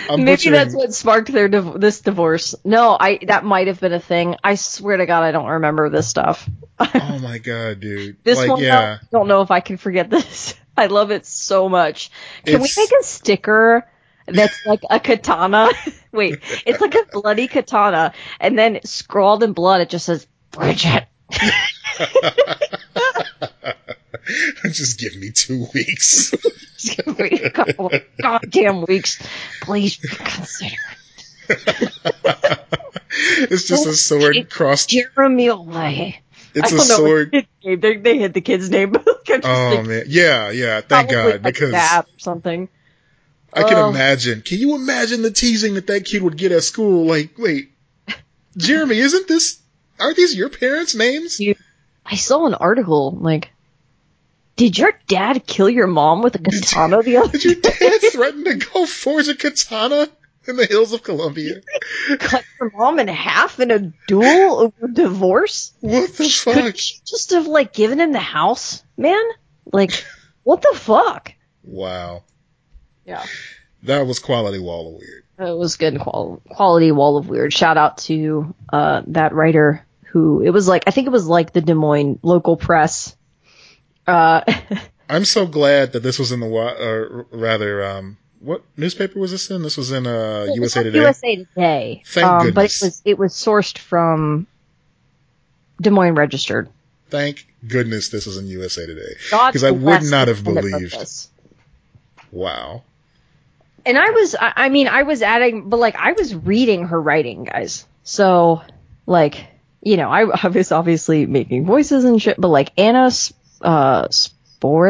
[0.10, 0.54] I'm Maybe butchering.
[0.54, 2.56] that's what sparked their div- this divorce.
[2.64, 4.36] No, I that might have been a thing.
[4.44, 6.48] I swear to God, I don't remember this stuff.
[6.80, 8.18] oh my god, dude!
[8.24, 9.00] This like, one, yeah.
[9.02, 10.56] I don't know if I can forget this.
[10.78, 12.10] I love it so much.
[12.46, 13.88] Can It's- we make a sticker
[14.28, 15.70] that's like a katana?
[16.12, 21.08] Wait, it's like a bloody katana, and then scrawled in blood, it just says Bridget.
[24.64, 26.32] Just give me two weeks.
[26.78, 29.22] Just give me a couple of goddamn weeks,
[29.62, 30.76] please consider.
[33.50, 34.90] it's just a sword crossed.
[34.90, 36.22] Jeremy away.
[36.56, 37.46] It's a sword.
[37.64, 38.92] They, they hid the kid's name.
[38.92, 40.82] but I'm just Oh man, yeah, yeah.
[40.82, 42.70] Thank God, like because or something.
[43.56, 43.90] I can Oh.
[43.90, 44.42] imagine.
[44.42, 47.06] Can you imagine the teasing that that kid would get at school?
[47.06, 47.72] Like, wait,
[48.58, 49.58] Jeremy, isn't this?
[50.00, 51.40] Aren't these your parents' names?
[52.06, 53.50] I saw an article like,
[54.56, 58.44] did your dad kill your mom with a katana the other Did your dad threaten
[58.46, 60.08] to go forge a katana
[60.48, 61.62] in the hills of Columbia?
[62.20, 65.74] Cut your mom in half in a duel over divorce?
[65.80, 66.54] What the fuck?
[66.56, 69.24] Couldn't she just have like given him the house, man?
[69.72, 70.06] Like,
[70.44, 71.34] what the fuck?
[71.64, 72.24] Wow,
[73.06, 73.26] Yeah.
[73.84, 75.24] that was quality wall of weird.
[75.40, 77.54] It was good qual- quality wall of weird.
[77.54, 81.54] Shout out to uh, that writer who it was like I think it was like
[81.54, 83.16] the Des Moines local press.
[84.06, 84.42] Uh,
[85.10, 89.32] I'm so glad that this was in the wa- or rather, um, what newspaper was
[89.32, 89.64] this in?
[89.64, 91.00] This was in uh, it USA Today.
[91.00, 92.04] USA Today.
[92.06, 92.54] Thank um, goodness.
[92.54, 94.48] But it was it was sourced from
[95.82, 96.70] Des Moines Registered.
[97.10, 99.14] Thank goodness this was in USA Today.
[99.30, 100.96] Because I would not have believed.
[102.32, 102.84] Wow.
[103.86, 107.02] And I was, I, I mean, I was adding, but like, I was reading her
[107.02, 107.86] writing, guys.
[108.04, 108.62] So,
[109.06, 109.46] like,
[109.82, 113.12] you know, I, I was obviously making voices and shit, but like Anna
[113.62, 114.88] uh, Spore,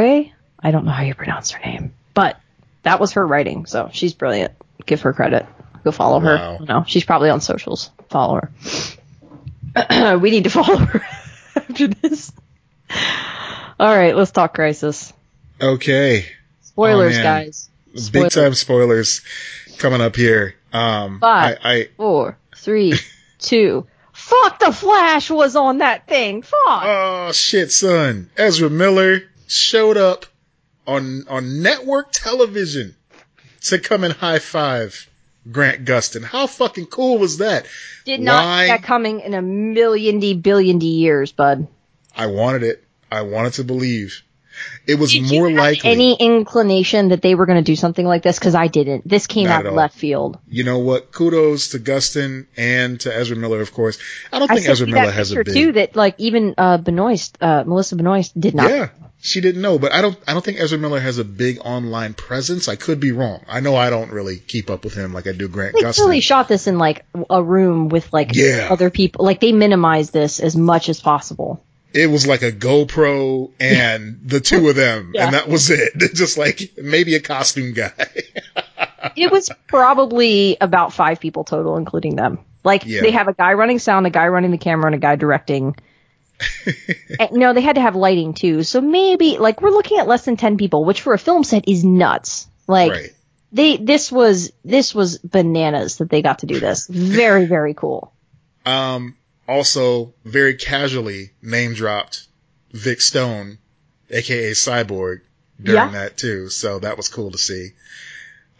[0.60, 2.40] I don't know how you pronounce her name, but
[2.84, 4.53] that was her writing, so she's brilliant.
[4.86, 5.45] Give her credit.
[5.84, 6.60] Go follow her.
[6.61, 7.91] No, she's probably on socials.
[8.10, 8.41] Follow
[9.76, 10.18] her.
[10.20, 11.02] we need to follow her
[11.56, 12.32] after this.
[13.80, 15.11] All right, let's talk Crisis.
[15.61, 16.26] Okay.
[16.61, 17.52] Spoilers, Oh, man.
[17.94, 18.10] Guys.
[18.10, 19.22] big time spoilers
[19.78, 20.56] coming up here.
[20.72, 21.60] Um, Five.
[21.64, 22.94] I, I, Four, three,
[23.40, 23.88] two.
[24.11, 26.44] Fuck, the Flash was on that thing.
[26.44, 26.84] Fuck.
[26.86, 28.30] oh shit, son.
[28.38, 30.26] Ezra Miller showed up
[30.86, 32.95] on, on network television
[33.61, 35.10] to come and high five
[35.52, 36.24] Grant Gustin.
[36.24, 37.65] How fucking cool was that?
[38.06, 38.64] Did not Why?
[38.64, 41.68] see that coming in a million d billion d years, bud.
[42.15, 42.84] I wanted it.
[43.11, 44.22] I wanted to believe.
[44.85, 45.90] It was Did more you have likely.
[45.91, 48.38] any inclination that they were going to do something like this?
[48.38, 49.07] Because I didn't.
[49.07, 50.40] This came Not out of left field.
[50.49, 51.11] you know what?
[51.11, 53.98] Kudos to Gustin and to Ezra Miller, of course.
[54.31, 55.53] I don't I think Ezra Miller has a big.
[55.53, 55.72] too.
[55.73, 58.69] That like even uh, Benoist, uh, Melissa Benoist did not.
[58.69, 58.90] Yeah,
[59.22, 60.18] she didn't know, but I don't.
[60.27, 62.68] I don't think Ezra Miller has a big online presence.
[62.68, 63.41] I could be wrong.
[63.48, 66.22] I know I don't really keep up with him like I do Grant They Gustin.
[66.22, 68.68] shot this in like a room with like Yeah.
[68.69, 69.23] other people.
[69.23, 71.64] Like they minimized this as much as possible.
[71.94, 75.26] It was like a GoPro and the two of them, Yeah.
[75.26, 75.94] and that was it.
[76.14, 77.91] Just like maybe a costume guy.
[79.18, 82.40] It was probably about five people total, including them.
[82.64, 83.02] Like Yeah.
[83.02, 85.76] they have a guy running sound, a guy running the camera, and a guy directing.
[87.20, 88.64] and, no, they had to have lighting too.
[88.64, 91.68] So maybe like we're looking at less than ten people, which for a film set
[91.68, 92.48] is nuts.
[92.65, 93.10] Like right.
[93.52, 96.88] they this was this was bananas that they got to do this.
[96.88, 98.14] Very very cool.
[98.65, 99.18] Um,
[99.48, 102.28] also, very casually name dropped
[102.72, 103.57] Vic Stone,
[104.10, 105.22] aka Cyborg,
[105.61, 105.91] during Yeah.
[105.91, 106.49] that too.
[106.49, 107.70] So that was cool to see.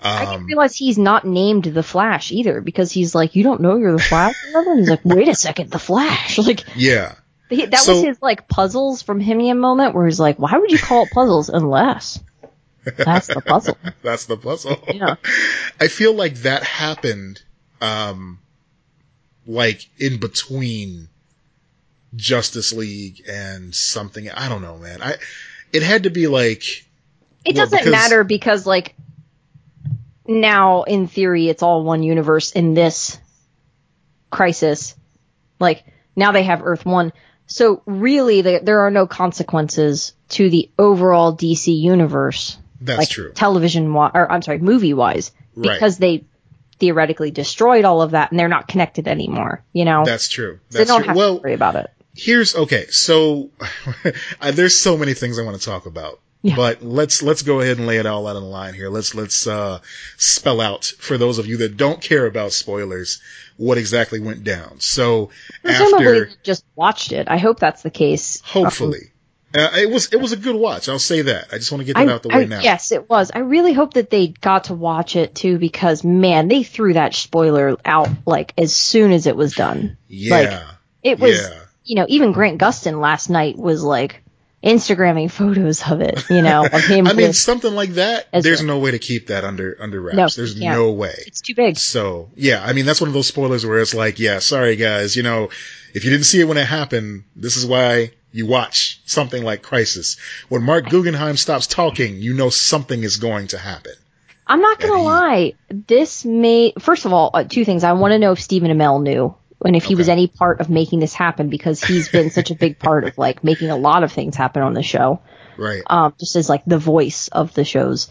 [0.06, 3.62] I didn't Um, realize he's not named the Flash either because he's like, you don't
[3.62, 4.36] know you're the Flash.
[4.54, 6.38] And he's like, wait a second, the Flash.
[6.46, 7.16] Like yeah.
[7.50, 10.72] he, that So- was his like puzzles from HIMYM moment where he's like, why would
[10.72, 12.20] you call it puzzles unless
[12.84, 13.78] that's the puzzle?
[14.04, 14.78] That's the puzzle.
[14.94, 15.16] Yeah.
[15.80, 17.42] I feel like that happened,
[17.80, 18.40] um,
[19.48, 21.08] like in between
[22.16, 24.30] Justice League and something.
[24.30, 25.02] I don't know, man.
[25.02, 25.16] I,
[25.72, 26.86] it had to be like,
[27.46, 28.96] It Well, doesn't because- matter because like
[30.28, 33.18] now in theory it's all one universe in this
[34.32, 34.96] crisis.
[35.60, 35.84] Like
[36.16, 37.12] now they have Earth One.
[37.46, 42.58] So really there, there are no consequences to the overall DC universe.
[42.82, 43.32] that's like true.
[43.34, 45.74] television or I'm sorry, movie wise, Right.
[45.74, 46.24] because they
[46.84, 49.64] theoretically destroyed all of that and they're not connected anymore.
[49.72, 50.60] You know, That's true.
[50.70, 51.08] so they That's don't true.
[51.08, 51.90] have Well, to worry about it.
[52.14, 52.88] here's okay.
[52.88, 53.52] So
[54.54, 56.58] there's so many things I want to talk about, Yeah.
[56.58, 58.90] but let's let's go ahead and lay it all out on the line here.
[58.90, 59.80] Let's let's uh,
[60.18, 63.22] spell out for those of you that don't care about spoilers
[63.56, 64.82] what exactly went down.
[64.82, 65.30] So
[65.64, 67.30] Presumably after just watched it.
[67.30, 68.42] I hope that's the case.
[68.42, 69.12] hopefully.
[69.56, 70.90] Uh, it was it was a good watch.
[70.90, 71.50] I'll say that.
[71.52, 72.60] I just want to get that I, out the way I- now.
[72.62, 73.32] Yes, it was.
[73.34, 77.14] I really hope that they got to watch it too because man, they threw that
[77.14, 79.98] spoiler out like as soon as it was done.
[80.08, 80.72] Yeah.
[81.04, 81.60] It was, Yeah.
[81.84, 84.24] you know, even Grant Gustin last night was like
[84.64, 87.06] Instagramming photos of it, you know, of him.
[87.06, 88.28] I mean, something like that.
[88.32, 88.50] Ezra.
[88.50, 90.16] There's no way to keep that under under wraps.
[90.18, 91.14] No, there's no way.
[91.28, 91.78] it's too big.
[91.78, 95.16] So yeah, I mean that's one of those spoilers where it's like, yeah, sorry guys,
[95.16, 95.50] you know,
[95.94, 99.62] if you didn't see it when it happened, this is why you watch something like
[99.62, 100.18] Crisis.
[100.50, 103.94] When Marc Guggenheim stops talking, you know something is going to happen.
[104.46, 105.54] I'm not gonna he- lie.
[105.70, 107.86] This may first of all uh, two things.
[107.86, 110.70] I want to know if Stephen Amell knew and if he was any part of
[110.70, 114.04] making this happen because he's been such a big part of like making a lot
[114.04, 115.22] of things happen on the show.
[115.58, 115.84] Right.
[115.86, 118.10] Um, just as like the voice of the shows,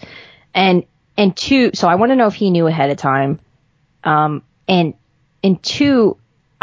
[0.55, 0.85] and
[1.17, 1.73] and two.
[1.75, 3.41] So I want to know if he knew ahead of time.
[4.05, 4.95] Um, and
[5.43, 6.17] and two,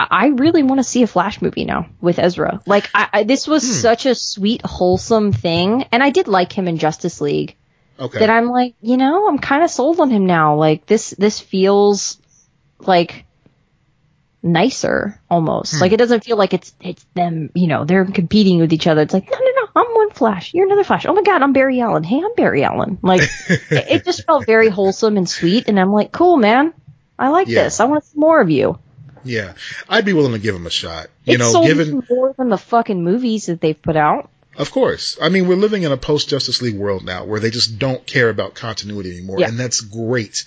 [0.10, 2.62] I really want to see a Flash movie now with Ezra.
[2.66, 3.74] Like I, I this was hmm.
[3.74, 7.56] such a sweet, wholesome thing, and I did like him in Justice League
[8.00, 8.20] Okay.
[8.20, 10.56] that I'm like, you know, I'm kind of sold on him now.
[10.56, 12.18] Like this, this feels
[12.80, 13.26] like
[14.42, 15.76] nicer almost.
[15.76, 15.82] Hmm.
[15.82, 17.50] Like it doesn't feel like it's it's them.
[17.54, 19.02] You know, they're competing with each other.
[19.02, 20.54] It's like, no, no, no, I'm one Flash.
[20.54, 21.06] You're another Flash.
[21.06, 22.04] Oh my God, I'm Barry Allen.
[22.04, 23.00] Hey, I'm Barry Allen.
[23.02, 25.68] Like it, it just felt very wholesome and sweet.
[25.68, 26.74] And I'm like, cool, man.
[27.18, 27.64] I like Yeah.
[27.64, 27.82] this.
[27.82, 28.80] I want to see more of you.
[29.24, 29.54] Yeah.
[29.88, 31.08] I'd be willing to give him a shot.
[31.26, 34.30] You know, sold given more than the fucking movies that they've put out.
[34.58, 35.18] Of course.
[35.22, 38.06] I mean, we're living in a post Justice League world now where they just don't
[38.06, 39.40] care about continuity anymore.
[39.40, 39.48] Yeah.
[39.48, 40.44] And that's great.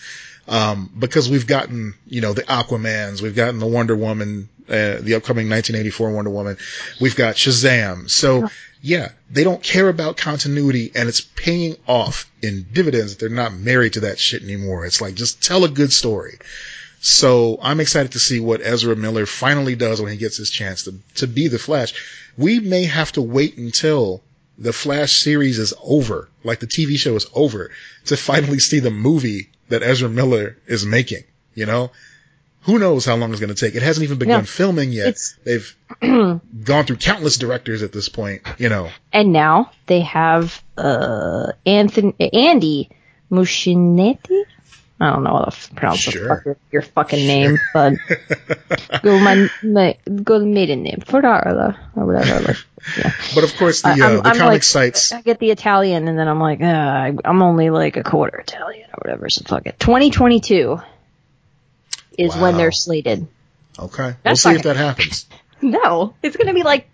[0.46, 5.14] Um, because we've gotten, you know, the Aquamans, we've gotten the Wonder Woman, uh, the
[5.14, 6.58] upcoming 1984 Wonder Woman.
[7.00, 8.10] We've got Shazam.
[8.10, 8.48] So
[8.82, 13.54] yeah, they don't care about continuity and it's paying off in dividends that they're not
[13.54, 14.84] married to that shit anymore.
[14.84, 16.38] It's like, just tell a good story.
[17.04, 20.84] So I'm excited to see what Ezra Miller finally does when he gets his chance
[20.84, 21.92] to, to be the Flash.
[22.38, 24.22] We may have to wait until
[24.56, 27.72] the Flash series is over, like the TV show is over,
[28.04, 31.24] to finally see the movie that Ezra Miller is making,
[31.56, 31.90] you know?
[32.66, 33.74] Who knows how long it's going to take?
[33.74, 34.46] It hasn't even begun Yeah.
[34.46, 35.18] filming yet.
[35.44, 36.40] They've gone
[36.86, 38.90] through countless directors at this point, you know.
[39.12, 42.90] And now they have uh Anthony Andy
[43.32, 44.44] Muschietti.
[45.02, 46.22] I don't know how to pronounce Sure.
[46.22, 47.94] the fuck your, your fucking name, but
[49.02, 52.40] go my, my go maiden name Ferrara or whatever.
[52.40, 52.56] Like,
[52.98, 53.12] yeah.
[53.34, 55.12] But of course, the, uh, I'm- the comic like- sites.
[55.12, 58.88] I get the Italian, and then I'm like, uh, I'm only like a quarter Italian
[58.90, 59.28] or whatever.
[59.28, 59.78] So fuck it.
[59.80, 60.80] 2022
[62.18, 63.26] is when they're slated.
[63.78, 64.14] Okay.
[64.24, 65.26] we'll see if that happens.
[65.64, 66.88] No, it's going to be like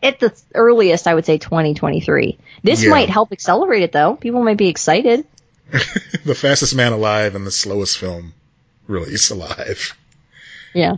[0.00, 2.38] at the earliest, I would say 2023.
[2.62, 2.90] This Yeah.
[2.90, 4.14] might help accelerate it though.
[4.14, 5.26] People might be excited.
[6.24, 8.34] the fastest man alive and the slowest film
[8.86, 9.96] release alive.
[10.74, 10.96] Yeah.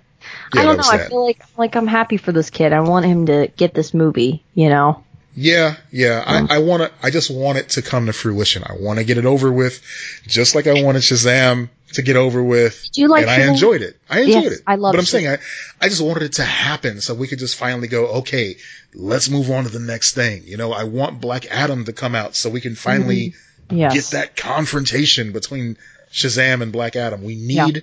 [0.54, 0.88] Yeah, I don't know.
[0.88, 2.72] I feel like like I'm happy for this kid.
[2.72, 4.42] I want him to get this movie.
[4.54, 5.04] You know.
[5.38, 6.24] Yeah, yeah.
[6.26, 6.92] I, I want to.
[7.02, 8.64] I just want it to come to fruition.
[8.64, 9.82] I want to get it over with,
[10.26, 12.82] just like I wanted Shazam to get over with.
[12.92, 13.98] Do you like and I enjoyed it.
[14.08, 14.62] I enjoyed Yes, it.
[14.66, 14.96] I love it.
[14.96, 15.08] But I'm Shazam.
[15.08, 15.38] saying I,
[15.80, 18.06] I just wanted it to happen so we could just finally go.
[18.18, 18.56] Okay,
[18.94, 20.42] let's move on to the next thing.
[20.46, 23.45] You know, I want Black Adam to come out so we can finally mm-hmm.
[23.70, 23.94] Yes.
[23.94, 25.76] get that confrontation between
[26.12, 27.22] Shazam and Black Adam.
[27.22, 27.80] We need Yeah.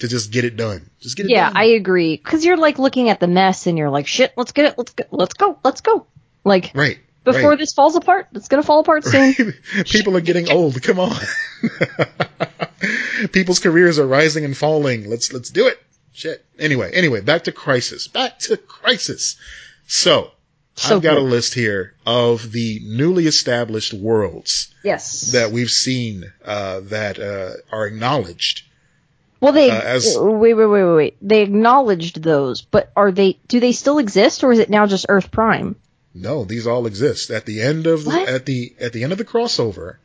[0.00, 0.90] to just get it done.
[1.00, 1.56] Just get it Yeah, done.
[1.56, 2.16] I agree.
[2.16, 4.74] Because you're like looking at the mess and you're like, shit, let's get it.
[4.78, 5.04] Let's go.
[5.10, 5.58] Let's go.
[5.62, 6.06] Let's go.
[6.44, 6.98] Like right.
[7.24, 7.58] before right.
[7.58, 9.34] this falls apart, it's gonna fall apart soon.
[9.84, 10.82] People are getting old.
[10.82, 11.16] Come on.
[13.32, 15.08] People's careers are rising and falling.
[15.08, 15.78] Let's let's do it.
[16.12, 16.44] Shit.
[16.58, 18.08] Anyway, anyway, back to Crisis.
[18.08, 19.36] Back to Crisis.
[19.86, 20.30] So,
[20.80, 25.32] So I've got a list here of the newly established worlds yes.
[25.32, 28.62] that we've seen uh, that uh, are acknowledged.
[29.40, 31.16] Well, they uh, as- wait, wait, wait, wait, wait.
[31.20, 33.38] They acknowledged those, but are they?
[33.46, 35.76] Do they still exist, or is it now just Earth Prime?
[36.14, 37.30] No, these all exist.
[37.30, 39.96] At the end of the, at the at the end of the crossover,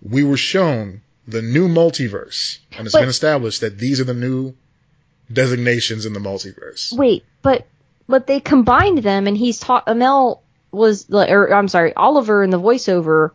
[0.00, 4.14] we were shown the new multiverse, and it's But- been established that these are the
[4.14, 4.54] new
[5.30, 6.90] designations in the multiverse.
[6.90, 7.66] Wait, but
[8.10, 10.40] but they combined them, and he's taught Amell
[10.72, 13.30] was, or I'm sorry, Oliver in the voiceover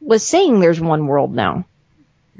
[0.00, 1.64] was saying there's one world now.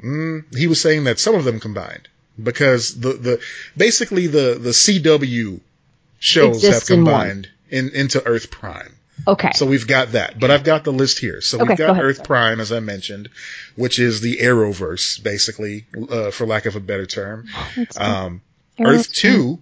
[0.03, 2.07] Mm, he was saying that some of them combined
[2.41, 3.41] because the the
[3.77, 5.59] basically the the CW
[6.19, 7.13] shows have Exists in one.
[7.13, 8.95] combined in, into Earth Prime.
[9.27, 9.51] Okay.
[9.55, 11.39] So we've got that, but I've got the list here.
[11.41, 12.03] So Okay, we've go got ahead.
[12.05, 13.29] Earth Prime, as I mentioned,
[13.75, 17.47] which is the Arrowverse, basically, uh, for lack of a better term.
[17.97, 18.41] Um,
[18.79, 19.57] Earth 2,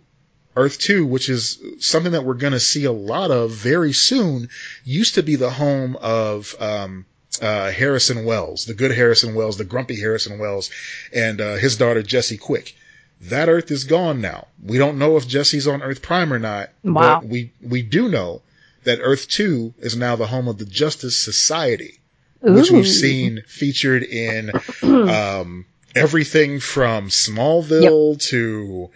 [0.56, 4.50] Earth 2, which is something that we're going to see a lot of very soon,
[4.84, 7.06] used to be the home of, um,
[7.42, 10.70] uh, Harrison Wells, the good Harrison Wells, the grumpy Harrison Wells,
[11.12, 12.76] and, uh, his daughter Jesse Quick.
[13.22, 14.48] That Earth is gone now.
[14.64, 17.22] We don't know if Jesse's on Earth Prime or not, Wow.
[17.22, 18.42] but we, we do know
[18.84, 22.00] that Earth 2 is now the home of the Justice Society
[22.42, 24.52] which we've seen featured in
[24.84, 25.66] um,
[25.96, 28.90] everything from Smallville to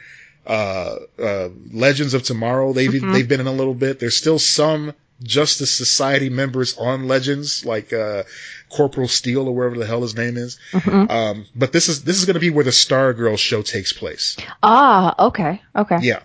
[0.47, 2.73] uh, uh, Legends of Tomorrow.
[2.73, 3.13] They've Mhm.
[3.13, 3.99] they've been in a little bit.
[3.99, 4.93] There's still some
[5.23, 8.23] Justice Society members on Legends, like uh,
[8.69, 10.57] Corporal Steel or wherever the hell his name is.
[10.71, 11.09] Mhm.
[11.11, 14.37] Um, but this is this is going to be where the Stargirl show takes place.
[14.63, 15.97] Ah, okay, okay.
[16.01, 16.19] Yeah.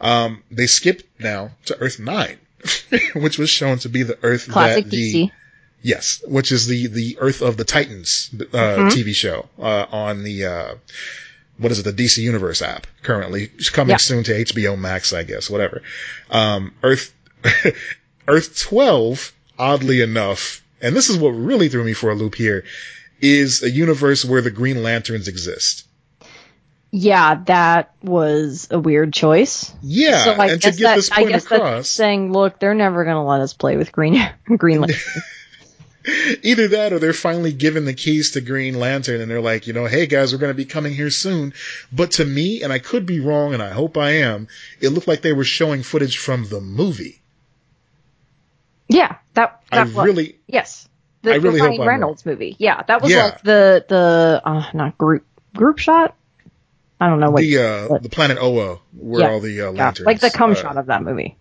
[0.00, 2.36] Um, they skipped now to Earth Nine,
[3.14, 5.30] which was shown to be the Earth Classic that the DC.
[5.82, 8.90] Yes, which is the the Earth of the Titans uh, Mhm.
[8.90, 10.74] TV show uh, on the uh,
[11.58, 13.96] what is it the DC Universe app currently It's coming Yeah.
[13.98, 15.82] soon to HBO Max I guess whatever.
[16.30, 17.14] Um, Earth
[18.28, 22.64] Earth twelve oddly enough, and this is what really threw me for a loop here,
[23.20, 25.86] is a universe where the Green Lanterns exist.
[26.90, 29.72] Yeah, that was a weird choice.
[29.82, 32.32] Yeah, so I and to guess get that this I point guess that's across, saying,
[32.32, 34.14] look, they're never gonna let us play with Green
[34.56, 34.98] Green Lantern.
[36.42, 39.72] Either that or they're finally given the keys to Green Lantern and they're like, you
[39.72, 41.54] know, hey guys, we're going to be coming here soon.
[41.92, 44.48] But to me, and I could be wrong and I hope I am,
[44.80, 47.20] it looked like they were showing footage from the movie.
[48.88, 50.88] yeah, that, I was- really, yes,
[51.22, 52.54] the, I really the hope Ryan I'm Reynolds movie.
[52.58, 53.24] Yeah, that was Yeah.
[53.24, 55.24] like the the uh, not group
[55.54, 56.14] group shot.
[57.00, 57.40] I don't know what.
[57.40, 59.30] the, uh, what- the planet Oa where Yeah.
[59.30, 60.06] all the uh, yeah, lanterns.
[60.06, 61.36] like the cum uh, shot of that movie.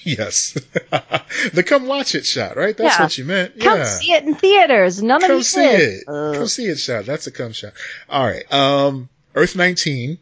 [0.04, 0.52] Yes.
[1.52, 2.76] the come watch it shot, right?
[2.76, 3.02] That's Yeah.
[3.04, 3.60] what you meant.
[3.60, 3.84] Come yeah.
[3.84, 5.02] see it in theaters.
[5.02, 5.80] None of Come you see did.
[6.02, 6.04] it.
[6.08, 7.04] Uh, Come see it shot.
[7.06, 7.72] That's a come shot.
[8.08, 8.50] All right.
[8.52, 10.18] Um, Earth 19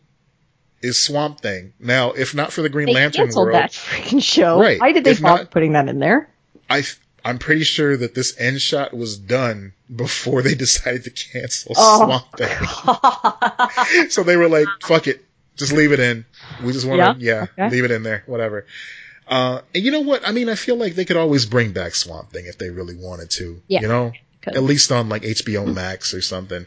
[0.83, 1.73] is Swamp Thing.
[1.79, 4.61] Now, if not for the Green They Lantern canceled world, that freaking show.
[4.61, 4.81] Right.
[4.81, 6.29] Why did they bother putting that in there?
[6.69, 6.83] I
[7.25, 12.05] I'm pretty sure that this end shot was done before they decided to cancel Oh.
[12.05, 14.11] Swamp Thing.
[14.11, 15.25] so they were like, "Fuck it,
[15.57, 16.25] just leave it in.
[16.65, 17.71] We just want to, yeah, Okay.
[17.71, 18.67] leave it in there, whatever."
[19.29, 20.27] Uh, and you know what?
[20.27, 22.97] I mean, I feel like they could always bring back Swamp Thing if they really
[22.97, 23.61] wanted to.
[23.69, 23.83] Yeah.
[23.83, 24.57] You know, Could.
[24.57, 26.65] at least on like HBO Max or something.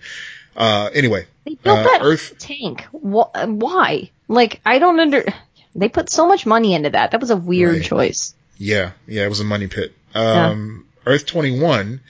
[0.55, 2.83] Uh, anyway, They built Uh, that Earth- tank.
[2.91, 4.09] Wh- Why?
[4.27, 5.23] Like, I don't under.
[5.73, 7.11] They put so much money into that.
[7.11, 7.83] That was a weird Right.
[7.85, 8.33] choice.
[8.57, 9.93] Yeah, yeah, it was a money pit.
[10.13, 12.01] Um, Earth 21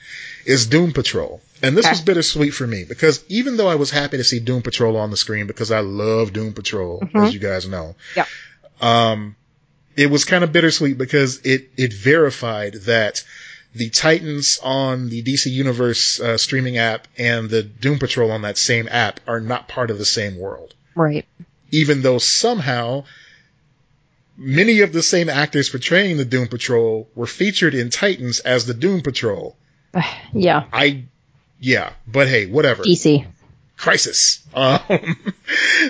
[0.44, 1.40] is Doom Patrol.
[1.62, 1.92] And this Okay.
[1.92, 5.12] was bittersweet for me because even though I was happy to see Doom Patrol on
[5.12, 7.94] the screen because I love Doom Patrol, as you guys know.
[8.16, 8.26] Yeah.
[8.80, 9.36] Um,
[9.96, 13.24] it was kind of bittersweet because it, it verified that
[13.74, 18.58] the Titans on the DC Universe uh, streaming app and the Doom Patrol on that
[18.58, 21.26] same app are not part of the same world Right.
[21.70, 23.04] even though somehow
[24.36, 28.74] many of the same actors portraying the Doom Patrol were featured in Titans as the
[28.74, 29.56] Doom Patrol.
[30.34, 30.64] Yeah.
[30.72, 31.04] I,
[31.60, 32.82] yeah, but hey, whatever.
[32.82, 33.26] DC.
[33.76, 34.40] Crisis.
[34.54, 34.80] Um,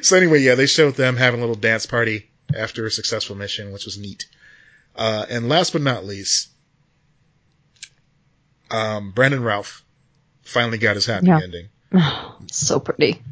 [0.03, 3.73] so anyway, yeah, they showed them having a little dance party after a successful mission,
[3.73, 4.27] which was neat.
[4.97, 6.49] Uh, and last but not least,
[8.71, 9.83] um, Brandon Routh
[10.43, 11.41] finally got his happy Yeah.
[11.43, 11.69] ending.
[12.51, 13.23] so pretty.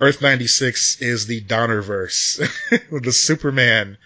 [0.00, 2.40] Earth 96 is the Donnerverse
[2.90, 3.96] with the Superman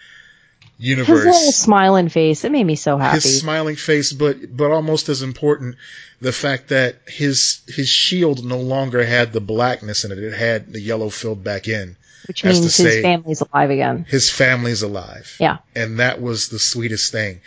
[0.77, 1.23] universe.
[1.23, 2.43] His little smiling face.
[2.43, 3.15] It made me so happy.
[3.15, 5.75] His smiling face, but but almost as important,
[6.21, 10.71] the fact that his his shield no longer had the blackness in it; it had
[10.71, 11.95] the yellow filled back in.
[12.27, 14.05] Which means say- his family's alive again.
[14.07, 15.57] His family's alive, Yeah.
[15.75, 17.41] and that was the sweetest thing.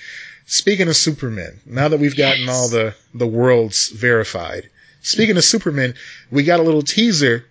[0.47, 2.51] Speaking of Superman, now that we've gotten Yes.
[2.51, 4.69] all the the worlds verified,
[5.02, 5.94] speaking of Superman,
[6.31, 7.44] we got a little teaser.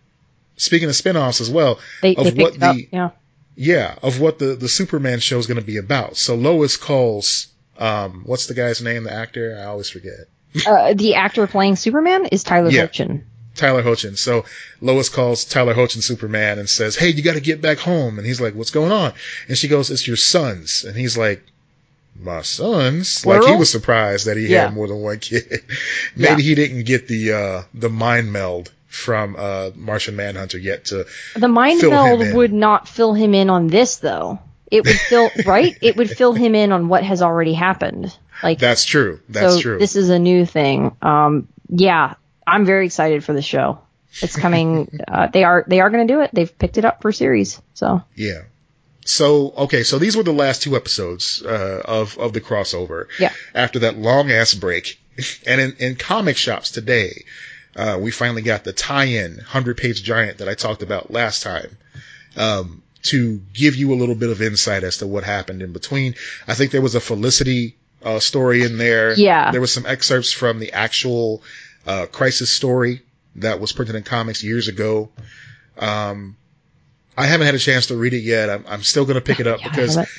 [0.58, 2.76] Speaking of spin-offs as well, They, of they what it up.
[2.76, 3.10] the Yeah.
[3.56, 6.18] Yeah, of what the, the Superman show is going to be about.
[6.18, 7.48] So Lois calls,
[7.78, 9.58] um, what's the guy's name, the actor?
[9.58, 10.28] I always forget.
[10.68, 12.88] Uh, the actor playing Superman is Tyler Yeah.
[13.60, 14.18] Tyler Hoechlin.
[14.18, 14.46] So
[14.82, 18.26] Lois calls Tyler Hoechlin Superman and says, "Hey, you got to get back home." And
[18.26, 19.14] he's like, "What's going on?"
[19.48, 21.44] And she goes, "It's your sons." And he's like,
[22.20, 24.66] "My sons?" Like he was surprised that he Yeah.
[24.66, 25.44] had more than one kid.
[26.16, 26.50] Maybe Yeah.
[26.50, 31.06] he didn't get the uh, the mind meld from uh, Martian Manhunter yet to
[31.36, 34.40] The mind meld would not fill him in on this though.
[34.72, 35.78] It would fill right.
[35.82, 38.16] It would fill him in on what has already happened.
[38.42, 39.20] Like That's true.
[39.30, 39.78] That's so true.
[39.80, 40.96] this is a new thing.
[41.02, 42.16] Um, yeah,
[42.46, 43.80] I'm very excited for the show.
[44.22, 45.00] It's coming.
[45.08, 46.32] uh, they are they are going to do it.
[46.34, 47.62] They've picked it up for series.
[47.74, 48.44] So Yeah.
[49.06, 53.08] So okay, so these were the last two episodes uh, of of the crossover.
[53.20, 53.34] Yeah.
[53.56, 55.00] After that long ass break,
[55.48, 57.26] and in, in comic shops today,
[57.76, 61.78] uh, we finally got the tie-in hundred page giant that I talked about last time.
[62.36, 66.16] Um, to give you a little bit of insight as to what happened in between.
[66.48, 69.14] I think there was a Felicity uh, story in there.
[69.14, 69.52] Yeah.
[69.52, 71.42] There was some excerpts from the actual
[71.90, 73.02] uh, Crisis story
[73.36, 75.10] that was printed in comics years ago.
[75.78, 76.36] Um,
[77.18, 78.50] I haven't had a chance to read it yet.
[78.50, 80.10] I'm, I'm still going to pick it up Yeah, because haven't.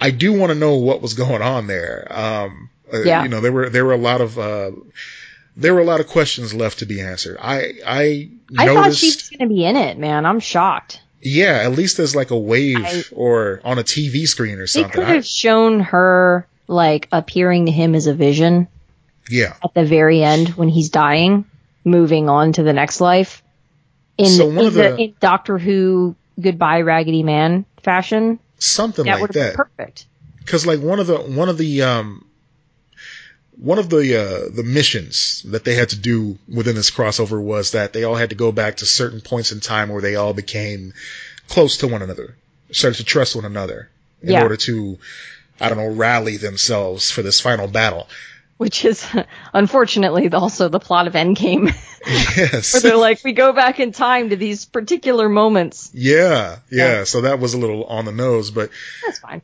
[0.00, 2.06] I do want to know what was going on there.
[2.10, 3.22] Um, uh, Yeah.
[3.24, 4.70] you know, there were there were a lot of uh,
[5.56, 7.36] there were a lot of questions left to be answered.
[7.40, 9.98] I I I noticed, thought she was going to be in it.
[9.98, 11.00] Man, I'm shocked.
[11.20, 14.90] yeah, at least as like a wave I- or on a TV screen or something.
[14.90, 18.68] They could I- have shown her like appearing to him as a vision
[19.28, 21.44] yeah, at the very end when he's dying,
[21.84, 23.42] moving on to the next life.
[24.16, 29.20] In, So one in, the, the- in Doctor Who Goodbye Raggedy Man fashion, something that
[29.20, 29.54] like that.
[29.54, 30.06] perfect.
[30.44, 32.24] because like one of the one of the um
[33.56, 37.72] one of the uh the missions that they had to do within this crossover was
[37.72, 40.32] that they all had to go back to certain points in time where they all
[40.32, 40.92] became
[41.48, 42.36] close to one another
[42.70, 43.88] started to trust one another
[44.22, 44.42] in Yeah.
[44.42, 44.98] order to
[45.60, 48.06] i don't know rally themselves for this final battle
[48.58, 49.06] Which is
[49.54, 51.66] unfortunately also the plot of Endgame,
[52.36, 52.72] yes.
[52.74, 55.90] where they're like, we go back in time to these particular moments.
[55.94, 57.04] yeah, yeah Yeah.
[57.04, 58.70] so that was a little on the nose but
[59.06, 59.42] That's fine.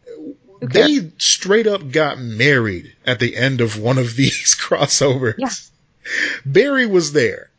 [0.60, 5.50] They straight up got married at the end of one of these crossovers Yeah.
[6.44, 7.50] barry was there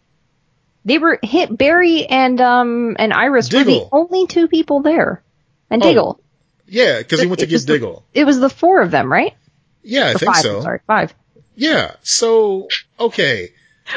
[0.85, 5.23] They were hit Barry and um and Iris were the only two people there,
[5.69, 6.19] and Oh, Diggle.
[6.67, 8.03] Yeah, because he went to get was the- Diggle.
[8.13, 9.33] It was the four of them, right?
[9.83, 10.57] Yeah, I think five, so.
[10.57, 11.13] I'm sorry, five.
[11.55, 11.95] Yeah.
[12.03, 12.67] So,
[12.99, 13.49] okay.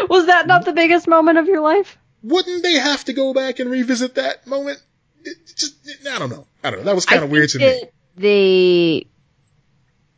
[0.09, 1.99] Was that not the biggest moment of your life?
[2.23, 4.83] Wouldn't they have to go back and revisit that moment?
[5.25, 5.77] It just,
[6.11, 6.47] I don't know.
[6.63, 6.85] I don't know.
[6.87, 7.91] That was kind of weird to think me.
[8.17, 9.07] They,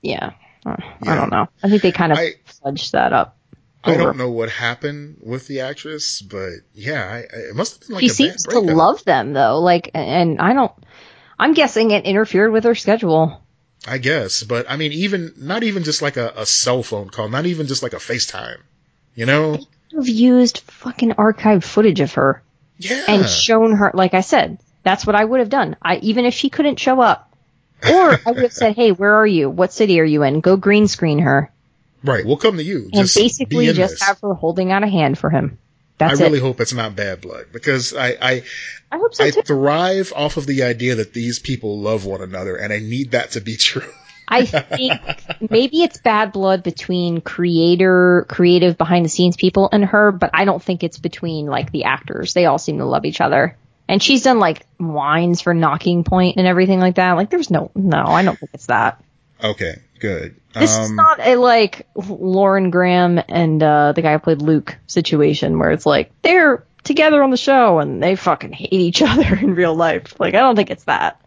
[0.02, 0.32] yeah,
[0.64, 1.12] uh, Yeah.
[1.12, 1.48] I don't know.
[1.62, 2.34] I think they kind of I-
[2.64, 3.36] fudged that up.
[3.82, 7.94] I don't know what happened with the actress, but yeah, I, it must have been
[7.94, 10.72] like she seems to love them though, like, and I don't.
[11.38, 13.42] I'm guessing it interfered with her schedule.
[13.86, 17.28] I guess, but I mean, even not even just like a, a cell phone call,
[17.28, 18.58] not even just like a FaceTime.
[19.14, 19.58] You know,
[19.96, 22.42] Have used fucking archived footage of her
[22.78, 23.90] yeah, and shown her.
[23.94, 25.76] Like I said, that's what I would have done.
[25.82, 27.32] I even if she couldn't show up,
[27.88, 29.48] or I would have said, "Hey, where are you?
[29.48, 30.40] What city are you in?
[30.40, 31.50] Go green screen her."
[32.04, 32.24] right.
[32.24, 32.84] We'll come to you.
[32.92, 34.02] and Just basically just this.
[34.02, 35.58] have her holding out a hand for him.
[36.00, 36.42] That's I really it.
[36.42, 38.42] hope it's not bad blood because I I,
[38.90, 39.42] I hope so I too.
[39.42, 43.32] thrive off of the idea that these people love one another, and I need that
[43.32, 43.82] to be true.
[44.26, 45.00] I think
[45.50, 50.44] maybe it's bad blood between creator, creative behind the scenes people and her, but I
[50.44, 52.32] don't think it's between like the actors.
[52.32, 53.56] They all seem to love each other.
[53.88, 57.14] And she's done like wines for Knocking Point and everything like that.
[57.14, 59.02] Like there's no, no, I don't think it's that.
[59.42, 60.39] Okay, good.
[60.52, 64.76] This is Um, not a like Lauren Graham and uh, the guy who played Luke
[64.86, 69.34] situation where it's like they're together on the show and they fucking hate each other
[69.36, 70.18] in real life.
[70.18, 71.20] Like I don't think it's that.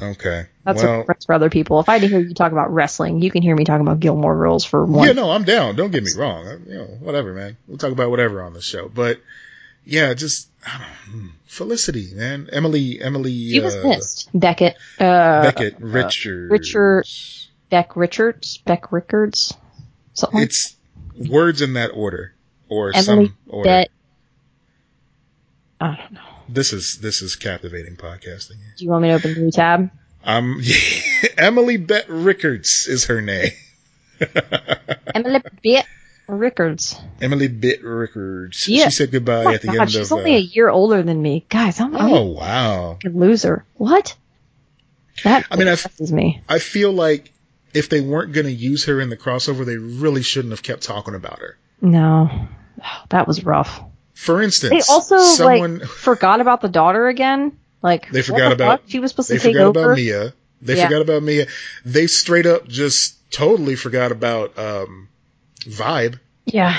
[0.00, 0.46] okay.
[0.64, 1.78] That's well, for other people.
[1.80, 4.00] If I had to hear you talk about wrestling, you can hear me talking about
[4.00, 5.06] Gilmore Girls for one.
[5.06, 5.76] Yeah, no, I'm down.
[5.76, 6.48] Don't get me wrong.
[6.48, 7.56] I- You know, whatever, man.
[7.68, 8.88] We'll talk about whatever on the show.
[8.88, 9.20] But
[9.84, 10.78] yeah, just I
[11.12, 12.48] don't know, Felicity, man.
[12.50, 13.50] Emily, Emily.
[13.50, 14.30] She was uh, missed.
[14.34, 14.76] Beckett.
[14.98, 16.50] Uh, Beckett, Richard.
[16.50, 17.06] Richard-
[17.70, 18.58] Beck Richards.
[18.58, 19.54] Beck Rickards.
[20.14, 20.76] Something like It's
[21.28, 22.34] words in that order
[22.68, 23.68] or Emily some order.
[23.68, 23.90] Bet.
[25.80, 26.20] I don't know.
[26.48, 28.58] This is this is captivating podcasting.
[28.76, 29.90] Do you want me to open a new tab?
[30.24, 30.60] Um,
[31.38, 33.50] Emily Bett Rickards is her name.
[35.14, 35.86] Emily Bett
[36.26, 36.98] Rickards.
[37.20, 38.68] Emily Bett Rickards.
[38.68, 38.84] Yeah.
[38.86, 40.02] She said goodbye Oh at the God, end she's of.
[40.06, 41.44] She's only a uh, year older than me.
[41.48, 42.98] Guys, I'm, oh wow!
[43.04, 43.64] a loser.
[43.74, 44.16] What?
[45.22, 46.42] That I mean, I've- me.
[46.48, 47.32] I feel like
[47.74, 50.82] if they weren't going to use her in the crossover, they really shouldn't have kept
[50.82, 51.58] talking about her.
[51.80, 52.30] No.
[53.10, 53.80] That was rough.
[54.14, 57.56] For instance, They also someone like forgot about the daughter again.
[57.82, 58.88] Like They what forgot the about- fuck?
[58.90, 59.80] she was supposed to take forgot over.
[59.92, 60.34] about Mia.
[60.62, 60.84] They Yeah.
[60.88, 61.46] forgot about Mia.
[61.84, 65.08] They straight up just totally forgot about um,
[65.60, 66.18] Vibe.
[66.46, 66.74] Yeah,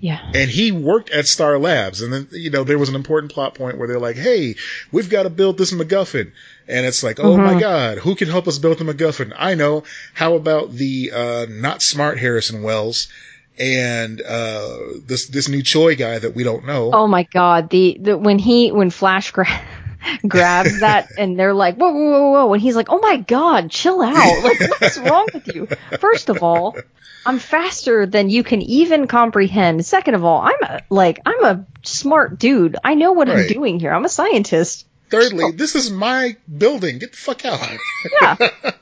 [0.00, 0.20] yeah.
[0.34, 3.54] And he worked at Star Labs, and then you know there was an important plot
[3.54, 4.56] point where they're like, "Hey,
[4.92, 6.32] we've got to build this MacGuffin,"
[6.68, 7.44] and it's like, "Oh Mm-hmm.
[7.44, 9.84] my God, who can help us build the MacGuffin?" I know.
[10.14, 13.08] How about the uh, not smart Harrison Wells
[13.58, 16.90] and uh, this this new Choi guy that we don't know?
[16.92, 19.46] Oh my god, the, the when he when Flash gra-
[20.28, 23.70] grabs that and they're like whoa whoa whoa whoa and he's like oh my god
[23.70, 24.14] chill out
[24.44, 25.68] like what's wrong with you?
[26.00, 26.76] First of all,
[27.24, 29.84] I'm faster than you can even comprehend.
[29.84, 32.76] Second of all, I'm a like I'm a smart dude.
[32.84, 33.92] I know what I'm doing here.
[33.92, 34.86] I'm a scientist.
[35.08, 36.98] Thirdly, this is my building.
[36.98, 37.60] Get the fuck out.
[38.20, 38.36] Yeah,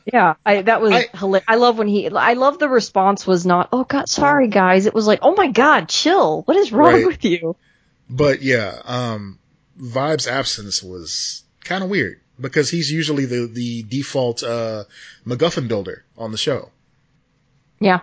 [0.12, 0.34] yeah.
[0.44, 1.44] I that was I- hilarious.
[1.46, 2.08] I love when he.
[2.08, 4.86] I love the response was not oh god sorry guys.
[4.86, 6.42] It was like oh my god chill.
[6.42, 7.06] What is wrong Right.
[7.06, 7.56] with you?
[8.08, 9.38] But yeah, um,
[9.80, 14.84] Vibe's absence was kind of weird because he's usually the the default uh,
[15.26, 16.70] MacGuffin builder on the show.
[17.80, 18.00] Yeah,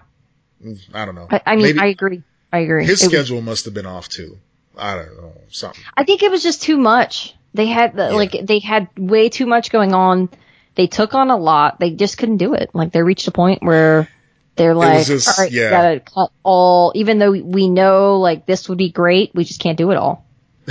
[0.93, 1.27] I don't know.
[1.29, 2.23] I, I mean Maybe I agree.
[2.51, 2.85] I agree.
[2.85, 4.37] his It was- schedule must have been off too.
[4.77, 5.83] I don't know something.
[5.95, 7.35] I think it was just too much.
[7.53, 8.15] They had the, Yeah.
[8.15, 10.29] like they had way too much going on.
[10.75, 11.79] They took on a lot.
[11.79, 12.69] They just couldn't do it.
[12.73, 14.07] Like they reached a point where
[14.55, 15.69] they're like, just- all right, yeah.
[15.69, 16.93] gotta cut all.
[16.95, 20.25] Even though we know like this would be great, we just can't do it all.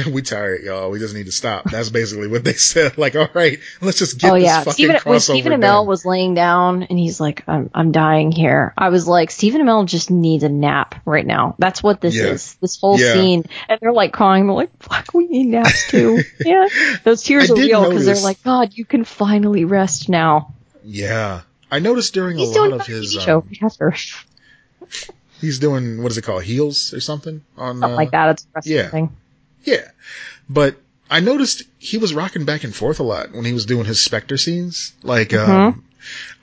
[0.13, 0.91] we tired, y'all.
[0.91, 1.71] We just need to stop.
[1.71, 2.99] That's basically what they said.
[2.99, 5.87] Like, all right, let's just get oh this yeah, fucking Stephen crossover when Stephen Amell
[5.87, 8.73] was laying down and he's like, I'm I'm dying here.
[8.77, 11.55] I was like, Stephen Amell just needs a nap right now.
[11.59, 12.25] That's what this Yeah.
[12.27, 12.55] is.
[12.61, 13.15] This whole Yeah.
[13.15, 14.47] scene, and they're like crying.
[14.47, 16.23] They're like, fuck, we need naps too.
[16.45, 16.69] yeah,
[17.05, 20.55] those tears I are real because they're like, God, you can finally rest now.
[20.85, 23.17] yeah, I noticed during He's a lot of his.
[23.17, 23.45] TV show.
[23.63, 23.93] Um,
[25.41, 28.31] he's doing what is it called, heels or something on something uh, like that.
[28.31, 28.89] It's a yeah.
[28.89, 29.17] thing.
[29.65, 29.89] Yeah,
[30.49, 30.77] but
[31.11, 34.01] I noticed he was rocking back and forth a lot when he was doing his
[34.01, 34.93] Spectre scenes.
[35.03, 35.85] Like, um,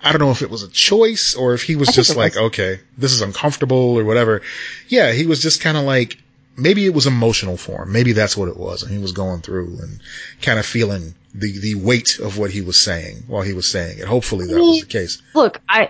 [0.03, 1.99] I don't know if it was a choice or if he was Mm-hmm.
[1.99, 2.43] I just like, was.
[2.43, 4.41] okay, this is uncomfortable or whatever.
[4.87, 6.17] Yeah, he was just kind of like,
[6.57, 7.91] maybe it was emotional for him.
[7.91, 9.99] Maybe that's what it was, and he was going through and
[10.41, 13.99] kind of feeling the the weight of what he was saying while he was saying
[13.99, 14.05] it.
[14.05, 15.21] Hopefully that was the case.
[15.35, 15.89] Look, I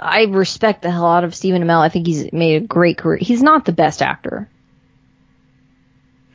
[0.00, 1.80] I respect the hell out of Stephen Amell.
[1.80, 3.18] I think he's made a great career.
[3.18, 4.48] He's not the best actor.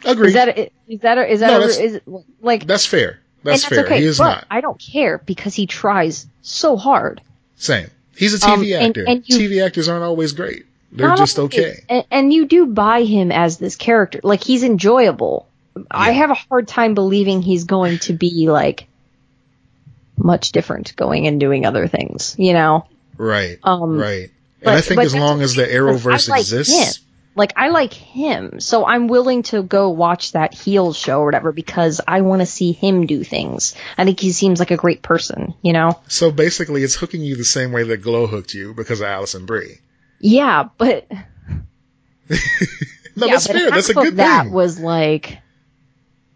[0.06, 0.28] Agreed.
[0.30, 2.02] Is that a, is that a, is that No, a, that's- is
[2.42, 3.20] like that's fair.
[3.44, 3.86] That's, and fair.
[3.86, 4.00] okay.
[4.00, 4.48] he is but not.
[4.50, 7.22] I don't care because he tries so hard.
[7.56, 7.90] Same.
[8.16, 9.06] He's a TV Um, actor.
[9.08, 10.66] and you- TV actors aren't always great.
[10.92, 11.84] They're just okay.
[11.90, 14.22] And, and you do buy him as this character.
[14.24, 15.48] Like he's enjoyable.
[15.92, 18.88] I have a hard time believing he's going to be like
[20.18, 22.88] much different going and doing other things, you know?
[23.18, 23.60] Right.
[23.64, 24.32] Um, right.
[24.62, 27.04] but- and I think as long as the Arrowverse like exists, him.
[27.38, 31.52] Like I like him, so I'm willing to go watch that heel show or whatever
[31.52, 33.76] because I want to see him do things.
[33.96, 36.02] I think he seems like a great person, you know.
[36.08, 39.46] So basically, it's hooking you the same way that Glow hooked you because of Alison
[39.46, 39.78] Brie.
[40.20, 41.18] Yeah, but no,
[42.30, 43.70] yeah, that's but fair.
[43.70, 44.54] That's a good that thing.
[44.54, 45.38] was like,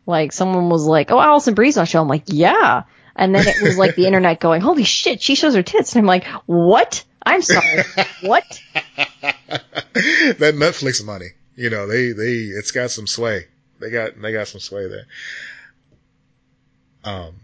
[0.05, 2.83] like someone was like, "Oh, Alison Brie's on show." I'm like, "Yeah,"
[3.15, 6.01] and then it was like the internet going, "Holy shit, she shows her tits," and
[6.01, 7.83] I'm like, "What?" I'm sorry,
[8.21, 8.43] what?
[9.23, 13.45] that Netflix money, you know, they they it's got some sway.
[13.79, 15.05] They got they got some sway there.
[17.03, 17.35] Um,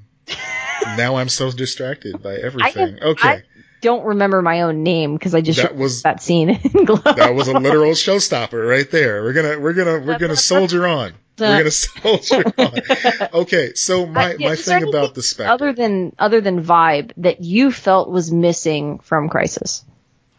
[0.97, 2.99] now I'm so distracted by everything.
[3.01, 3.43] okay, I
[3.81, 6.97] don't remember my own name because I just That that was- that scene in Glow.
[6.97, 9.23] that was a literal showstopper right there.
[9.23, 11.13] We're gonna we're gonna we're gonna soldier on.
[11.39, 13.41] We're gonna soldier on.
[13.41, 17.41] Okay, so my yeah, my thing about the Spectre, other than other than vibe that
[17.41, 19.83] you felt was missing from Crisis.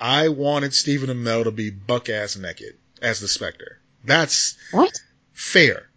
[0.01, 3.81] I wanted Stephen Amell to be buck ass naked as the Spectre.
[4.05, 5.01] That's What?
[5.33, 5.89] fair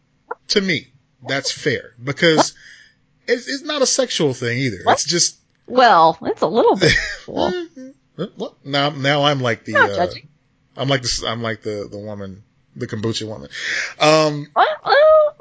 [0.49, 0.87] to me.
[1.27, 2.55] That's fair because
[3.27, 4.79] it's, it's not a sexual thing either.
[4.83, 4.93] What?
[4.93, 5.37] It's just
[5.67, 6.93] Well, it's a little bit.
[7.25, 8.55] Cool.
[8.63, 10.07] Now now I'm like the uh.
[10.77, 12.43] I'm like the I'm like the the woman
[12.75, 13.49] the kombucha woman.
[13.99, 14.67] Um, What?
[14.83, 15.33] Oh,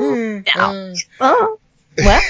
[0.00, 0.94] mm, mm, No.
[1.20, 1.58] uh, oh.
[1.98, 2.22] Well,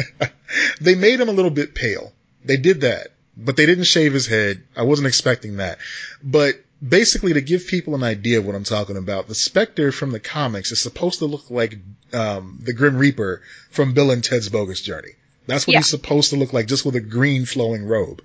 [0.80, 2.12] they made him a little bit pale.
[2.44, 4.62] They did that, but they didn't shave his head.
[4.76, 5.78] I wasn't expecting that.
[6.22, 10.10] But basically, to give people an idea of what I'm talking about, the Spectre from
[10.12, 11.78] the comics is supposed to look like
[12.12, 15.12] um, the Grim Reaper from Bill and Ted's Bogus Journey.
[15.46, 15.80] That's what Yeah.
[15.80, 18.22] he's supposed to look like, just with a green flowing robe.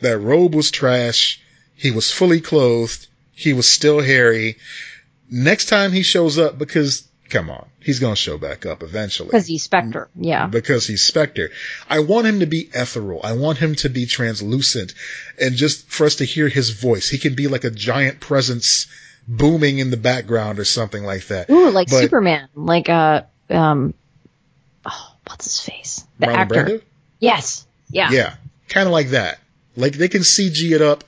[0.00, 1.40] That robe was trash.
[1.74, 3.06] He was fully clothed.
[3.34, 4.56] He was still hairy.
[5.30, 9.46] Next time he shows up, because come on, he's gonna show back up eventually because
[9.46, 10.08] he's Spectre.
[10.16, 10.46] Yeah.
[10.48, 11.50] because he's Spectre.
[11.88, 13.20] I want him to be ethereal.
[13.22, 14.94] I want him to be translucent
[15.40, 17.08] and just for us to hear his voice.
[17.08, 18.88] He can be like a giant presence
[19.28, 21.48] booming in the background or something like that.
[21.50, 22.48] Ooh, like But- Superman.
[22.54, 23.94] Like uh um.
[24.84, 26.04] Oh, what's his face?
[26.18, 26.64] The Marlon actor.
[26.64, 26.82] Brando?
[27.20, 27.66] Yes.
[27.90, 28.10] Yeah.
[28.10, 28.34] Yeah.
[28.68, 29.38] Kind of like that.
[29.76, 31.04] Like they can CG it up,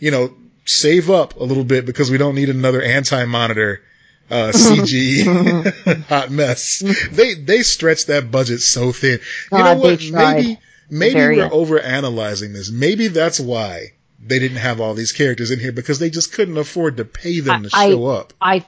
[0.00, 0.34] you know,
[0.66, 3.82] save up a little bit because we don't need another anti-monitor
[4.30, 6.82] uh, CG hot mess.
[7.12, 9.20] They they stretch that budget so thin.
[9.52, 10.34] You know God, they what?
[10.36, 10.58] Maybe
[10.90, 11.52] maybe we're end.
[11.52, 12.70] over analyzing this.
[12.70, 16.58] Maybe that's why they didn't have all these characters in here because they just couldn't
[16.58, 18.32] afford to pay them to I- show up.
[18.40, 18.64] I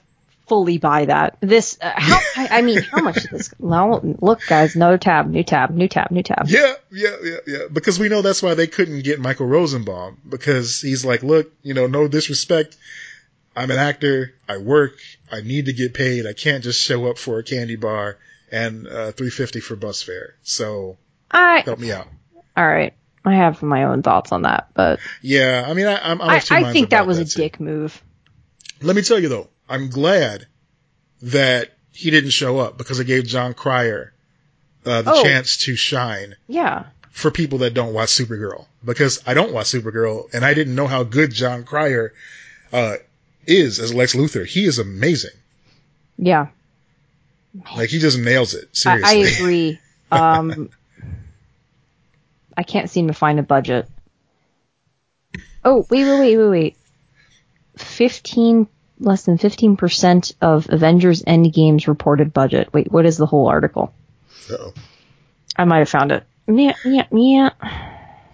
[0.48, 1.36] fully buy that.
[1.40, 3.54] This, uh, how, I, I mean, how much is this?
[3.58, 6.46] No, look, guys, another tab, new tab, new tab, new tab.
[6.48, 7.58] Yeah, yeah, yeah, yeah.
[7.72, 11.74] Because we know that's why they couldn't get Michael Rosenbaum because he's like, look, you
[11.74, 12.76] know, no disrespect.
[13.54, 14.34] I'm an actor.
[14.48, 14.98] I work.
[15.30, 16.26] I need to get paid.
[16.26, 18.18] I can't just show up for a candy bar
[18.52, 20.36] and uh, 350 for bus fare.
[20.42, 20.96] So
[21.30, 22.08] I, help me out.
[22.56, 22.94] all right.
[23.24, 26.42] I have my own thoughts on that, but Yeah, I mean, I, I'm, I'm I,
[26.50, 27.42] I think that was a too.
[27.42, 28.00] dick move.
[28.80, 30.46] Let me tell you though, I'm glad
[31.22, 34.12] that he didn't show up because it gave Jon Cryer
[34.86, 35.22] uh, the Oh.
[35.22, 36.36] chance to shine.
[36.46, 36.86] Yeah.
[37.10, 40.86] for people that don't watch Supergirl because I don't watch Supergirl and I didn't know
[40.86, 42.12] how good Jon Cryer
[42.72, 42.94] uh,
[43.44, 44.46] is as Lex Luthor.
[44.46, 45.32] He is amazing.
[46.16, 46.46] Yeah.
[47.76, 48.68] Like he just nails it.
[48.86, 49.78] I, I agree.
[50.12, 50.70] Um,
[52.56, 53.86] I can't seem to find a budget.
[55.64, 56.76] Oh, wait, wait, wait, wait, wait.
[57.76, 58.68] 15,
[59.00, 62.72] less than 15% of Avengers Endgame's reported budget.
[62.72, 63.92] Wait, what is the whole article?
[64.50, 64.72] Uh-oh.
[65.56, 66.24] I might have found it.
[66.46, 67.50] Yeah, yeah, yeah.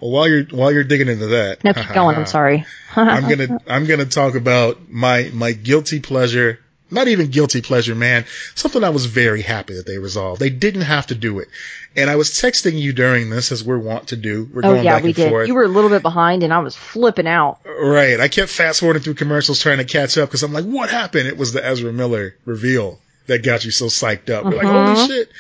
[0.00, 2.16] Well, while you're while you're digging into that, No, keep going.
[2.16, 2.64] I'm sorry.
[2.94, 6.60] I'm gonna I'm gonna talk about my my guilty pleasure.
[6.94, 8.24] Not even guilty pleasure, man.
[8.54, 10.40] Something I was very happy that they resolved.
[10.40, 11.48] They didn't have to do it.
[11.96, 14.48] And I was texting you during this, as we're wont to do.
[14.52, 15.28] We're Oh going yeah, back we and did.
[15.30, 15.48] forth.
[15.48, 17.58] You were a little bit behind, and I was flipping out.
[17.66, 18.18] Right.
[18.20, 21.26] I kept fast forwarding through commercials trying to catch up because I'm like, what happened?
[21.28, 24.44] It was the Ezra Miller reveal that got you so psyched up.
[24.44, 24.86] You're like, Mhm.
[24.86, 25.30] holy shit.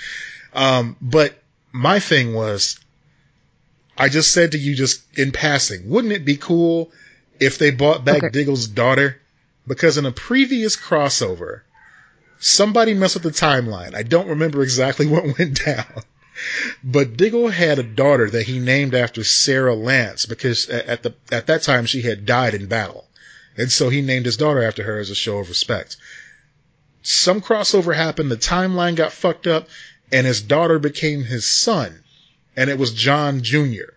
[0.54, 1.34] Um, but
[1.72, 2.78] my thing was,
[3.96, 6.90] I just said to you just in passing, wouldn't it be cool
[7.40, 8.28] if they bought back Okay.
[8.30, 9.20] Diggle's daughter?
[9.66, 11.62] Because in a previous crossover,
[12.38, 13.94] somebody messed with the timeline.
[13.94, 16.02] I don't remember exactly what went down.
[16.82, 21.46] But Diggle had a daughter that he named after Sara Lance because at the at
[21.46, 23.08] that time she had died in battle.
[23.56, 25.96] And so he named his daughter after her as a show of respect.
[27.02, 29.68] Some crossover happened, the timeline got fucked up,
[30.10, 32.02] and his daughter became his son,
[32.56, 33.92] and it was John Jr.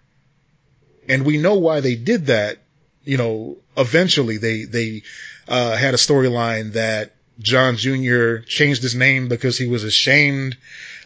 [1.09, 2.59] And we know why they did that.
[3.03, 5.03] You know, eventually they they
[5.47, 8.37] uh, had a storyline that John Jr.
[8.45, 10.57] changed his name because he was ashamed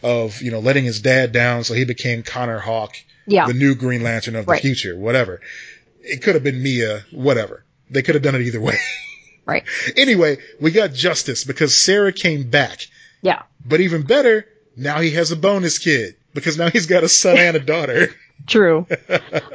[0.03, 2.95] of, you know, letting his dad down, so he became Connor Hawke,
[3.27, 3.47] Yeah.
[3.47, 4.61] the new Green Lantern of the Right.
[4.61, 5.41] future, whatever.
[6.01, 7.63] It could have been Mia, whatever.
[7.89, 8.77] They could have done it either way.
[9.43, 9.63] Right.
[9.97, 12.85] Anyway, we got justice because Sara came back.
[13.23, 13.41] Yeah.
[13.65, 14.45] But even better,
[14.77, 18.13] now he has a bonus kid because now he's got a son and a daughter.
[18.47, 18.85] True.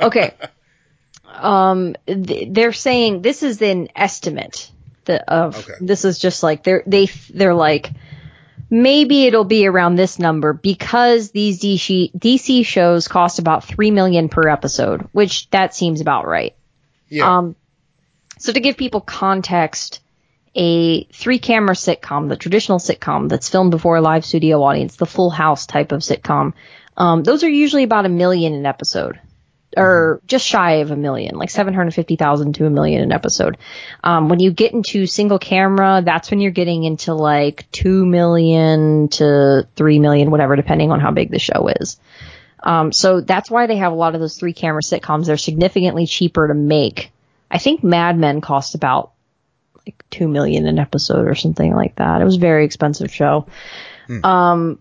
[0.03, 0.35] Okay.
[1.33, 4.71] Um, th- they're saying this is an estimate
[5.07, 5.79] the, of Okay.
[5.81, 7.91] this is just like they're they they're like
[8.69, 14.29] maybe it'll be around this number because these DC DC shows cost about three million
[14.29, 16.55] per episode, which that seems about right.
[17.09, 17.39] Yeah.
[17.39, 17.57] Um,
[18.39, 20.01] so to give people context,
[20.55, 25.07] a three camera sitcom, the traditional sitcom that's filmed before a live studio audience, the
[25.07, 26.53] full house type of sitcom,
[26.97, 29.21] um, those are usually about a million an episode.
[29.77, 33.59] Or just shy of a million, like 750,000 to a million an episode.
[34.03, 39.09] Um, when you get into single camera, that's when you're getting into like 2 million
[39.09, 41.99] to 3 million, whatever, depending on how big the show is.
[42.63, 45.27] Um, so that's why they have a lot of those three camera sitcoms.
[45.27, 47.13] They're significantly cheaper to make.
[47.51, 49.13] I think Mad Men cost about
[49.87, 52.21] like two million an episode or something like that.
[52.21, 53.47] It was a very expensive show.
[54.25, 54.79] Um,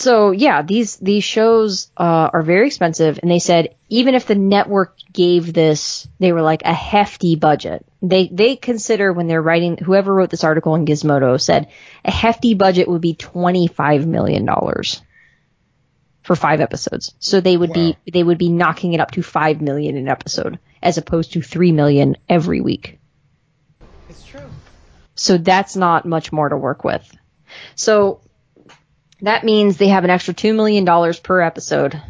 [0.00, 4.34] so yeah, these these shows uh, are very expensive, and they said even if the
[4.34, 7.84] network gave this, they were like a hefty budget.
[8.02, 11.68] They they consider when they're writing, whoever wrote this article in Gizmodo said
[12.04, 15.02] a hefty budget would be twenty five million dollars
[16.22, 17.14] for five episodes.
[17.18, 17.74] So they would Wow.
[17.74, 21.42] be they would be knocking it up to five million an episode as opposed to
[21.42, 22.98] three million every week.
[24.08, 24.40] It's true.
[25.14, 27.06] So that's not much more to work with.
[27.74, 28.20] So
[29.22, 32.00] that means they have an extra $2 million per episode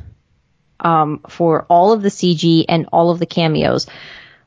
[0.79, 3.87] um, for all of the CG and all of the cameos,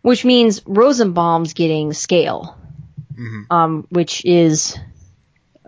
[0.02, 2.58] which means Rosenbaum's getting scale,
[3.50, 4.78] um, which is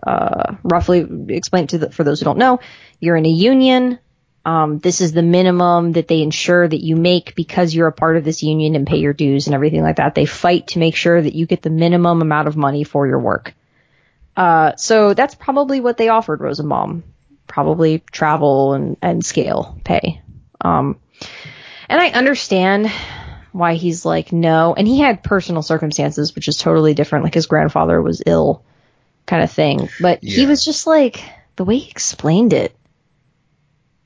[0.05, 2.59] uh, roughly explained to the, for those who don't know.
[2.99, 3.99] You're in a union.
[4.43, 8.17] Um, this is the minimum that they ensure that you make because you're a part
[8.17, 10.13] of this union and pay your dues and everything like that.
[10.13, 13.19] They fight to make sure that you get the minimum amount of money for your
[13.19, 13.55] work.
[14.35, 17.03] Uh, so that's probably what they offered Rosenbaum.
[17.47, 20.21] Probably travel and, and scale pay.
[20.61, 20.99] Um,
[21.87, 22.91] and I understand
[23.51, 24.73] why he's like, no.
[24.73, 27.23] And he had personal circumstances, which is totally different.
[27.23, 28.65] Like his grandfather was ill
[29.25, 29.89] kind of thing.
[30.01, 31.23] But he was just like,
[31.55, 32.75] the way he explained it.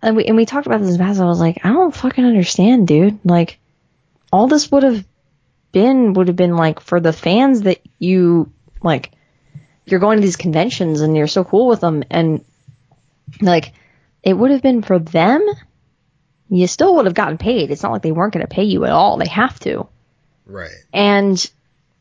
[0.01, 1.19] And we, and we talked about this in the past.
[1.19, 3.19] I was like, I don't fucking understand, dude.
[3.26, 3.60] Like,
[4.31, 5.03] all this would have
[5.72, 8.51] been, would have been like for the fans that you,
[8.84, 9.11] like,
[9.91, 12.44] you're going to these conventions and you're so cool with them and
[13.41, 13.74] like
[14.24, 15.45] it would have been for them
[16.49, 17.72] you still would have gotten paid.
[17.72, 19.18] It's not like they weren't going to pay you at all.
[19.18, 19.88] They have to.
[20.45, 20.72] Right.
[20.91, 21.52] and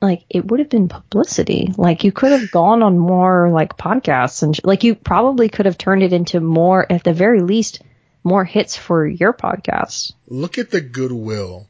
[0.01, 1.71] like it would have been publicity.
[1.77, 5.67] Like you could have gone on more like podcasts and sh- like you probably could
[5.67, 7.83] have turned it into more at the very least
[8.25, 10.13] more hits for your podcast.
[10.29, 11.67] Look at the goodwill,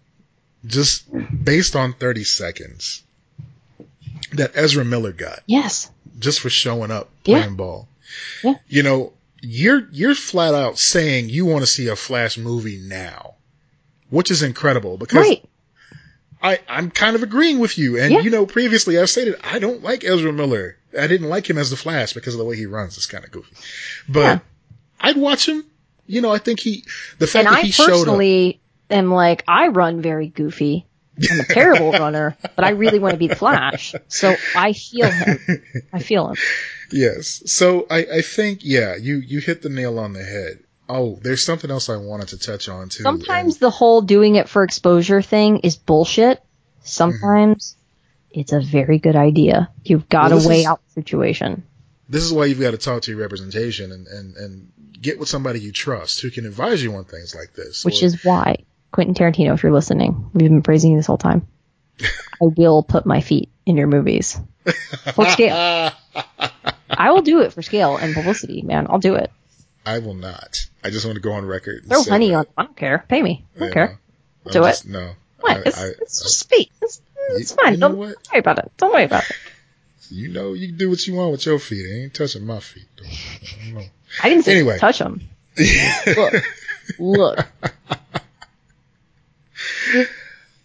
[0.64, 1.06] just
[1.44, 3.02] based on 30 seconds,
[4.34, 5.40] that Ezra Miller got.
[5.46, 7.38] Yes just for showing up Yeah.
[7.40, 7.88] playing ball.
[8.42, 8.54] Yeah.
[8.68, 9.12] You know,
[9.42, 13.34] you're you're flat out saying you want to see a Flash movie now,
[14.10, 15.44] which is incredible because right
[16.42, 17.98] I I'm kind of agreeing with you.
[17.98, 18.20] And Yeah.
[18.20, 20.76] you know, previously I've stated I don't like Ezra Miller.
[20.98, 22.96] I didn't like him as the Flash because of the way he runs.
[22.96, 23.54] It's kind of goofy,
[24.08, 24.38] but Yeah.
[25.00, 25.64] I'd watch him.
[26.06, 26.84] You know, I think he
[27.18, 27.90] the fact and that I he showed up.
[27.90, 30.86] personally am like, I run very goofy.
[31.30, 33.94] I'm a terrible runner, but I really want to be the Flash.
[34.08, 35.38] So I feel him.
[35.92, 36.36] I feel him.
[36.90, 37.42] Yes.
[37.46, 40.60] So I, I think, yeah, you, you hit the nail on the head.
[40.88, 43.02] Oh, there's something else I wanted to touch on too.
[43.02, 46.42] Sometimes the whole doing it for exposure thing is bullshit.
[46.82, 48.40] Sometimes mm-hmm.
[48.40, 49.70] it's a very good idea.
[49.84, 51.64] You've got Well, to weigh is- out the situation.
[52.10, 55.28] This is why you've got to talk to your representation and, and, and get with
[55.28, 57.84] somebody you trust who can advise you on things like this.
[57.84, 61.18] Which Or- is why, Quentin Tarantino, if you're listening, we've been praising you this whole
[61.18, 61.46] time.
[62.00, 62.06] I
[62.40, 64.40] will put my feet in your movies.
[65.14, 65.92] For scale.
[66.90, 68.86] I will do it for scale and publicity, man.
[68.88, 69.30] I'll do it.
[69.84, 70.66] I will not.
[70.84, 71.84] I just want to go on record.
[71.88, 72.36] Throw honey that.
[72.36, 72.46] on.
[72.56, 73.04] I don't care.
[73.08, 73.44] Pay me.
[73.56, 73.98] I don't Yeah, care.
[74.52, 74.82] Do it.
[74.86, 75.12] No.
[75.40, 75.56] What?
[75.58, 76.70] I- it's, I- it's just sweet.
[76.82, 77.00] It's,
[77.30, 77.72] it's You- fine.
[77.74, 78.16] you know don't what?
[78.32, 78.72] worry about it.
[78.76, 79.36] Don't worry about it.
[80.10, 81.84] you know, you can do what you want with your feet.
[81.84, 82.86] It ain't touching my feet.
[82.96, 83.04] Though.
[83.06, 83.84] I don't know.
[84.22, 84.78] I didn't say Anyway.
[84.78, 85.20] touch them.
[86.16, 86.34] Look,
[86.98, 87.46] look.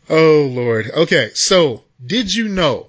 [0.09, 0.89] Oh Lord.
[0.91, 2.87] Okay, so did you know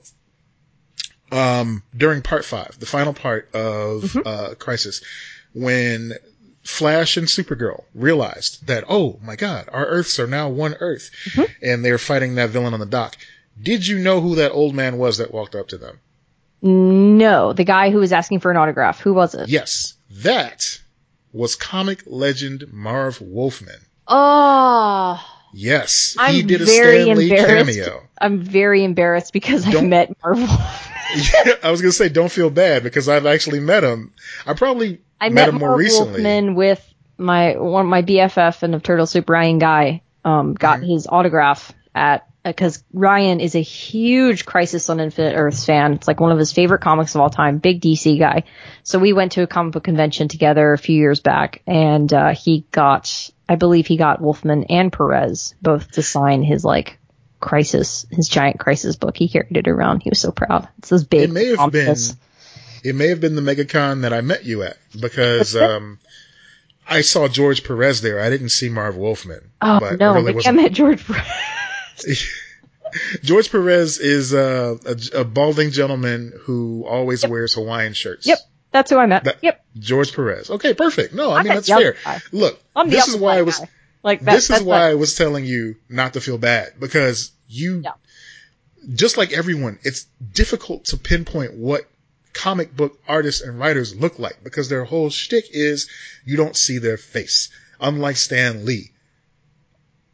[1.33, 4.21] um during part five, the final part of Mm-hmm.
[4.27, 5.03] uh Crisis,
[5.55, 6.15] when
[6.63, 11.53] Flash and Supergirl realized that, oh my god, our Earths are now one Earth, Mm-hmm.
[11.63, 13.17] and they're fighting that villain on the dock.
[13.61, 16.01] Did you know who that old man was that walked up to them?
[16.63, 18.99] No, the guy who was asking for an autograph.
[19.01, 19.49] Who was it?
[19.49, 20.81] Yes, that
[21.33, 23.79] was comic legend Marv Wolfman.
[24.09, 25.23] Oh,
[25.57, 28.03] Yes, I'm he did a very Stan Lee cameo.
[28.21, 30.47] I'm very embarrassed because I Don't- met Marvel.
[31.63, 34.13] I was gonna say, don't feel bad because I've actually met him.
[34.47, 36.13] I probably I met, met, him more recently.
[36.23, 40.03] Wolfman with my one my BFF and of Turtle Soup Ryan Guy.
[40.25, 40.89] Um, got Mm-hmm.
[40.91, 45.95] his autograph at because Ryan is a huge Crisis on Infinite Earths fan.
[45.95, 47.59] It's like one of his favorite comics of all time.
[47.59, 48.45] Big DC guy.
[48.83, 52.35] So we went to a comic book convention together a few years back, and uh,
[52.35, 56.99] he got I believe he got Wolfman and Perez both to sign his like
[57.41, 59.17] Crisis, his giant Crisis book.
[59.17, 60.01] He carried it around.
[60.01, 60.69] He was so proud.
[60.79, 61.23] It's this big.
[61.23, 61.97] It may have been.
[62.83, 65.99] It may have been the MegaCon that I met you at because um,
[66.87, 68.21] I saw George Perez there.
[68.21, 69.51] I didn't see Marv Wolfman.
[69.61, 71.05] Oh but no, I really I met George.
[71.05, 71.27] Perez.
[73.23, 78.27] George Perez is uh, a, a balding gentleman who always wears Hawaiian shirts.
[78.27, 78.39] Yep,
[78.71, 79.25] that's who I met.
[79.25, 80.51] That- yep, George Perez.
[80.51, 81.13] Okay, perfect.
[81.15, 81.97] No, I I'm mean that's fair.
[82.05, 82.21] guy.
[82.33, 83.59] Look, I'm this is why I was.
[83.59, 83.69] guy.
[84.03, 84.33] like that.
[84.35, 87.93] this is why what- I was telling you not to feel bad because you, Yeah.
[88.95, 91.83] just like everyone, it's difficult to pinpoint what
[92.33, 95.89] comic book artists and writers look like because their whole shtick is
[96.25, 97.49] you don't see their face.
[97.81, 98.93] Unlike Stan Lee.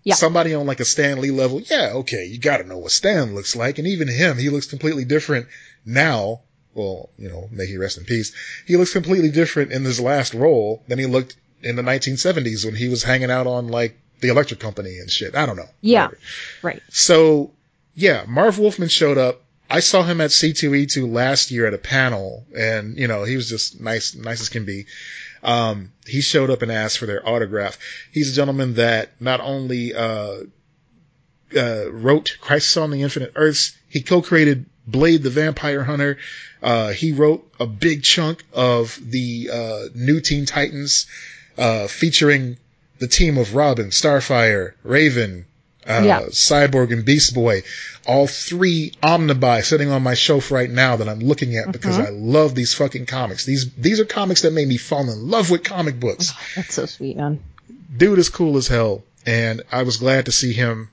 [0.03, 0.15] Yeah.
[0.15, 3.55] Somebody on like a Stan Lee level, yeah, okay, you gotta know what Stan looks
[3.55, 3.79] like.
[3.79, 5.47] And even him, he looks completely different
[5.85, 6.41] now.
[6.73, 8.33] Well, you know, may he rest in peace.
[8.67, 12.75] He looks completely different in this last role than he looked in the 1970s when
[12.75, 15.35] he was hanging out on like the electric company and shit.
[15.35, 15.69] I don't know.
[15.81, 16.07] Yeah.
[16.07, 16.21] Whatever.
[16.63, 16.83] right.
[16.91, 17.53] So
[17.95, 19.43] yeah, Marv Wolfman showed up.
[19.69, 23.49] I saw him at C2E2 last year at a panel and, you know, he was
[23.49, 24.87] just nice, nice as can be.
[25.43, 27.79] Um, he showed up and asked for their autograph.
[28.13, 30.41] He's a gentleman that not only, uh,
[31.57, 36.19] uh, wrote Crisis on the Infinite Earths, he co-created Blade the Vampire Hunter.
[36.63, 41.07] Uh, he wrote a big chunk of the, uh, new Teen Titans,
[41.57, 42.57] uh, featuring
[42.99, 45.47] the team of Robin, Starfire, Raven,
[45.91, 46.21] uh, Yeah.
[46.31, 47.63] Cyborg and Beast Boy,
[48.07, 52.11] all three omnibuy sitting on my shelf right now that I'm looking at because I
[52.11, 53.45] love these fucking comics.
[53.45, 56.33] These, these are comics that made me fall in love with comic books.
[56.57, 57.41] That's so sweet, man.
[57.97, 59.03] Dude is cool as hell.
[59.27, 60.89] And I was glad to see him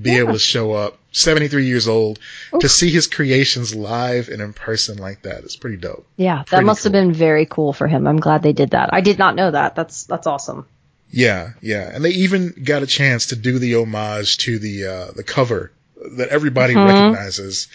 [0.00, 0.98] be able to show up.
[1.12, 2.18] 73 years old
[2.58, 6.06] to see his creations live and in person like that is pretty dope.
[6.16, 8.06] Yeah, that Pretty must have been very cool for him.
[8.06, 8.90] I'm glad they did that.
[8.94, 9.74] I did not know that.
[9.74, 10.66] That's that's awesome.
[11.12, 11.90] Yeah, yeah.
[11.94, 15.70] And they even got a chance to do the homage to the, uh, the cover
[16.16, 17.68] that everybody recognizes,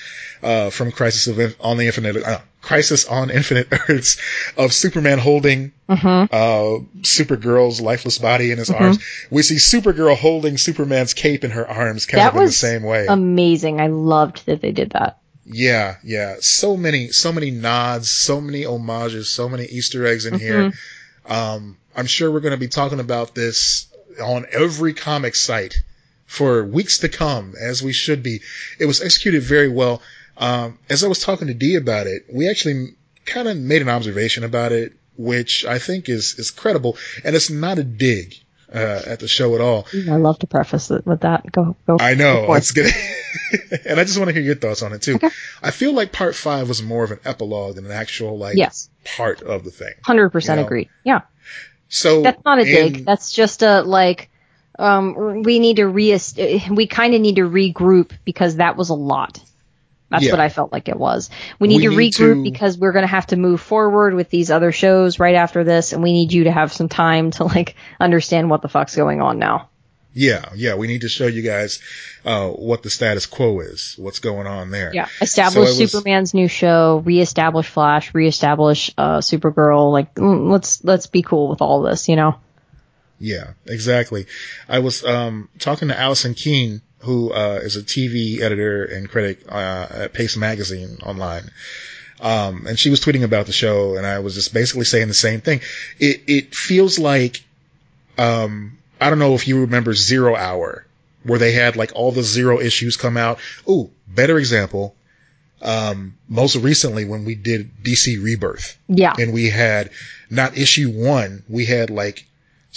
[0.43, 4.17] uh, from Crisis of, on the Infinite, uh, Crisis on Infinite Earths
[4.57, 8.99] of Superman holding, uh, Supergirl's lifeless body in his arms.
[9.29, 12.83] We see Supergirl holding Superman's cape in her arms kind That of in the same
[12.83, 13.05] way.
[13.07, 13.79] amazing.
[13.79, 15.19] I loved that they did that.
[15.45, 16.35] Yeah, yeah.
[16.41, 20.73] So many, so many nods, so many homages, so many Easter eggs in here.
[21.25, 23.87] Um, I'm sure we're going to be talking about this
[24.23, 25.75] on every comic site
[26.25, 28.41] for weeks to come, as we should be.
[28.79, 30.01] It was executed very well.
[30.37, 32.89] Um, as I was talking to Dee about it, we actually
[33.25, 36.97] kind of made an observation about it, which I think is, is credible.
[37.23, 38.35] And it's not a dig,
[38.73, 39.87] uh, at the show at all.
[39.93, 41.51] I love to preface it with that.
[41.51, 41.97] Go go.
[41.99, 42.59] I know for it.
[42.59, 42.91] it's good,
[43.85, 45.15] and I just want to hear your thoughts on it too.
[45.15, 45.29] Okay.
[45.63, 48.89] I feel like part five was more of an epilogue than an actual like Yes,
[49.05, 49.93] part of the thing.
[50.03, 50.89] hundred percent You know, agree.
[51.05, 51.21] Yeah,
[51.89, 53.05] So that's not a dig.
[53.05, 54.29] That's just a like.
[54.79, 56.17] Um, we need to re.
[56.69, 59.39] We kind of need to regroup because that was a lot.
[60.09, 60.31] That's Yeah.
[60.31, 61.29] what I felt like it was.
[61.59, 64.13] We need We to need regroup to- because we're going to have to move forward
[64.13, 67.31] with these other shows right after this, and we need you to have some time
[67.31, 69.69] to like understand what the fuck's going on now.
[70.17, 71.79] Yeah, yeah, we need to show you guys
[72.25, 74.91] uh, what the status quo is, what's going on there.
[74.91, 79.91] Yeah, establish So it was- Superman's new show, reestablish Flash, reestablish uh, Supergirl.
[79.91, 82.39] Like, mm, let's let's be cool with all this, you know.
[83.19, 84.25] Yeah, exactly.
[84.67, 89.41] I was um, talking to Allison Keene, who uh, is a TV editor and critic
[89.47, 91.51] uh, at Paste Magazine online.
[92.19, 95.13] Um, and she was tweeting about the show, and I was just basically saying the
[95.13, 95.61] same thing.
[95.99, 97.43] It it feels like,
[98.17, 100.85] um, I don't know if you remember Zero Hour,
[101.23, 103.39] where they had like all the Zero issues come out.
[103.69, 104.95] Ooh, better example.
[105.61, 109.89] Um, most recently when we did DC Rebirth, Yeah, and we had
[110.29, 112.27] not issue one, we had like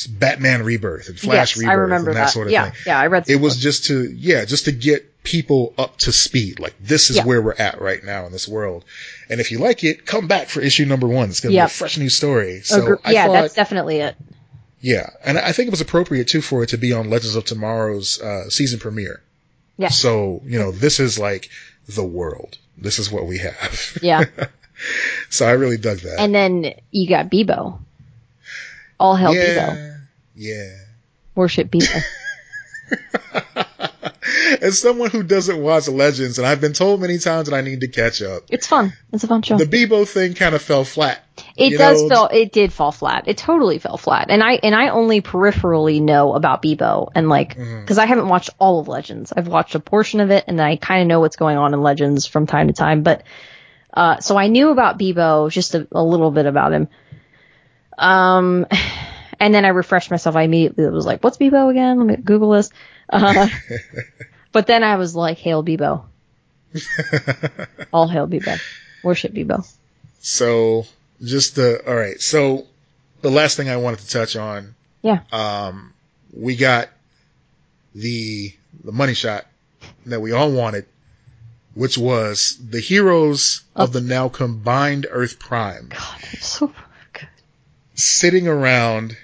[0.08, 2.30] Batman Rebirth and Flash yes, Rebirth I remember and that, that.
[2.30, 2.80] sort of yeah, thing.
[2.86, 3.28] yeah, I read.
[3.28, 3.62] It was books.
[3.62, 6.58] just to, yeah, just to get people up to speed.
[6.58, 7.26] Like this is Yeah.
[7.26, 8.86] where we're at right now in this world.
[9.28, 11.28] And if you like it, come back for issue number one.
[11.28, 11.66] It's going to Yep.
[11.68, 12.62] be a fresh new story.
[12.64, 14.16] So Agre- yeah, thought, that's definitely it.
[14.80, 17.44] Yeah, and I think it was appropriate too for it to be on Legends of
[17.44, 19.20] Tomorrow's uh, season premiere.
[19.76, 19.88] Yeah.
[19.88, 21.50] So you know, this is like
[21.88, 22.56] the world.
[22.78, 23.98] This is what we have.
[24.02, 24.24] Yeah,
[25.30, 26.16] so I really dug that.
[26.18, 27.78] and then you got Beebo.
[28.98, 29.36] All hell Beebo.
[29.36, 29.96] yeah,
[30.34, 30.76] yeah.
[31.34, 32.02] Worship Beebo.
[34.60, 37.80] As someone who doesn't watch Legends, and I've been told many times that I need
[37.80, 38.92] to catch up, It's fun.
[39.12, 39.56] It's a fun show.
[39.56, 41.24] the Beebo thing kind of fell flat.
[41.56, 43.24] It you does know, feel it did fall flat.
[43.26, 44.26] It totally fell flat.
[44.30, 47.80] And I and I only peripherally know about Beebo and like Mm-hmm.
[47.80, 49.32] because I haven't watched all of Legends.
[49.36, 51.82] I've watched a portion of it and I kind of know what's going on in
[51.82, 53.02] Legends from time to time.
[53.02, 53.24] But
[53.92, 56.88] uh, so I knew about Beebo just a, a little bit about him.
[57.98, 58.66] Um,
[59.40, 60.36] and then I refreshed myself.
[60.36, 62.70] I immediately was like, "What's Beebo again?" Let me Google this.
[63.08, 63.48] Uh,
[64.52, 66.04] but then I was like, "Hail Beebo!
[67.92, 68.60] All hail Beebo!
[69.02, 69.66] Worship Beebo!"
[70.20, 70.86] So
[71.22, 72.20] just the all right.
[72.20, 72.66] So
[73.22, 75.20] the last thing I wanted to touch on, Yeah.
[75.32, 75.92] um,
[76.32, 76.88] we got
[77.94, 78.52] the
[78.84, 79.46] the money shot
[80.06, 80.86] that we all wanted,
[81.74, 86.72] which was the heroes of the now combined Earth Prime God, so
[87.12, 87.28] good.
[87.94, 89.16] sitting around.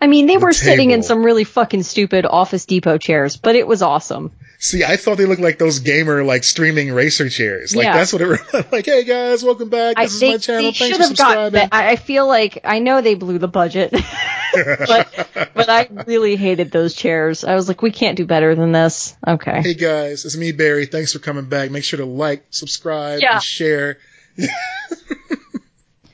[0.00, 3.66] I mean, they were sitting in some really fucking stupid Office Depot chairs, but it
[3.66, 4.30] was awesome.
[4.60, 7.76] See, I thought they looked like those gamer like streaming racer chairs.
[7.76, 7.96] Like Yeah.
[7.96, 8.86] that's what it was like.
[8.86, 9.94] Hey guys, welcome back.
[9.96, 10.72] I, This is they, my channel.
[10.72, 11.68] Thanks for subscribing.
[11.70, 13.92] I I feel like I know they blew the budget,
[14.54, 17.44] but but I really hated those chairs.
[17.44, 19.16] I was like, we can't do better than this.
[19.26, 19.62] Okay.
[19.62, 20.86] Hey guys, it's me Barry.
[20.86, 21.70] Thanks for coming back.
[21.70, 23.34] Make sure to like, subscribe, Yeah.
[23.34, 23.98] and share.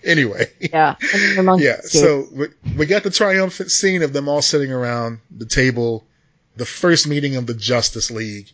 [0.04, 0.96] anyway, Yeah.
[1.00, 1.80] And then the monkey yeah.
[1.82, 6.06] So we, we got the triumphant scene of them all sitting around the table,
[6.56, 8.50] the first meeting of the Justice League.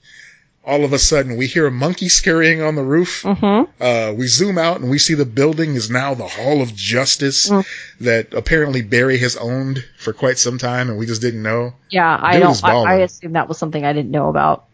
[0.63, 3.23] All of a sudden, we hear a monkey scurrying on the roof.
[3.25, 3.67] Mhm.
[3.81, 7.49] Uh, we zoom out and we see the building is now the Hall of Justice
[7.49, 7.65] Mm.
[8.03, 11.73] that apparently Barry has owned for quite some time and we just didn't know.
[11.91, 12.63] Yeah, I don't.
[12.63, 14.67] I, I assume that was something I didn't know about.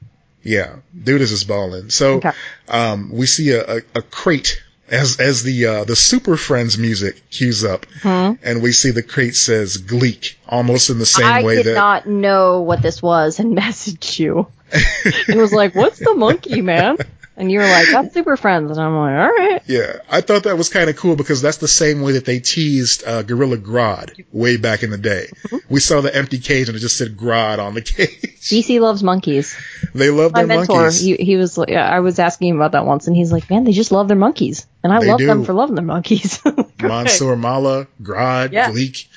[0.43, 1.91] Yeah, dude is just balling.
[1.91, 2.33] So, Okay.
[2.69, 7.29] um, we see a, a, a crate as as the uh, the Super Friends music
[7.31, 11.57] cues up, and we see the crate says Gleek, almost in the same I way
[11.57, 14.47] that I did not know what this was and messaged you
[15.29, 16.99] and was like, "What's the monkey, man?"
[17.39, 20.45] And you were like, "That's Super Friends," and I'm like, "All right." Yeah, I thought
[20.45, 23.59] that was kind of cool because that's the same way that they teased uh, Gorilla
[23.59, 25.27] Grodd way back in the day.
[25.49, 25.57] Mm-hmm.
[25.69, 28.09] We saw the empty cage and it just said Grodd on the cage.
[28.41, 29.55] DC loves monkeys.
[29.95, 31.01] they love My their mentor, monkeys.
[31.01, 33.65] he, he was like, I was asking him about that once, and he's like, "Man,
[33.65, 36.41] they just love their monkeys," and I They love them for loving their monkeys.
[36.83, 38.71] Monsieur Mallah, Grodd, Yeah.
[38.71, 39.09] Gleek.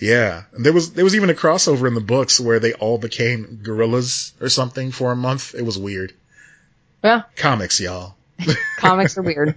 [0.00, 0.42] Yeah.
[0.52, 3.60] And there was there was even a crossover in the books where they all became
[3.62, 5.54] gorillas or something for a month.
[5.54, 6.12] It was weird.
[7.04, 8.16] Yeah, Comics, y'all.
[8.78, 9.54] comics are weird.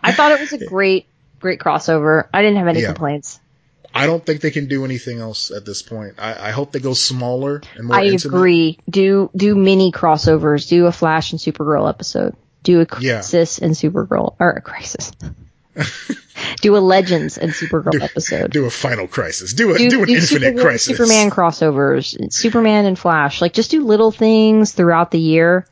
[0.00, 1.06] I thought it was a great,
[1.38, 2.26] great crossover.
[2.34, 2.86] I didn't have any Yeah.
[2.88, 3.38] complaints.
[3.94, 6.16] I don't think they can do anything else at this point.
[6.18, 8.36] I, I hope they go smaller and more I intimate.
[8.36, 8.78] agree.
[8.90, 10.68] Do do mini crossovers.
[10.68, 12.34] Do a Flash and Supergirl episode.
[12.62, 13.14] Do a Yeah.
[13.20, 15.12] Crisis and Supergirl or a Crisis.
[16.60, 18.50] do a Legends and Supergirl episode.
[18.50, 19.52] Do a final crisis.
[19.54, 20.96] Do a do, an infinite Supergirl, crisis.
[20.96, 23.40] Superman crossovers, Superman and Flash.
[23.40, 25.66] Like just do little things throughout the year,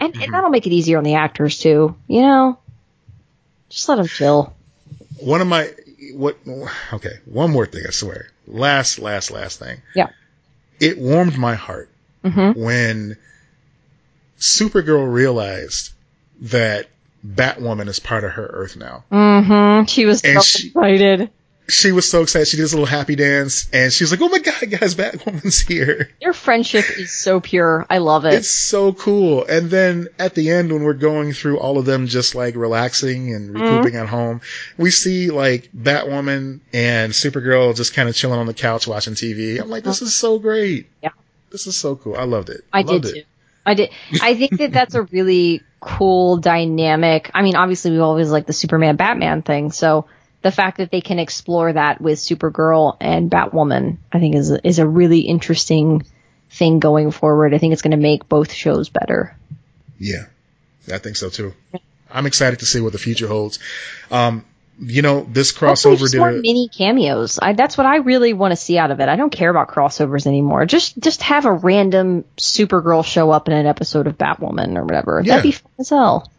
[0.00, 0.22] and, Mm-hmm.
[0.22, 1.94] and that'll make it easier on the actors too.
[2.08, 2.58] You know,
[3.68, 4.52] just let them chill.
[5.20, 5.70] One of my
[6.14, 6.38] what?
[6.92, 7.82] Okay, one more thing.
[7.86, 8.28] I swear.
[8.48, 9.80] Last, last, last thing.
[9.94, 10.08] Yeah.
[10.80, 11.88] It warmed my heart
[12.24, 12.56] Mhm.
[12.56, 13.16] when
[14.38, 15.92] Supergirl realized
[16.42, 16.88] that
[17.26, 19.04] Batwoman is part of her Earth now.
[19.12, 19.84] Mm-hmm.
[19.86, 21.30] She was so she- excited.
[21.70, 22.48] She was so excited.
[22.48, 25.60] She did this little happy dance, and she was like, "Oh my god, guys, Batwoman's
[25.68, 27.86] here!" Their friendship is so pure.
[27.88, 28.34] I love it.
[28.34, 29.44] It's so cool.
[29.46, 33.34] And then at the end, when we're going through all of them just like relaxing
[33.34, 33.62] and Mm-hmm.
[33.62, 34.40] recouping at home,
[34.76, 39.60] we see like Batwoman and Supergirl just kind of chilling on the couch watching TV.
[39.60, 40.88] I'm like, this is so great.
[41.02, 41.10] Yeah.
[41.50, 42.16] This is so cool.
[42.16, 42.62] I loved it.
[42.72, 43.20] I loved did it.
[43.22, 43.26] too.
[43.66, 43.90] I did.
[44.22, 47.30] I think that that's a really cool dynamic.
[47.34, 50.06] I mean, obviously we always like the Superman Batman thing, so
[50.42, 54.66] the fact that they can explore that with Supergirl and Batwoman, I think is a,
[54.66, 56.04] is a really interesting
[56.50, 57.54] thing going forward.
[57.54, 59.36] I think it's going to make both shows better.
[59.98, 60.26] Yeah,
[60.92, 61.54] I think so too.
[62.10, 63.58] I'm excited to see what the future holds.
[64.10, 64.44] Um,
[64.80, 67.38] you know, this crossover did more a, mini cameos.
[67.40, 69.08] I, that's what I really want to see out of it.
[69.08, 70.64] I don't care about crossovers anymore.
[70.64, 75.20] Just just have a random Supergirl show up in an episode of Batwoman or whatever.
[75.22, 75.36] Yeah.
[75.36, 76.32] That'd be fun as hell.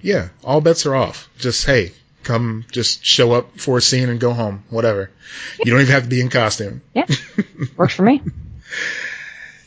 [0.00, 1.28] yeah, all bets are off.
[1.38, 4.64] Just hey, come, just show up for a scene and go home.
[4.70, 5.10] Whatever.
[5.58, 6.82] You don't even have to be in costume.
[6.94, 7.06] Yeah,
[7.76, 8.22] works for me.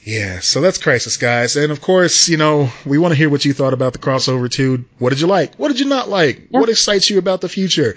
[0.04, 1.56] Yeah, so that's Crisis, guys.
[1.56, 4.50] And of course, you know, we want to hear what you thought about the crossover
[4.50, 4.86] too.
[4.98, 5.56] What did you like?
[5.56, 6.48] What did you not like?
[6.50, 6.60] Yeah.
[6.60, 7.96] What excites you about the future?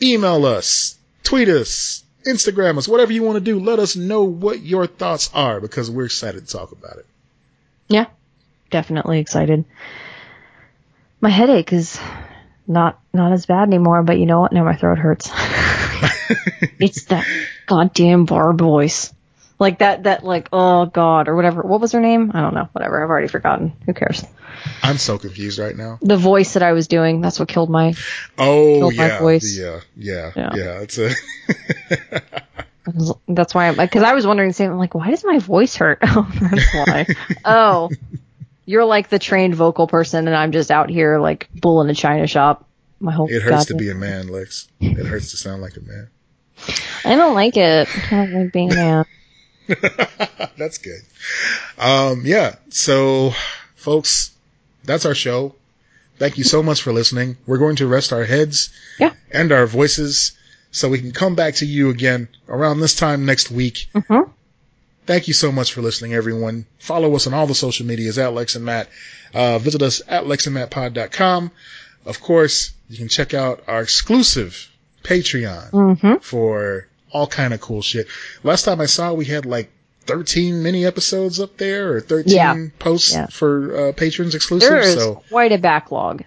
[0.00, 3.58] Email us, tweet us, Instagram us, whatever you want to do.
[3.58, 7.06] Let us know what your thoughts are because we're excited to talk about it.
[7.88, 8.06] Yeah,
[8.70, 9.64] definitely excited.
[11.20, 11.98] My headache is
[12.66, 14.52] not not as bad anymore, but you know what?
[14.52, 15.30] Now my throat hurts.
[16.78, 17.26] it's that
[17.66, 19.12] goddamn Barb voice.
[19.56, 21.62] Like that, that, like, oh god, or whatever.
[21.62, 22.32] What was her name?
[22.34, 22.68] I don't know.
[22.72, 23.02] Whatever.
[23.02, 23.72] I've already forgotten.
[23.86, 24.24] Who cares?
[24.82, 25.98] I'm so confused right now.
[26.02, 27.94] The voice that I was doing, that's what killed my.
[28.36, 29.56] Oh Killed my yeah, voice.
[29.56, 30.50] yeah, yeah, Yeah.
[30.54, 30.80] yeah.
[30.80, 31.10] It's a
[33.28, 34.70] That's why I'm, because I was wondering the same.
[34.70, 35.98] I'm like, why does my voice hurt?
[36.06, 37.06] Oh, that's why.
[37.44, 37.90] oh,
[38.66, 41.94] you're like the trained vocal person, and I'm just out here like bull in a
[41.94, 42.68] china shop.
[43.00, 43.28] My whole.
[43.30, 44.68] it hurts to be a man, Lex.
[44.80, 46.08] It hurts to sound like a man.
[47.04, 47.88] I don't like it.
[48.10, 49.04] I don't like being a man.
[50.56, 51.00] that's good.
[51.78, 52.56] Um, yeah.
[52.70, 53.32] So,
[53.74, 54.30] folks,
[54.84, 55.54] that's our show.
[56.18, 57.36] Thank you so much for listening.
[57.46, 59.12] We're going to rest our heads Yeah.
[59.32, 60.32] and our voices
[60.70, 63.88] so we can come back to you again around this time next week.
[63.94, 64.30] Mhm.
[65.06, 66.66] Thank you so much for listening, everyone.
[66.78, 68.88] Follow us on all the social medias at Lex and Matt.
[69.34, 71.50] Uh, visit us at lexandmattpod.com.
[72.06, 74.70] Of course, you can check out our exclusive
[75.02, 76.14] Patreon Mm-hmm.
[76.22, 78.06] for all kind of cool shit.
[78.42, 79.70] Last time I saw, we had like
[80.06, 82.66] 13 mini episodes up there or 13 Yeah.
[82.78, 83.26] posts Yeah.
[83.26, 84.70] for uh, patrons exclusive.
[84.70, 86.22] There is So quite a backlog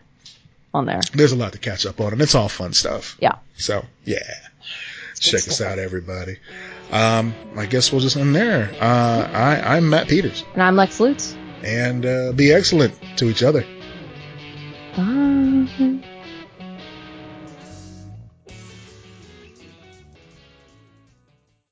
[0.74, 1.02] on there.
[1.14, 3.18] there's a lot to catch up on, and it's all fun stuff.
[3.20, 3.36] Yeah.
[3.58, 4.20] So yeah,
[5.20, 6.38] check us out, everybody.
[6.92, 8.72] Um, I guess we'll just end there.
[8.80, 11.36] Uh, I, I'm Matt Peters, And I'm Lex Lutz.
[11.64, 13.66] and uh, be excellent to each other.
[14.96, 16.00] Bye.